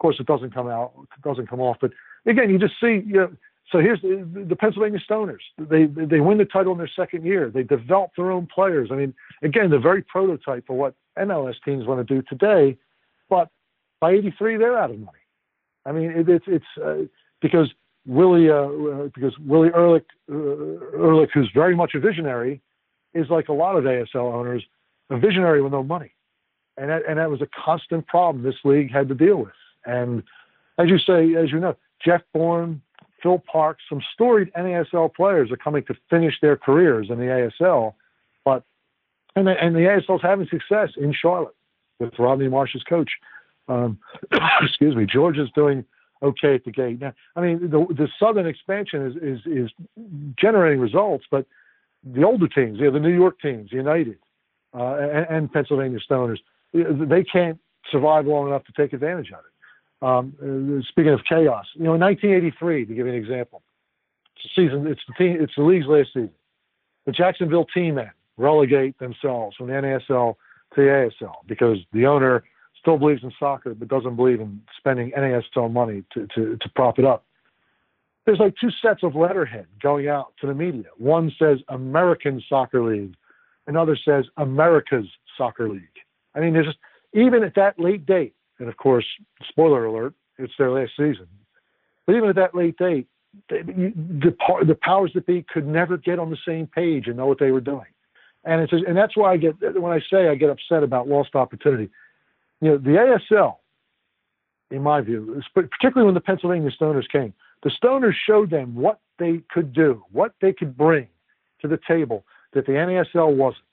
[0.00, 0.92] course, it doesn't come out,
[1.24, 1.92] doesn't come off, but
[2.26, 3.32] again, you just see, you know,
[3.70, 5.42] so here's the, the, Pennsylvania Stoners.
[5.58, 7.50] They they win the title in their second year.
[7.50, 8.88] They develop their own players.
[8.90, 12.78] I mean, again, the very prototype for what MLS teams want to do today.
[13.28, 13.50] But
[14.00, 15.18] by '83, they're out of money.
[15.84, 17.04] I mean, it, it's it's uh,
[17.42, 17.70] because
[18.08, 22.62] Willie, uh, because Willie Ehrlich, uh, Ehrlich, who's very much a visionary,
[23.12, 24.64] is like a lot of ASL owners,
[25.10, 26.10] a visionary with no money,
[26.78, 29.52] and that, and that was a constant problem this league had to deal with.
[29.84, 30.22] And
[30.78, 32.80] as you say, as you know, Jeff Bourne,
[33.22, 37.92] Phil Parkes, some storied NASL players are coming to finish their careers in the ASL,
[38.42, 38.64] but
[39.36, 41.54] and the, and the ASL is having success in Charlotte
[42.00, 43.10] with Rodney Marsh's coach.
[43.68, 43.98] Um,
[44.62, 45.84] excuse me, George is doing
[46.22, 47.00] okay at the gate.
[47.00, 49.70] Now, I mean, the, the Southern expansion is, is, is
[50.38, 51.46] generating results, but
[52.04, 54.18] the older teams, you know, the New York teams, United,
[54.74, 56.38] uh, and, and, Pennsylvania Stoners,
[56.72, 57.58] they can't
[57.90, 59.52] survive long enough to take advantage of it.
[60.00, 63.62] Um, uh, speaking of chaos, you know, in 1983, to give you an example,
[64.36, 66.30] it's season, it's the team, it's the league's last season.
[67.06, 70.36] The Jacksonville Tea Men relegate themselves from the NASL
[70.74, 70.82] to the
[71.22, 72.44] ASL because the owner
[72.88, 76.98] still believes in soccer but doesn't believe in spending NASL money to, to, to prop
[76.98, 77.24] it up.
[78.24, 80.84] There's like two sets of letterhead going out to the media.
[80.96, 83.14] One says American Soccer League,
[83.66, 85.06] another says America's
[85.36, 85.82] Soccer League.
[86.34, 86.78] I mean, there's just,
[87.12, 89.06] even at that late date, and of course,
[89.48, 91.26] spoiler alert, it's their last season.
[92.06, 93.06] But even at that late date,
[93.50, 97.26] the, the, the powers that be could never get on the same page and know
[97.26, 97.86] what they were doing.
[98.44, 101.34] And it's and that's why I get when I say I get upset about lost
[101.34, 101.90] opportunity
[102.60, 103.56] you know, the ASL,
[104.70, 107.32] in my view, particularly when the Pennsylvania Stoners came,
[107.62, 111.08] the Stoners showed them what they could do, what they could bring
[111.60, 113.64] to the table that the NASL wasn't.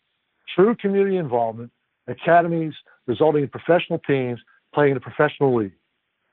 [0.55, 1.71] True community involvement,
[2.07, 2.73] academies
[3.07, 4.39] resulting in professional teams
[4.73, 5.73] playing in a professional league.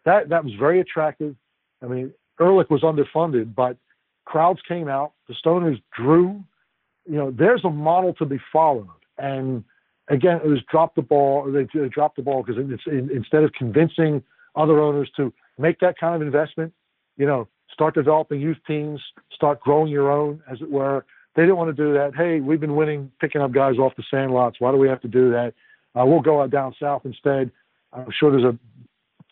[0.04, 1.34] That that was very attractive.
[1.82, 3.76] I mean, Ehrlich was underfunded, but
[4.24, 5.12] crowds came out.
[5.28, 6.42] The Stoners drew.
[7.06, 8.88] You know, there's a model to be followed,
[9.18, 9.64] and
[10.08, 11.50] again, it was drop the ball.
[11.50, 14.22] They, they dropped the ball because in, instead of convincing
[14.56, 16.72] other owners to make that kind of investment,
[17.16, 19.00] you know, start developing youth teams,
[19.32, 21.04] start growing your own, as it were.
[21.34, 22.14] They didn't want to do that.
[22.14, 24.54] Hey, we've been winning, picking up guys off the sandlots.
[24.58, 25.54] Why do we have to do that?
[25.94, 27.50] Uh, we'll go out down south instead.
[27.92, 28.58] I'm sure there's a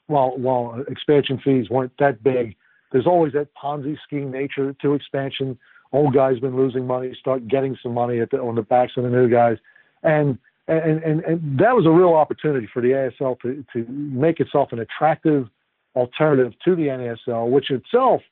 [0.06, 2.56] while while expansion fees weren't that big.
[2.92, 5.58] There's always that Ponzi scheme nature to expansion.
[5.92, 9.10] Old guys been losing money, start getting some money the, on the backs of the
[9.10, 9.58] new guys,
[10.02, 10.38] and
[10.70, 14.70] and, and, and that was a real opportunity for the ASL to, to make itself
[14.72, 15.48] an attractive
[15.96, 18.22] alternative to the NASL, which itself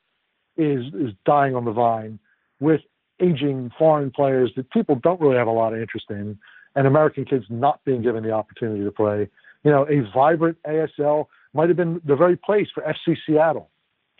[0.55, 2.17] is, is dying on the vine
[2.59, 2.81] with
[3.21, 6.37] aging foreign players that people don't really have a lot of interest in,
[6.75, 9.29] and American kids not being given the opportunity to play.
[9.63, 13.69] You know, a vibrant ASL might have been the very place for FC Seattle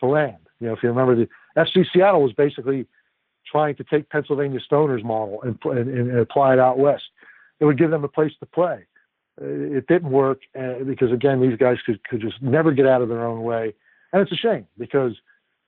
[0.01, 0.37] to land.
[0.59, 2.85] You know, if you remember, the FC Seattle was basically
[3.49, 7.03] trying to take Pennsylvania Stoners model and, and, and apply it out west
[7.59, 8.85] it would give them a place to play.
[9.41, 13.09] It didn't work uh, because again, these guys could, could just never get out of
[13.09, 13.73] their own way,
[14.11, 15.13] and it's a shame because.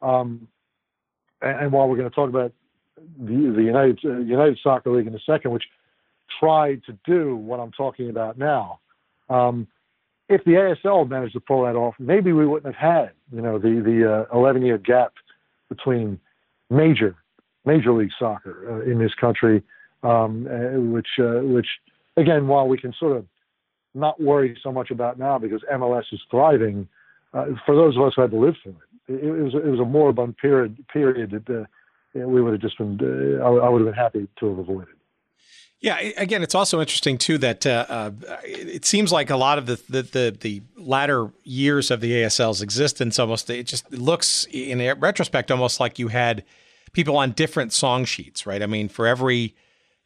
[0.01, 0.47] Um,
[1.41, 2.51] and, and while we're going to talk about
[3.19, 5.63] the, the United uh, United Soccer League in a second, which
[6.39, 8.79] tried to do what I'm talking about now,
[9.29, 9.67] Um,
[10.29, 13.57] if the ASL managed to pull that off, maybe we wouldn't have had, you know,
[13.57, 15.13] the the uh, 11 year gap
[15.69, 16.19] between
[16.69, 17.15] major
[17.65, 19.61] major league soccer uh, in this country,
[20.03, 21.67] um, uh, which uh, which
[22.17, 23.25] again, while we can sort of
[23.93, 26.87] not worry so much about now because MLS is thriving,
[27.33, 28.75] uh, for those of us who had to live through
[29.07, 31.65] it, it, it was it was a moribund period period that uh,
[32.27, 32.99] we would have just been
[33.41, 34.95] I, I would have been happy to have avoided.
[35.81, 38.11] Yeah, again, it's also interesting too that uh, uh,
[38.43, 42.61] it seems like a lot of the, the, the the latter years of the ASL's
[42.61, 46.43] existence almost it just looks in retrospect almost like you had
[46.93, 48.61] people on different song sheets, right?
[48.61, 49.55] I mean, for every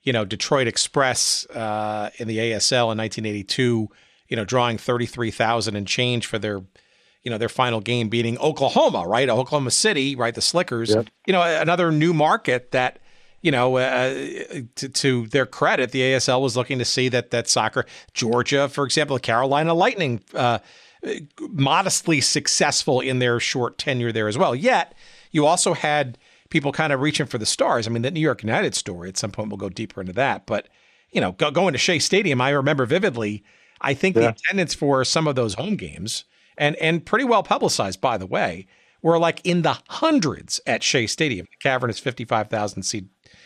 [0.06, 3.90] you know Detroit Express uh, in the ASL in 1982,
[4.30, 6.62] you know, drawing 33,000 and change for their
[7.24, 9.28] you know their final game beating Oklahoma, right?
[9.28, 10.34] Oklahoma City, right?
[10.34, 11.08] The Slickers, yep.
[11.26, 13.00] you know, another new market that
[13.42, 14.10] you know, uh,
[14.74, 18.86] to, to, their credit, the ASL was looking to see that that soccer, Georgia, for
[18.86, 20.58] example, Carolina Lightning, uh,
[21.52, 24.56] modestly successful in their short tenure there as well.
[24.56, 24.96] Yet,
[25.32, 26.18] you also had
[26.50, 27.88] people kind of reaching for the stars.
[27.88, 29.10] I mean, the New York United story.
[29.10, 30.46] At some point, we'll go deeper into that.
[30.46, 30.70] But
[31.12, 33.44] you know, go, going to Shea Stadium, I remember vividly.
[33.82, 34.22] I think yeah.
[34.22, 36.26] the attendance for some of those home games,
[36.58, 38.68] and and pretty well publicized, by the way,
[39.02, 41.48] were like in the hundreds at Shea Stadium.
[41.50, 43.06] The cavernous fifty five thousand seat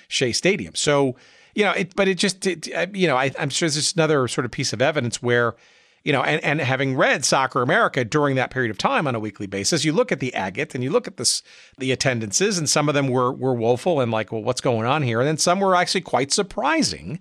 [0.10, 0.76] Shea Stadium.
[0.76, 1.16] So,
[1.56, 4.28] you know, it, but it just, it, uh, you know, I, am sure there's another
[4.28, 5.56] sort of piece of evidence where,
[6.04, 9.20] you know, and, and having read Soccer America during that period of time on a
[9.20, 11.44] weekly basis, you look at the agate and you look at this,
[11.78, 15.04] the attendances, and some of them were were woeful and like, well, what's going on
[15.04, 15.20] here?
[15.20, 17.20] And then some were actually quite surprising.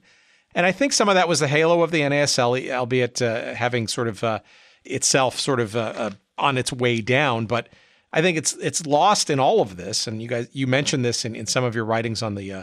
[0.55, 3.87] And I think some of that was the halo of the NASL, albeit uh, having
[3.87, 4.41] sort of uh,
[4.85, 7.47] itself sort of uh, uh, on its way down.
[7.47, 7.69] But
[8.13, 10.07] I think it's it's lost in all of this.
[10.07, 12.63] And you guys, you mentioned this in, in some of your writings on the uh,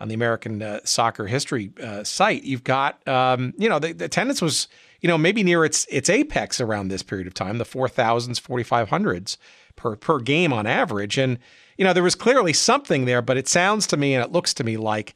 [0.00, 1.72] on the American uh, Soccer History
[2.02, 2.42] site.
[2.42, 4.66] You've got, um, you know, the, the, attendance was,
[5.04, 8.38] you know, maybe near its its apex around this period of time, the four thousands,
[8.38, 9.36] forty five hundreds
[9.76, 11.18] per per game on average.
[11.18, 11.38] And
[11.76, 14.54] you know, there was clearly something there, but it sounds to me and it looks
[14.54, 15.14] to me like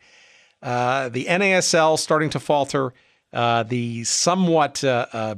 [0.62, 2.92] uh, the NASL starting to falter,
[3.32, 5.36] uh, the somewhat uh,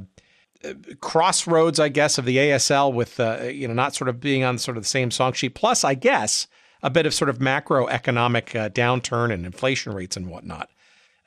[0.99, 4.57] crossroads, I guess, of the ASL with uh, you know not sort of being on
[4.57, 5.55] sort of the same song sheet.
[5.55, 6.47] Plus, I guess
[6.83, 10.69] a bit of sort of macroeconomic uh, downturn and inflation rates and whatnot.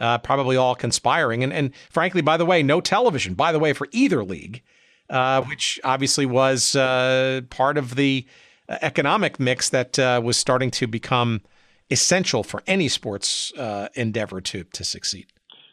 [0.01, 3.35] Uh, probably all conspiring, and and frankly, by the way, no television.
[3.35, 4.61] By the way, for either league,
[5.09, 8.27] uh, which obviously was uh, part of the
[8.69, 11.43] uh, economic mix that was starting to become
[11.91, 13.53] essential for any sports
[13.95, 15.27] endeavor to to succeed.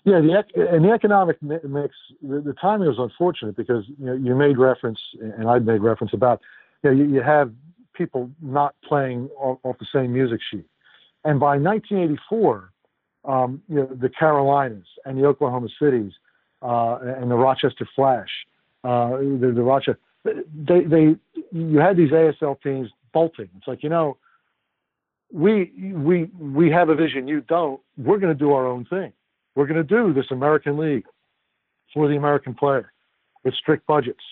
[0.03, 4.35] Yeah, the and the economic mix, the, the timing was unfortunate because you know you
[4.35, 6.41] made reference, and I made reference about,
[6.84, 7.53] you know, you, you have
[7.93, 10.65] people not playing off, off, the same music sheet,
[11.23, 12.70] and by 1984,
[13.26, 16.11] um, you know, the Carolinas and the Oklahoma Cities
[16.61, 18.30] uh, and the Rochester Flash,
[18.84, 21.15] uh, the, the Rochester, they, they,
[21.52, 23.49] you had these ASL teams bolting.
[23.57, 24.18] It's like you know,
[25.31, 27.80] we we we have a vision, you don't.
[27.98, 29.14] We're going to do our own thing
[29.56, 31.06] we're going to do this American League
[31.93, 32.91] for the American player
[33.43, 34.23] with strict budgets,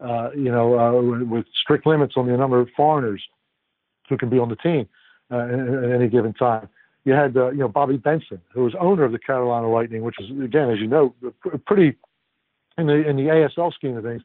[0.00, 3.22] uh, you know, uh, with strict limits on the number of foreigners
[4.08, 4.88] who can be on the team
[5.30, 6.68] uh, at, any given time.
[7.04, 10.20] You had, uh, you know, Bobby Benson, who was owner of the Carolina Lightning, which
[10.20, 11.14] is, again, as you know,
[11.66, 11.96] pretty
[12.78, 14.22] in the in the ASL scheme of things,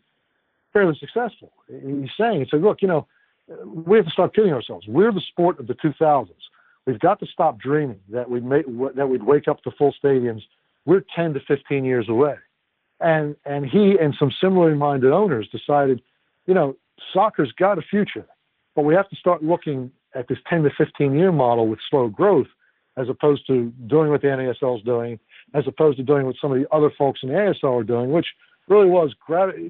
[0.74, 1.52] fairly successful.
[1.68, 3.08] He's saying, he said, look, you know,
[3.66, 4.86] we have to stop kidding ourselves.
[4.88, 6.30] We're the sport of the 2000s.
[6.86, 10.44] We've got to stop dreaming that we'd make, that we'd wake up to full stadiums.
[10.86, 12.36] We're 10 to 15 years away.
[13.00, 16.02] And and he and some similarly minded owners decided,
[16.46, 16.76] you know,
[17.14, 18.26] soccer's got a future,
[18.76, 22.08] but we have to start looking at this 10 to 15 year model with slow
[22.08, 22.48] growth,
[22.98, 25.20] as opposed to doing what the NASL is doing,
[25.54, 28.12] as opposed to doing what some of the other folks in the ASL are doing,
[28.12, 28.28] which
[28.68, 29.14] really was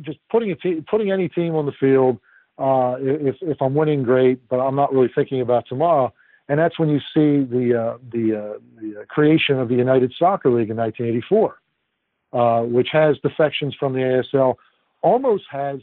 [0.01, 2.19] just putting a te- putting any team on the field.
[2.57, 6.11] Uh, if if I'm winning, great, but I'm not really thinking about tomorrow
[6.49, 10.49] and that's when you see the uh, the, uh, the creation of the United Soccer
[10.49, 11.59] League in 1984,
[12.33, 14.55] uh, which has defections from the ASL,
[15.01, 15.79] almost has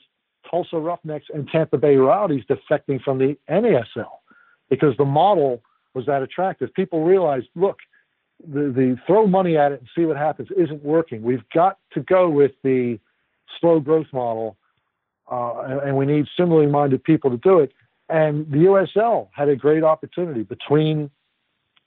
[0.51, 4.09] Tulsa Roughnecks and Tampa Bay Rowdies defecting from the NASL,
[4.71, 5.63] because the model
[5.95, 6.73] was that attractive.
[6.75, 7.79] People realized, look,
[8.47, 11.23] the, the throw money at it and see what happens isn't working.
[11.23, 12.99] We've got to go with the
[13.61, 14.57] slow growth model,
[15.31, 17.73] uh, and, and we need similarly minded people to do it.
[18.09, 21.11] And the USL had a great opportunity between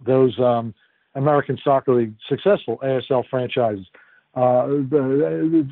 [0.04, 0.74] those um,
[1.16, 3.86] American Soccer League successful ASL franchises,
[4.36, 4.68] uh,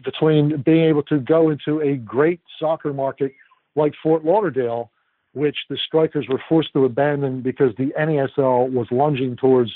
[0.03, 3.31] between being able to go into a great soccer market
[3.75, 4.91] like Fort Lauderdale,
[5.35, 9.71] which the strikers were forced to abandon because the NASL was lunging towards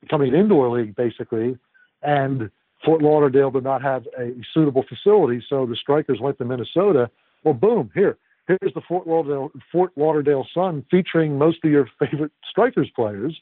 [0.00, 1.58] becoming an indoor league, basically.
[2.02, 2.50] And
[2.84, 7.10] Fort Lauderdale did not have a suitable facility, so the strikers went to Minnesota.
[7.44, 12.32] Well, boom, here, here's the Fort Lauderdale, Fort Lauderdale Sun featuring most of your favorite
[12.48, 13.34] strikers players.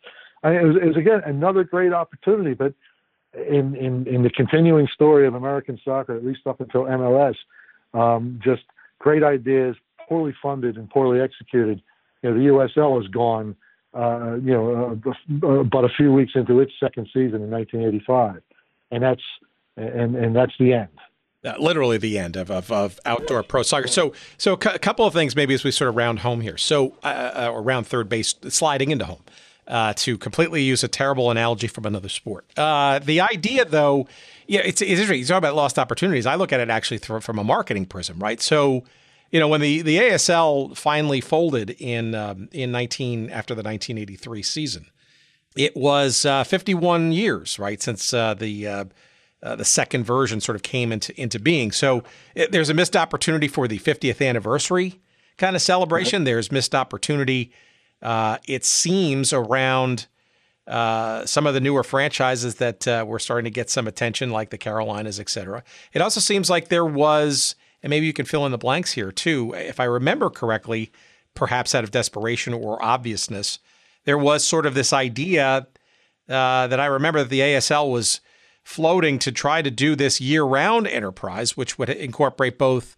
[0.44, 2.72] I mean, it, was, it was again another great opportunity, but
[3.34, 7.36] in, in in the continuing story of American soccer, at least up until MLS,
[7.94, 8.62] um, just
[8.98, 9.76] great ideas,
[10.08, 11.82] poorly funded and poorly executed.
[12.22, 13.56] You know, the USL has gone,
[13.94, 15.00] uh, you know,
[15.42, 18.42] uh, about a few weeks into its second season in 1985,
[18.90, 19.22] and that's
[19.76, 20.88] and and that's the end.
[21.44, 23.88] Uh, literally the end of, of, of, outdoor pro soccer.
[23.88, 26.56] So, so a couple of things maybe as we sort of round home here.
[26.56, 27.06] So, uh,
[27.48, 29.24] uh, around third base, sliding into home
[29.66, 32.46] uh, to completely use a terrible analogy from another sport.
[32.56, 34.06] Uh, the idea, though,
[34.46, 35.18] yeah, it's, it's interesting.
[35.18, 36.26] You talk about lost opportunities.
[36.26, 38.40] I look at it actually through, from a marketing prism, right?
[38.40, 38.84] So,
[39.32, 44.42] you know, when the, the ASL finally folded in um, in 19 after the 1983
[44.42, 44.86] season,
[45.56, 48.84] it was uh, 51 years, right, since uh, the uh,
[49.42, 51.72] uh, the second version sort of came into into being.
[51.72, 52.04] So
[52.36, 55.00] it, there's a missed opportunity for the 50th anniversary
[55.38, 56.22] kind of celebration.
[56.22, 57.52] There's missed opportunity
[58.02, 60.06] uh, it seems around
[60.66, 64.50] uh, some of the newer franchises that uh, were starting to get some attention, like
[64.50, 65.62] the Carolinas, et cetera.
[65.92, 69.12] It also seems like there was, and maybe you can fill in the blanks here
[69.12, 70.92] too, if I remember correctly,
[71.34, 73.58] perhaps out of desperation or obviousness,
[74.04, 75.66] there was sort of this idea
[76.28, 78.20] uh, that I remember that the ASL was
[78.62, 82.96] floating to try to do this year round enterprise, which would incorporate both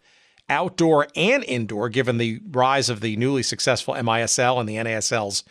[0.48, 5.42] outdoor and indoor, given the rise of the newly successful MISL and the NASL's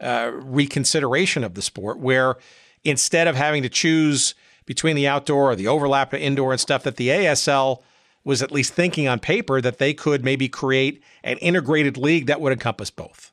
[0.00, 2.36] uh, reconsideration of the sport, where
[2.84, 4.34] instead of having to choose
[4.66, 7.82] between the outdoor or the overlap of indoor and stuff, that the ASL
[8.24, 12.40] was at least thinking on paper that they could maybe create an integrated league that
[12.40, 13.32] would encompass both.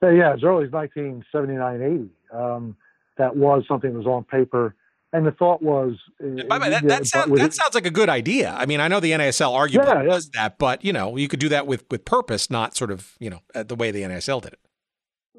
[0.00, 2.76] Yeah, as early as 1979 80, um,
[3.16, 4.76] that was something that was on paper
[5.12, 8.54] and the thought was, by way, that, that, sound, that sounds like a good idea.
[8.58, 10.20] I mean, I know the NASL arguably yeah, yeah.
[10.34, 13.30] that, but you know, you could do that with with purpose, not sort of you
[13.30, 14.60] know the way the NASL did it.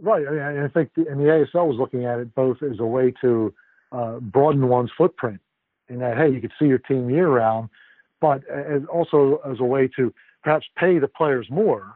[0.02, 0.26] Right.
[0.28, 2.86] I, mean, I think, the, and the ASL was looking at it both as a
[2.86, 3.54] way to
[3.92, 5.40] uh, broaden one's footprint,
[5.88, 7.70] in that hey, you could see your team year round,
[8.22, 8.44] but
[8.92, 10.14] also as a way to
[10.44, 11.96] perhaps pay the players more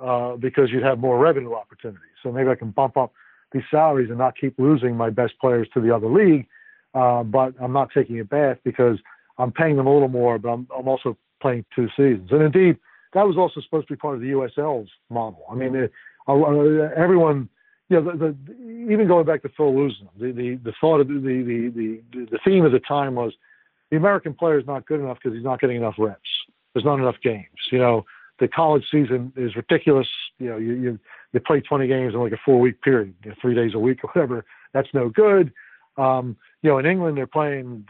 [0.00, 2.02] uh, because you'd have more revenue opportunities.
[2.22, 3.12] So maybe I can bump up
[3.52, 6.46] these salaries and not keep losing my best players to the other league
[6.94, 8.98] uh, but I'm not taking a bath because
[9.38, 12.28] I'm paying them a little more, but I'm, I'm also playing two seasons.
[12.32, 12.76] And indeed,
[13.12, 15.44] that was also supposed to be part of the USL's model.
[15.50, 15.92] I mean, it,
[16.26, 17.48] everyone,
[17.88, 21.08] you know, the, the, even going back to Phil Luzin, the, the, the thought of
[21.08, 23.32] the, the, the, the theme of the time was
[23.90, 26.28] the American player is not good enough because he's not getting enough reps.
[26.72, 27.46] There's not enough games.
[27.72, 28.04] You know,
[28.38, 30.08] the college season is ridiculous.
[30.38, 30.98] You know, you, you,
[31.32, 33.78] you play 20 games in like a four week period, you know, three days a
[33.78, 34.44] week or whatever.
[34.72, 35.52] That's no good.
[35.96, 37.84] Um, you know, in England, they're playing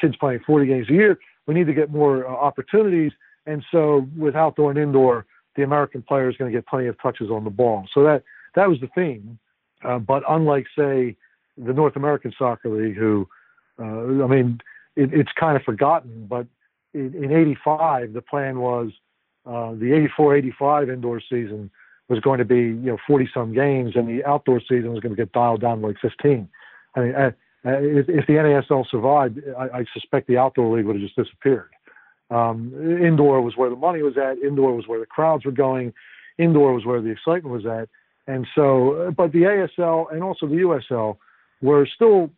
[0.00, 1.18] kids playing 40 games a year.
[1.46, 3.12] We need to get more uh, opportunities,
[3.46, 5.24] and so with outdoor and indoor,
[5.56, 7.86] the American player is going to get plenty of touches on the ball.
[7.94, 8.22] So that
[8.54, 9.38] that was the theme.
[9.82, 11.16] Uh, but unlike, say,
[11.56, 13.26] the North American Soccer League, who,
[13.78, 14.60] uh, I mean,
[14.98, 16.46] it, it's kind of forgotten, but
[16.92, 18.90] in, in '85, the plan was
[19.46, 21.70] uh, the '84-'85 indoor season
[22.08, 25.14] was going to be, you know, 40 some games, and the outdoor season was going
[25.14, 26.48] to get dialed down to like 15.
[26.96, 27.14] I mean,
[27.64, 31.70] if, if, the NASL survived, I, I, suspect the outdoor league would have just disappeared.
[32.30, 32.72] Um,
[33.02, 34.38] indoor was where the money was at.
[34.38, 35.92] Indoor was where the crowds were going.
[36.38, 37.88] Indoor was where the excitement was at.
[38.26, 41.16] And so, but the ASL and also the USL
[41.62, 42.30] were still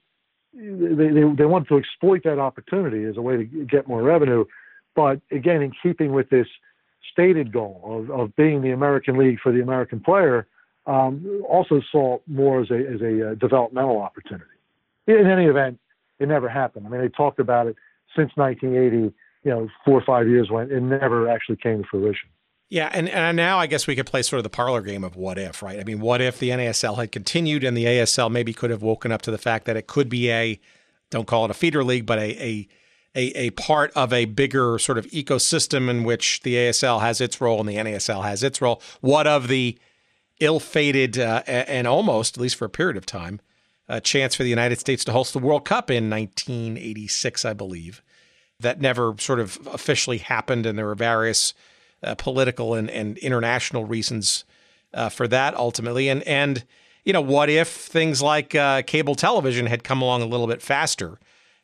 [0.52, 4.44] they, they, they wanted to exploit that opportunity as a way to get more revenue.
[4.94, 6.46] But again, in keeping with this
[7.12, 10.46] stated goal of, of being the American League for the American player,
[10.86, 14.44] um, also saw more as a, as a uh, developmental opportunity.
[15.06, 15.78] In any event,
[16.18, 16.86] it never happened.
[16.86, 17.76] I mean, they talked about it
[18.16, 19.14] since 1980,
[19.44, 22.28] you know, four or five years went, it never actually came to fruition.
[22.70, 25.16] Yeah, and, and now I guess we could play sort of the parlor game of
[25.16, 25.80] what if, right?
[25.80, 29.10] I mean, what if the NASL had continued and the ASL maybe could have woken
[29.10, 30.60] up to the fact that it could be a,
[31.10, 32.68] don't call it a feeder league, but a, a
[33.14, 37.40] a, a part of a bigger sort of ecosystem in which the ASL has its
[37.40, 38.80] role and the NASL has its role.
[39.00, 39.78] What of the
[40.38, 43.40] ill-fated uh, and almost, at least for a period of time,
[43.88, 48.02] a chance for the United States to host the World Cup in 1986, I believe.
[48.60, 51.54] That never sort of officially happened, and there were various
[52.02, 54.44] uh, political and, and international reasons
[54.94, 56.08] uh, for that ultimately.
[56.08, 56.64] And and
[57.04, 60.62] you know, what if things like uh, cable television had come along a little bit
[60.62, 61.18] faster?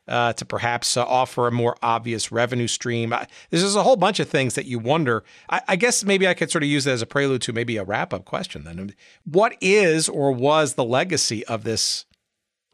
[0.08, 3.12] uh, to perhaps uh, offer a more obvious revenue stream.
[3.12, 5.24] I, this is a whole bunch of things that you wonder.
[5.50, 7.76] I, I, guess maybe I could sort of use that as a prelude to maybe
[7.76, 8.94] a wrap up question then.
[9.24, 12.06] What is or was the legacy of this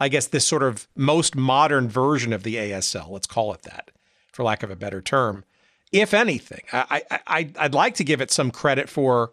[0.01, 3.09] I guess, this sort of most modern version of the ASL.
[3.09, 3.93] Let's call it that,
[4.33, 5.45] for lack of a better term.
[5.93, 9.33] If anything, I, I, I'd like to give it some credit for.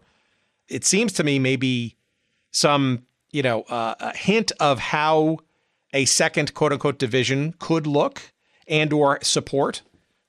[0.68, 1.96] It seems to me maybe
[2.52, 5.38] some you know uh, a hint of how
[5.92, 8.32] a second quote unquote division could look
[8.68, 9.82] and or support,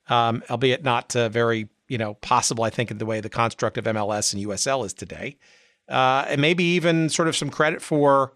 [0.07, 2.63] um, albeit not uh, very you know possible.
[2.63, 5.37] I think in the way the construct of MLS and USL is today,
[5.89, 8.33] uh, and maybe even sort of some credit for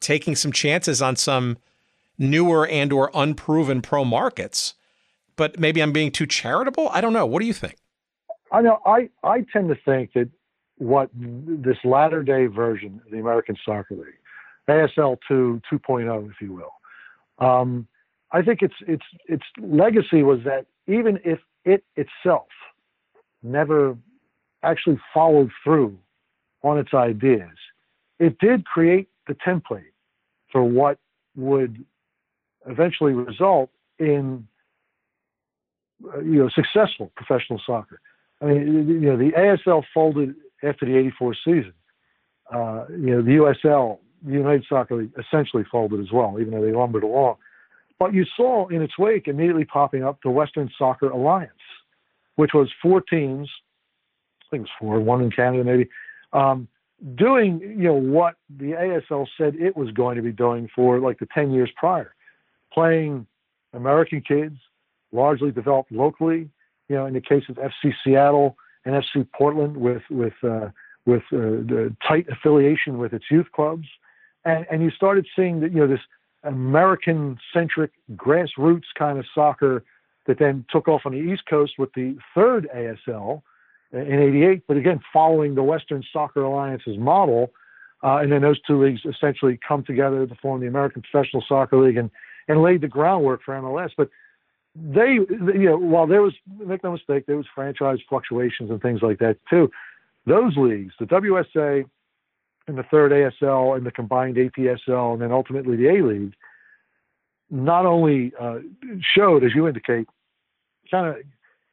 [0.00, 1.58] taking some chances on some
[2.18, 4.74] newer and or unproven pro markets.
[5.42, 6.88] But maybe I'm being too charitable.
[6.90, 7.26] I don't know.
[7.26, 7.74] What do you think?
[8.52, 8.78] I know.
[8.86, 10.28] I I tend to think that
[10.78, 14.20] what this latter day version of the American Soccer League,
[14.68, 17.88] ASL 2 2.0, if you will, um,
[18.30, 22.46] I think its its its legacy was that even if it itself
[23.42, 23.96] never
[24.62, 25.98] actually followed through
[26.62, 27.58] on its ideas,
[28.20, 29.90] it did create the template
[30.52, 31.00] for what
[31.34, 31.84] would
[32.64, 34.46] eventually result in
[36.16, 38.00] you know successful professional soccer.
[38.40, 41.72] I mean, you know, the ASL folded after the '84 season.
[42.52, 46.62] Uh, you know, the USL, the United Soccer League, essentially folded as well, even though
[46.64, 47.36] they lumbered along.
[47.98, 51.52] But you saw in its wake immediately popping up the Western Soccer Alliance,
[52.36, 53.48] which was four teams,
[54.42, 55.88] I think it was four, one in Canada maybe,
[56.32, 56.68] um,
[57.14, 61.18] doing you know what the ASL said it was going to be doing for like
[61.18, 62.14] the 10 years prior,
[62.72, 63.26] playing
[63.72, 64.56] American kids,
[65.12, 66.48] largely developed locally.
[66.88, 70.68] You know, in the case of FC Seattle and FC Portland, with with uh,
[71.06, 73.86] with uh, tight affiliation with its youth clubs,
[74.44, 76.00] and and you started seeing that you know this
[76.44, 79.84] American-centric grassroots kind of soccer
[80.26, 83.42] that then took off on the East Coast with the third ASL
[83.92, 87.52] in 88, but again, following the Western Soccer Alliance's model.
[88.02, 91.76] Uh, and then those two leagues essentially come together to form the American Professional Soccer
[91.76, 92.10] League and,
[92.48, 93.90] and laid the groundwork for MLS.
[93.96, 94.08] But
[94.74, 99.02] they, you know, while there was, make no mistake, there was franchise fluctuations and things
[99.02, 99.70] like that too.
[100.26, 101.84] Those leagues, the WSA
[102.68, 106.34] and the third ASL and the combined APSL and then ultimately the A League,
[107.50, 108.60] not only uh,
[109.00, 110.08] showed, as you indicate,
[110.90, 111.16] kind of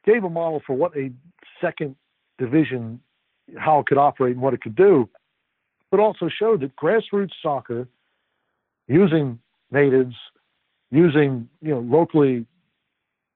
[0.05, 1.11] gave a model for what a
[1.61, 1.95] second
[2.37, 2.99] division,
[3.57, 5.07] how it could operate and what it could do,
[5.89, 7.87] but also showed that grassroots soccer,
[8.87, 9.39] using
[9.71, 10.15] natives,
[10.91, 12.45] using you know locally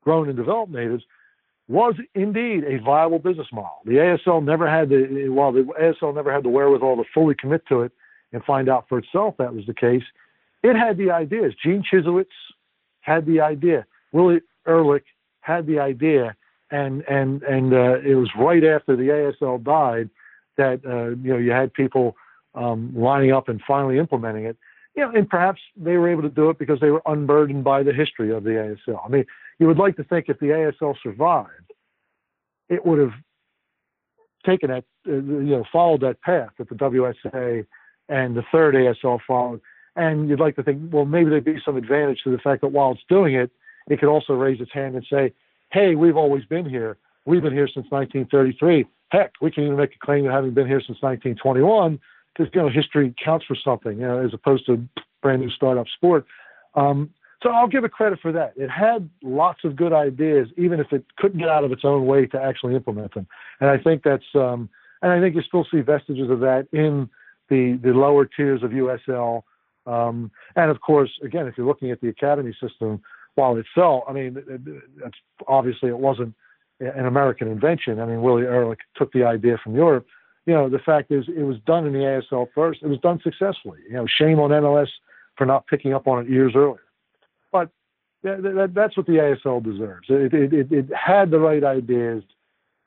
[0.04, 1.04] grown and developed natives,
[1.68, 3.80] was indeed a viable business model.
[3.86, 7.66] The ASL never had the while the ASL never had the wherewithal to fully commit
[7.68, 7.92] to it
[8.34, 10.04] and find out for itself that was the case.
[10.62, 11.54] It had the ideas.
[11.62, 12.26] Gene Chyzowych
[13.02, 13.86] had the idea.
[14.12, 15.06] Willie Ehrlich
[15.42, 16.36] had the idea,
[16.72, 20.10] and and and uh, it was right after the ASL died
[20.58, 22.16] that uh, you know you had people
[22.56, 24.58] um, lining up and finally implementing it.
[24.96, 27.84] You know, and perhaps they were able to do it because they were unburdened by
[27.84, 29.04] the history of the ASL.
[29.04, 29.26] I mean,
[29.60, 31.74] you would like to think if the ASL survived,
[32.70, 33.14] it would have
[34.46, 37.66] taken that, uh, you know, followed that path that the WSA
[38.10, 39.62] and the third ASL followed.
[39.96, 42.70] And you'd like to think, well, maybe there'd be some advantage to the fact that
[42.70, 43.52] while it's doing it,
[43.88, 45.34] it could also raise its hand and say,
[45.72, 46.98] hey, we've always been here.
[47.26, 48.86] We've been here since 1933.
[49.10, 52.00] Heck, we can even make a claim of having been here since 1921
[52.36, 54.88] because you know history counts for something, you know, as opposed to
[55.22, 56.26] brand new startup sport.
[56.76, 57.12] Um,
[57.44, 58.54] so I'll give it credit for that.
[58.56, 62.06] It had lots of good ideas, even if it couldn't get out of its own
[62.06, 63.28] way to actually implement them.
[63.60, 64.70] And I think that's, um,
[65.02, 67.10] and I think you still see vestiges of that in
[67.50, 69.44] the the lower tiers of USL.
[69.86, 73.02] Um, and of course, again, if you're looking at the academy system,
[73.36, 74.38] while it fell, I mean,
[75.02, 75.18] that's
[75.48, 76.34] obviously it wasn't
[76.80, 78.00] an American invention.
[78.00, 80.08] I mean, Willie Ehrlich took the idea from Europe.
[80.46, 82.82] You know, the fact is, it was done in the ASL first.
[82.84, 83.80] It was done successfully.
[83.88, 84.90] You know, shame on MLS
[85.38, 86.83] for not picking up on it years earlier.
[88.24, 90.08] But that, that's what the ASL deserves.
[90.10, 92.24] It, it, it had the right ideas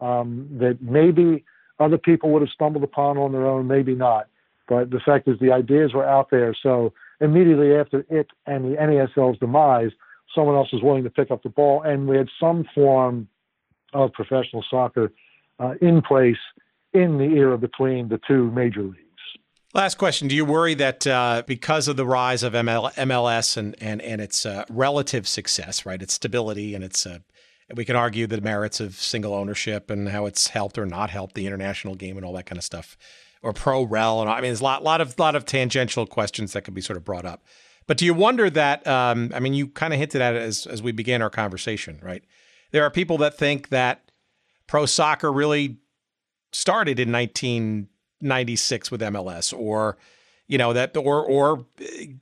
[0.01, 1.45] um, that maybe
[1.79, 4.29] other people would have stumbled upon on their own, maybe not.
[4.69, 6.55] But the fact is, the ideas were out there.
[6.61, 9.91] So immediately after it and the NASL's demise,
[10.35, 13.29] someone else was willing to pick up the ball, and we had some form
[13.93, 15.13] of professional soccer
[15.61, 16.37] uh, in place
[16.93, 19.06] in the era between the two major leagues.
[19.75, 23.75] Last question: Do you worry that uh, because of the rise of ML- MLS and
[23.81, 27.19] and and its uh, relative success, right, its stability and its uh,
[27.75, 31.35] we can argue the merits of single ownership and how it's helped or not helped
[31.35, 32.97] the international game and all that kind of stuff,
[33.43, 36.53] or pro rel, and I mean, there's a lot, lot of lot of tangential questions
[36.53, 37.45] that could be sort of brought up.
[37.87, 38.87] But do you wonder that?
[38.87, 41.99] Um, I mean, you kind of hinted at it as as we began our conversation,
[42.03, 42.25] right?
[42.71, 44.11] There are people that think that
[44.67, 45.79] pro soccer really
[46.53, 47.11] started in
[48.21, 49.97] 1996 with MLS, or
[50.49, 51.65] you know that or or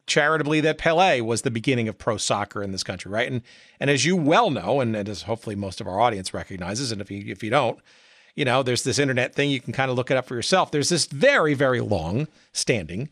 [0.07, 3.31] charitably that Pele was the beginning of pro soccer in this country, right?
[3.31, 3.43] And
[3.81, 7.11] and as you well know, and, as hopefully most of our audience recognizes, and if
[7.11, 7.79] you if you don't,
[8.35, 10.71] you know, there's this internet thing you can kind of look it up for yourself.
[10.71, 13.11] There's this very very long standing,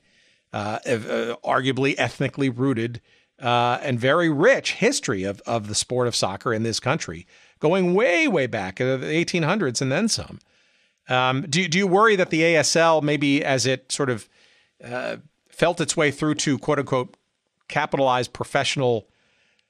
[0.52, 3.00] uh, uh, arguably ethnically rooted
[3.40, 7.26] uh, and very rich history of of the sport of soccer in this country,
[7.60, 10.38] going way way back in the 1800s and then some.
[11.12, 14.28] Um, do do you worry that the ASL maybe as it sort of
[14.82, 15.16] uh,
[15.48, 17.16] felt its way through to quote unquote
[17.68, 19.08] capitalized professional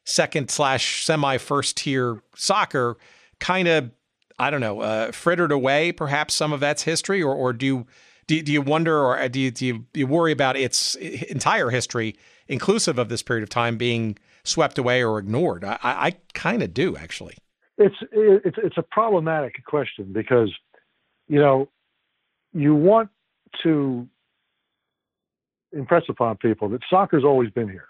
[0.05, 2.97] second slash semi first tier soccer
[3.41, 3.91] kind of
[4.39, 7.23] I don't know uh, frittered away perhaps some of that's history?
[7.23, 7.87] Or or do you
[8.29, 12.17] do, do you wonder or do you, do you, you worry about its entire history
[12.47, 15.65] inclusive of this period of time being swept away or ignored?
[15.65, 17.37] I, I kind of do actually.
[17.79, 20.53] It's it's it's a problematic question because
[21.29, 21.69] you know
[22.53, 23.09] you want
[23.63, 24.07] to
[25.73, 27.87] impress upon people that soccer's always been here.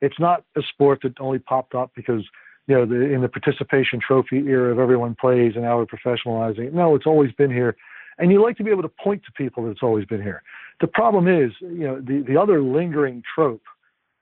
[0.00, 2.24] It's not a sport that only popped up because
[2.66, 6.72] you know the, in the participation trophy era of everyone plays and now we're professionalizing.
[6.72, 7.76] No, it's always been here,
[8.18, 10.42] and you like to be able to point to people that it's always been here.
[10.80, 13.62] The problem is, you know, the the other lingering trope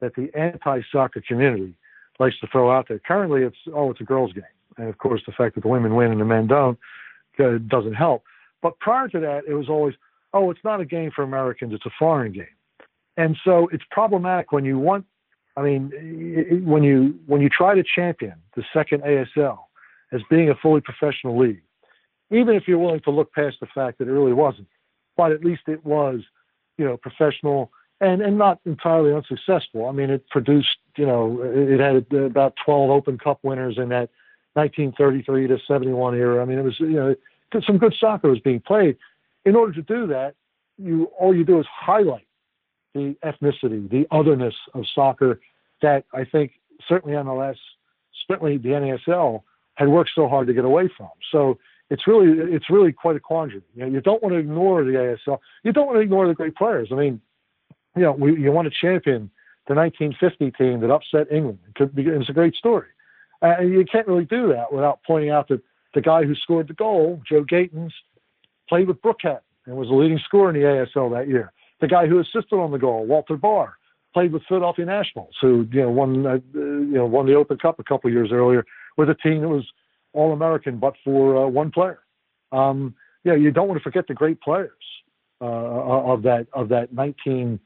[0.01, 1.75] that the anti-soccer community
[2.19, 2.99] likes to throw out there.
[2.99, 4.45] Currently, it's oh, it's a girls' game,
[4.77, 6.79] and of course, the fact that the women win and the men don't
[7.39, 8.25] uh, doesn't help.
[8.63, 9.95] But prior to that, it was always
[10.35, 12.47] oh, it's not a game for Americans; it's a foreign game.
[13.17, 15.05] And so it's problematic when you want,
[15.57, 19.59] I mean, when you when you try to champion the second ASL
[20.13, 21.63] as being a fully professional league,
[22.31, 24.69] even if you're willing to look past the fact that it really wasn't,
[25.17, 26.21] but at least it was,
[26.79, 27.71] you know, professional
[28.01, 29.87] and and not entirely unsuccessful.
[29.87, 34.09] I mean, it produced, you know, it had about 12 Open Cup winners in that
[34.55, 36.43] 1933 to 71 era.
[36.43, 37.15] I mean, it was, you know,
[37.67, 38.97] some good soccer was being played.
[39.45, 40.35] In order to do that,
[40.79, 42.27] you all you do is highlight
[42.95, 45.41] the ethnicity, the otherness of soccer
[45.81, 46.53] that I think
[46.89, 47.57] certainly MLS,
[48.29, 49.43] certainly the NASL
[49.75, 51.11] had worked so hard to get away from.
[51.31, 51.59] So
[51.91, 53.63] it's really it's really quite a quandary.
[53.75, 55.39] You know, you don't want to ignore the ASL.
[55.63, 56.89] You don't want to ignore the great players.
[56.93, 57.21] I mean,
[57.97, 59.31] you know, we, you want to champion
[59.69, 61.59] the 1950 team that upset England.
[61.69, 62.89] It could be, it's a great story.
[63.43, 65.63] Uh, and you can't really do that without pointing out that
[65.95, 67.93] the guy who scored the goal, Joe Gaetjens,
[68.69, 71.53] played with Brookhattan and was the leading scorer in the ASL that year
[71.83, 73.77] the guy who assisted on the goal, Walter Bahr,
[74.15, 77.79] played with Philadelphia Nationals, who you know won uh, you know won the Open Cup
[77.79, 78.65] a couple years earlier
[78.97, 79.67] with a team that was
[80.15, 81.99] all American, but for uh, one player.
[82.53, 82.95] Um,
[83.25, 84.71] yeah, you don't want to forget the great players
[85.41, 87.59] uh, of that of that 1933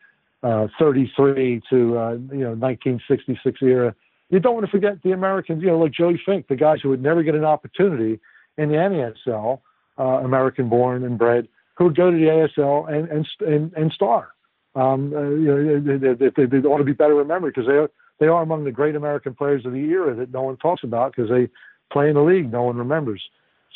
[0.42, 3.94] uh, to uh, you know 1966 era.
[4.30, 6.88] You don't want to forget the Americans, you know, like Joey Fink, the guys who
[6.88, 8.20] would never get an opportunity
[8.58, 9.60] in the NASL,
[9.98, 13.92] uh, American born and bred, who would go to the ASL and and and, and
[13.92, 14.32] star.
[14.74, 17.90] Um, uh, you know, they, they, they, ought to be better remembered because they are
[18.18, 21.14] they are among the great American players of the era that no one talks about
[21.14, 21.48] because they
[21.92, 23.22] play in the league no one remembers.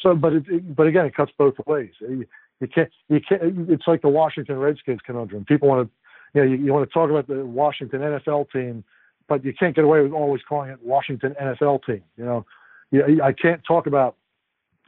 [0.03, 1.91] So, but it, but again, it cuts both ways.
[2.01, 2.27] You,
[2.61, 3.71] you can't you can't.
[3.71, 5.45] It's like the Washington Redskins conundrum.
[5.45, 8.85] People want to, you know, you, you want to talk about the Washington NFL team,
[9.31, 12.03] but you can't get away with always calling it Washington NFL team.
[12.17, 12.47] You know,
[13.23, 14.17] I can't talk about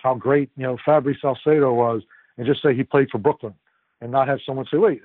[0.02, 2.02] how great you know Fabri Salcedo was
[2.36, 3.54] and just say he played for Brooklyn
[4.00, 5.00] and not have someone say, wait,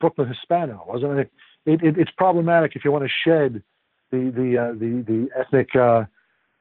[0.00, 1.30] Brooklyn Hispano, wasn't it?
[1.66, 1.98] It, it?
[1.98, 3.62] It's problematic if you want to shed
[4.10, 6.04] the the uh, the the ethnic uh,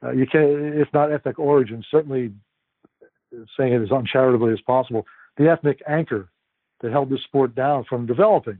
[0.04, 2.34] uh, you can if not ethnic origin, certainly
[3.58, 5.06] saying it as uncharitably as possible,
[5.38, 6.28] the ethnic anchor
[6.82, 8.58] that held the sport down from developing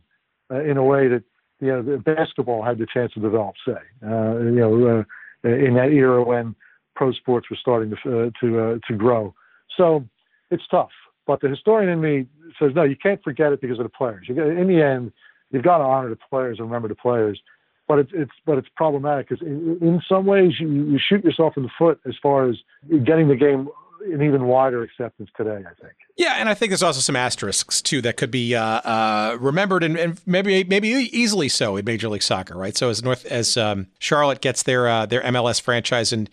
[0.50, 1.24] uh, in a way that
[1.60, 3.56] you know the basketball had the chance to develop.
[3.66, 3.74] Say,
[4.06, 5.06] uh, you know,
[5.46, 6.56] uh, in that era when
[6.96, 9.34] pro sports were starting to uh, to to grow.
[9.76, 10.06] So
[10.52, 10.92] it's tough.
[11.26, 12.26] But the historian in me
[12.58, 14.28] says, no, you can't forget it because of the players.
[14.30, 15.12] In the end,
[15.52, 17.40] you've got to honor the players and remember the players.
[17.88, 21.54] But it's, it's but it's problematic because in, in some ways you, you shoot yourself
[21.56, 22.58] in the foot as far as
[23.06, 23.70] getting the game
[24.06, 25.94] an even wider acceptance today, I think.
[26.18, 29.84] Yeah, and I think there's also some asterisks too that could be uh, uh, remembered
[29.84, 32.76] and, and, maybe maybe easily so in Major League Soccer, right?
[32.76, 36.30] So as North as um, Charlotte gets their uh, their MLS franchise and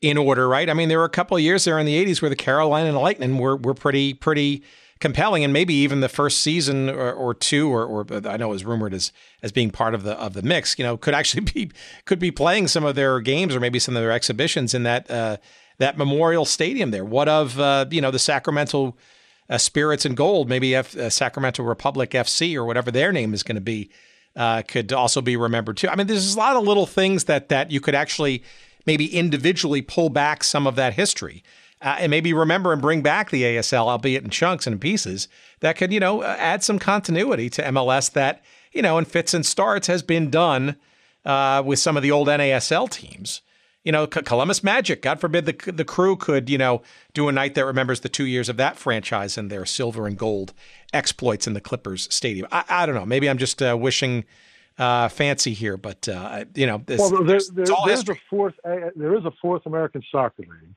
[0.00, 0.70] in order, right?
[0.70, 2.98] I mean, there were a couple of years there in the 80s where the Carolina
[2.98, 4.62] Lightning were were pretty pretty
[5.00, 8.52] compelling, and maybe even the first season or, or two, or, or, I know it
[8.52, 9.12] was rumored as
[9.42, 10.78] as being part of the of the mix.
[10.78, 11.70] You know, could actually be
[12.04, 15.10] could be playing some of their games or maybe some of their exhibitions in that
[15.10, 15.36] uh,
[15.78, 17.04] that Memorial Stadium there.
[17.04, 18.96] What of uh, you know the Sacramento
[19.48, 23.42] uh, Spirits and Gold, maybe F, uh, Sacramento Republic FC or whatever their name is
[23.42, 23.90] going to be.
[24.36, 25.88] Uh, could also be remembered too.
[25.88, 28.44] I mean, there's a lot of little things that that you could actually
[28.86, 31.42] maybe individually pull back some of that history.
[31.80, 35.28] Uh, and maybe remember and bring back the ASL, albeit in chunks and in pieces,
[35.60, 38.42] that could, you know, uh, add some continuity to MLS that
[38.72, 40.76] you know, in fits and starts has been done
[41.64, 43.42] with some of the old NASL teams.
[43.88, 45.00] You know, Columbus Magic.
[45.00, 46.82] God forbid the the crew could you know
[47.14, 50.18] do a night that remembers the two years of that franchise and their silver and
[50.18, 50.52] gold
[50.92, 52.46] exploits in the Clippers stadium.
[52.52, 53.06] I, I don't know.
[53.06, 54.26] Maybe I'm just uh, wishing
[54.78, 58.52] uh, fancy here, but uh, you know, this, well, there, there, there's a fourth.
[58.62, 60.74] there is a fourth American Soccer League,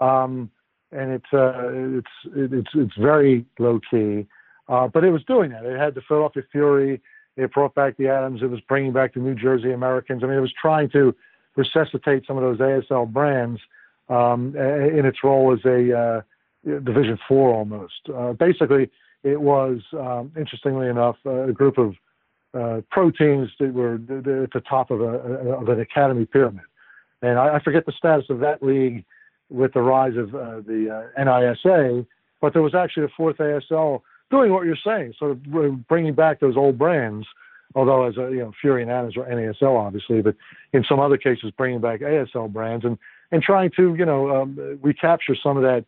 [0.00, 0.50] um,
[0.92, 4.26] and it's uh, it's it's it's very low key,
[4.70, 5.66] uh, but it was doing that.
[5.66, 7.02] It had the Philadelphia Fury.
[7.36, 8.40] It brought back the Atoms.
[8.42, 10.24] It was bringing back the New Jersey Americans.
[10.24, 11.14] I mean, it was trying to
[11.56, 13.60] resuscitate some of those ASL brands
[14.08, 16.20] um, in its role as a uh,
[16.80, 18.08] Division Four almost.
[18.14, 18.90] Uh, basically,
[19.22, 21.94] it was um, interestingly enough a group of
[22.54, 24.06] uh, pro teams that were at
[24.52, 26.64] the top of, a, of an academy pyramid.
[27.22, 29.04] And I, I, forget the status of that league
[29.50, 32.06] with the rise of uh, the uh, NISA,
[32.40, 36.40] but there was actually a fourth ASL doing what you're saying, sort of bringing back
[36.40, 37.26] those old brands.
[37.74, 40.36] Although, as a, you know, Fury and Atoms are NASL, obviously, but
[40.72, 42.98] in some other cases, bringing back ASL brands and
[43.32, 45.84] and trying to, you know, um, recapture some of that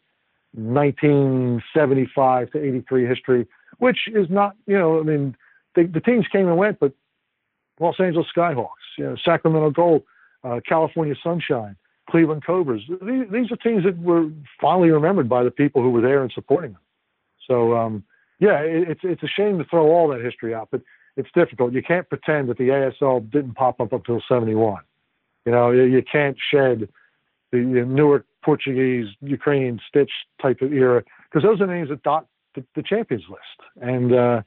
[0.55, 3.46] 1975 to 83 history,
[3.78, 5.36] which is not, you know, I mean,
[5.74, 6.92] the, the teams came and went, but
[7.80, 10.02] Los Angeles Skyhawks, you know, Sacramento Gold,
[10.42, 11.76] uh, California Sunshine,
[12.10, 12.82] Cleveland Cobras.
[12.88, 14.30] These, these, are teams that were
[14.60, 16.80] fondly remembered by the people who were there and supporting them.
[17.46, 18.05] So, um,
[18.40, 20.80] yeah, it, it's it's a shame to throw all that history out, but
[21.18, 21.72] it's difficult.
[21.72, 24.82] You can't pretend that the ASL didn't pop up until '71.
[25.44, 26.88] You know, you, can't shed
[27.50, 32.64] the Newark Portuguese, Ukrainian Sitch type of era because those are names that dot the,
[32.76, 33.60] the champions list.
[33.80, 34.42] And uh,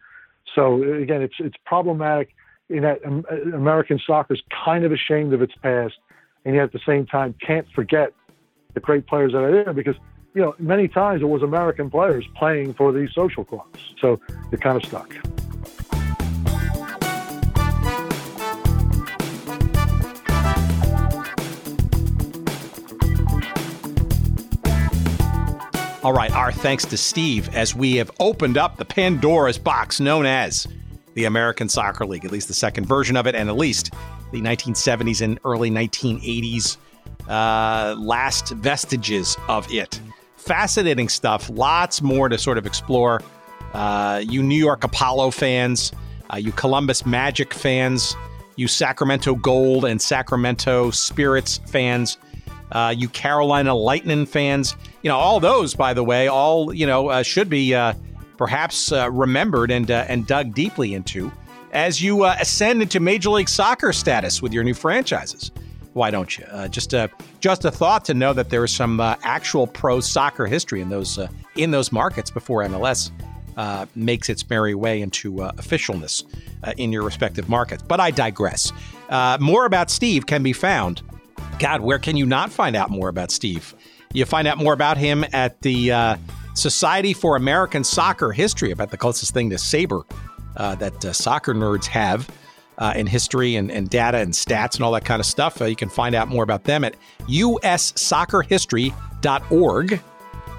[0.55, 2.33] so again, it's it's problematic
[2.69, 3.03] in that
[3.53, 5.95] American soccer is kind of ashamed of its past,
[6.45, 8.13] and yet at the same time can't forget
[8.73, 9.95] the great players that are there because
[10.33, 13.93] you know many times it was American players playing for these social clubs.
[13.99, 14.21] So
[14.51, 15.13] you're kind of stuck.
[26.03, 30.25] All right, our thanks to Steve as we have opened up the Pandora's box known
[30.25, 30.67] as
[31.13, 33.93] the American Soccer League, at least the second version of it, and at least
[34.31, 36.77] the 1970s and early 1980s
[37.29, 40.01] uh, last vestiges of it.
[40.37, 43.21] Fascinating stuff, lots more to sort of explore.
[43.73, 45.91] Uh, you New York Apollo fans,
[46.33, 48.15] uh, you Columbus Magic fans,
[48.55, 52.17] you Sacramento Gold and Sacramento Spirits fans
[52.71, 54.75] uh, you Carolina Lightning fans.
[55.01, 57.93] You know, all those, by the way, all you know uh, should be uh,
[58.37, 61.31] perhaps uh, remembered and uh, and dug deeply into
[61.71, 65.51] as you uh, ascend into Major League Soccer status with your new franchises.
[65.93, 66.45] Why don't you?
[66.69, 67.09] just a
[67.41, 71.19] just a thought to know that there is some actual pro soccer history in those
[71.55, 73.11] in those markets before MLS
[73.57, 76.23] uh, makes its merry way into uh, officialness
[76.63, 77.83] uh, in your respective markets.
[77.85, 78.71] But I digress.
[79.39, 81.01] more about Steve can be found
[81.59, 83.75] God, where can you not find out more about Steve?
[84.13, 86.17] You find out more about him at the uh,
[86.53, 90.03] Society for American Soccer History, about the closest thing to SABR
[90.57, 92.29] uh, that uh, soccer nerds have
[92.77, 95.61] uh, in history and, and, data and stats and all that kind of stuff.
[95.61, 96.95] Uh, you can find out more about them at
[97.27, 100.01] ussoccerhistory.org.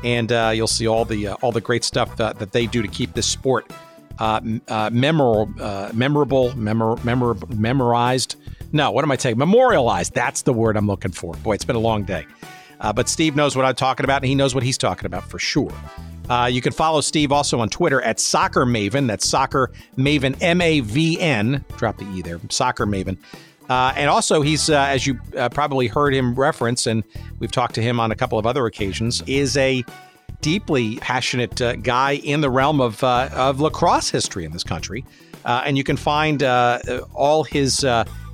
[0.04, 3.14] And uh, you'll see all the all the great stuff that they do to keep
[3.14, 3.70] this sport
[4.18, 5.46] memorable,
[5.92, 8.34] memorable, memor- memor- memorized,
[8.72, 9.38] no, what am I saying?
[9.38, 10.14] Memorialized.
[10.14, 11.34] That's the word I'm looking for.
[11.34, 12.26] Boy, it's been a long day.
[12.82, 15.22] Uh, but Steve knows what I'm talking about, and he knows what he's talking about
[15.22, 15.72] for sure.
[16.28, 19.06] Uh, you can follow Steve also on Twitter at Soccer Maven.
[19.06, 21.64] That's Soccer Maven, M A V N.
[21.76, 22.40] Drop the E there.
[22.50, 23.18] Soccer Maven.
[23.70, 27.04] Uh, and also, he's, uh, as you uh, probably heard him reference, and
[27.38, 29.84] we've talked to him on a couple of other occasions, is a
[30.40, 35.04] deeply passionate uh, guy in the realm of, of lacrosse history in this country.
[35.44, 37.84] and you can find all his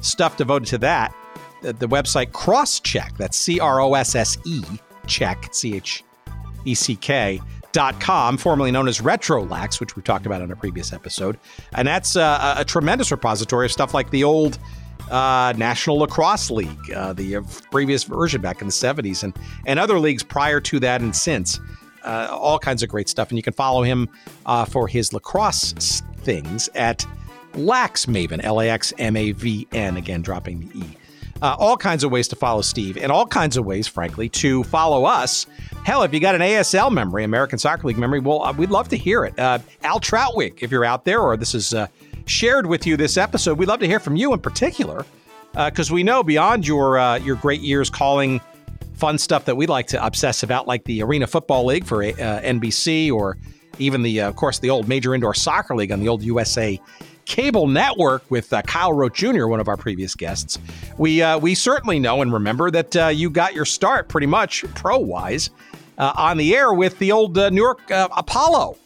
[0.01, 1.15] stuff devoted to that.
[1.63, 4.63] The, the website Crosscheck, that's C R O S S E,
[5.07, 6.05] check, C H
[6.65, 7.41] E C K,
[7.73, 11.39] dot com, formerly known as Retrolax, which we talked about on a previous episode.
[11.73, 14.59] And that's uh, a, a tremendous repository of stuff like the old
[15.11, 19.35] uh, National Lacrosse League, uh, the uh, previous version back in the 70s, and,
[19.67, 21.61] and other leagues prior to that and since.
[22.05, 23.29] Uh, all kinds of great stuff.
[23.29, 24.09] And you can follow him
[24.47, 27.05] uh, for his lacrosse things at
[27.55, 30.98] Lax Maven, L A X M A V N, again, dropping the E.
[31.41, 34.65] Uh, all kinds of ways to follow Steve, and all kinds of ways, frankly, to
[34.65, 35.47] follow us.
[35.85, 38.89] Hell, if you got an ASL memory, American Soccer League memory, well, uh, we'd love
[38.89, 39.39] to hear it.
[39.39, 41.87] Uh, Al Trautwig, if you're out there, or this is uh,
[42.27, 45.07] shared with you this episode, we'd love to hear from you in particular,
[45.53, 48.41] because uh, we know beyond your uh, your great years calling
[48.95, 53.13] fun stuff that we like to obsess about, like the Arena Football League for NBC,
[53.13, 53.39] or
[53.79, 56.81] even the, of course, the old Major Indoor Soccer League on the old USA
[57.29, 60.59] cable network with uh, Kyle Rote Jr., one of our previous guests,
[60.97, 64.65] we uh, we certainly know and remember that uh, you got your start pretty much
[64.75, 65.51] pro wise
[65.99, 68.77] uh, on the air with the old uh, New York uh, Apollo.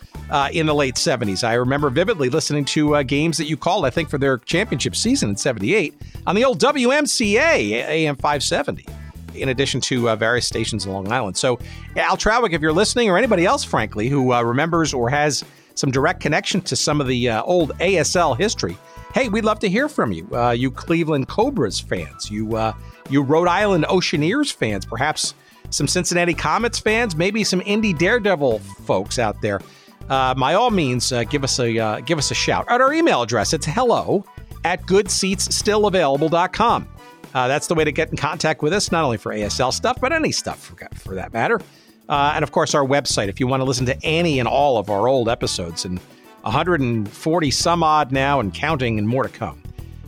[0.53, 1.45] in the late 70s.
[1.45, 5.31] I remember vividly listening to games that you called, I think, for their championship season
[5.31, 5.95] in 78
[6.27, 8.87] on the old WMCA AM 570
[9.35, 11.37] in addition to uh, various stations in Long Island.
[11.37, 11.59] So,
[11.97, 15.45] Al Trautwig, if you're listening, or anybody else, frankly, who uh, remembers or has
[15.75, 18.77] some direct connection to some of the uh, old ASL history,
[19.15, 20.29] hey, we'd love to hear from you.
[20.33, 22.73] Uh, you Cleveland Cobras fans, you uh,
[23.11, 25.35] you Rhode Island Oceaneers fans, perhaps
[25.71, 29.61] some Cincinnati Comets fans, maybe some Indy Daredevil folks out there.
[30.09, 33.53] Uh, by all means, give us a give us a shout at our email address.
[33.53, 34.25] It's hello
[34.65, 36.89] at goodseatsstillavailable.com.
[37.35, 39.99] Uh, that's the way to get in contact with us, not only for ASL stuff,
[40.01, 41.61] but any stuff for, for that matter.
[42.09, 44.79] Uh, and of course, our website, if you want to listen to any and all
[44.79, 45.99] of our old episodes, and
[46.43, 49.63] 140 some odd now and counting, and more to come.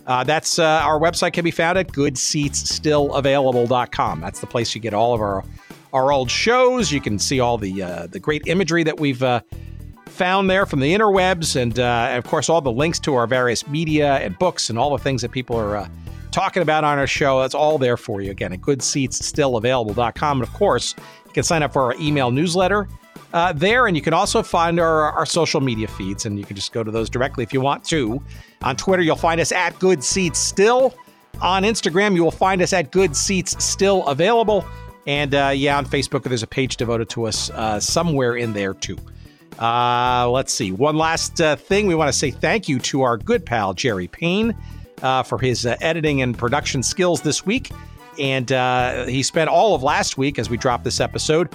[0.07, 4.21] Uh, that's uh, our website can be found at goodseatsstillavailable.com.
[4.21, 5.45] That's the place you get all of our
[5.93, 6.93] our old shows.
[6.93, 9.41] You can see all the uh, the great imagery that we've uh,
[10.07, 13.67] found there from the interwebs, and, and of course all the links to our various
[13.67, 15.89] media and books and all the things that people are
[16.35, 17.41] talking about on our show.
[17.41, 18.33] That's all there for you.
[18.33, 20.41] Again, at goodseatsstillavailable.com.
[20.41, 20.95] And of course,
[21.35, 22.87] you can sign up for our email newsletter
[23.33, 26.55] uh, there, and you can also find our, our social media feeds, and you can
[26.55, 28.23] just go to those directly if you want to.
[28.63, 30.95] On Twitter, you'll find us at Good Seats Still.
[31.43, 34.65] On Instagram, you will find us at Good Seats Still Available.
[35.09, 38.73] And uh, yeah, on Facebook, there's a page devoted to us uh, somewhere in there
[38.73, 38.97] too.
[39.59, 40.71] Uh, let's see.
[40.71, 41.89] One last uh, thing.
[41.89, 44.57] We want to say thank you to our good pal, Jerry Payne
[45.03, 47.73] uh, for his editing and production skills this week.
[48.19, 51.49] And uh, he spent all of last week as we dropped this episode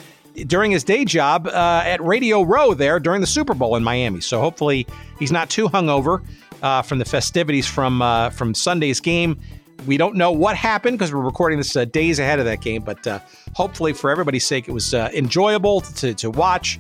[0.48, 4.22] during his day job uh, at Radio Row there during the Super Bowl in Miami.
[4.22, 4.88] So hopefully
[5.18, 6.24] he's not too hungover
[6.62, 9.40] uh, from the festivities from uh, from Sunday's game.
[9.88, 13.06] We don't know what happened because we're recording this days ahead of that game, but
[13.54, 16.80] hopefully for everybody's sake, it was enjoyable to, to watch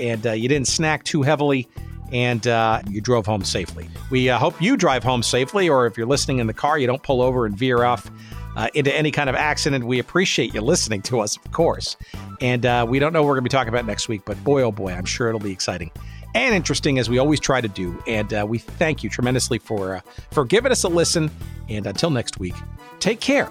[0.00, 1.68] and you didn't snack too heavily
[2.12, 3.88] and uh, you drove home safely.
[4.10, 6.86] We uh, hope you drive home safely, or if you're listening in the car, you
[6.86, 8.10] don't pull over and veer off
[8.56, 9.84] uh, into any kind of accident.
[9.84, 11.96] We appreciate you listening to us, of course.
[12.40, 14.42] And uh, we don't know what we're going to be talking about next week, but
[14.44, 15.90] boy, oh boy, I'm sure it'll be exciting
[16.34, 18.02] and interesting as we always try to do.
[18.06, 20.00] And uh, we thank you tremendously for uh,
[20.30, 21.30] for giving us a listen.
[21.68, 22.54] And until next week,
[22.98, 23.50] take care.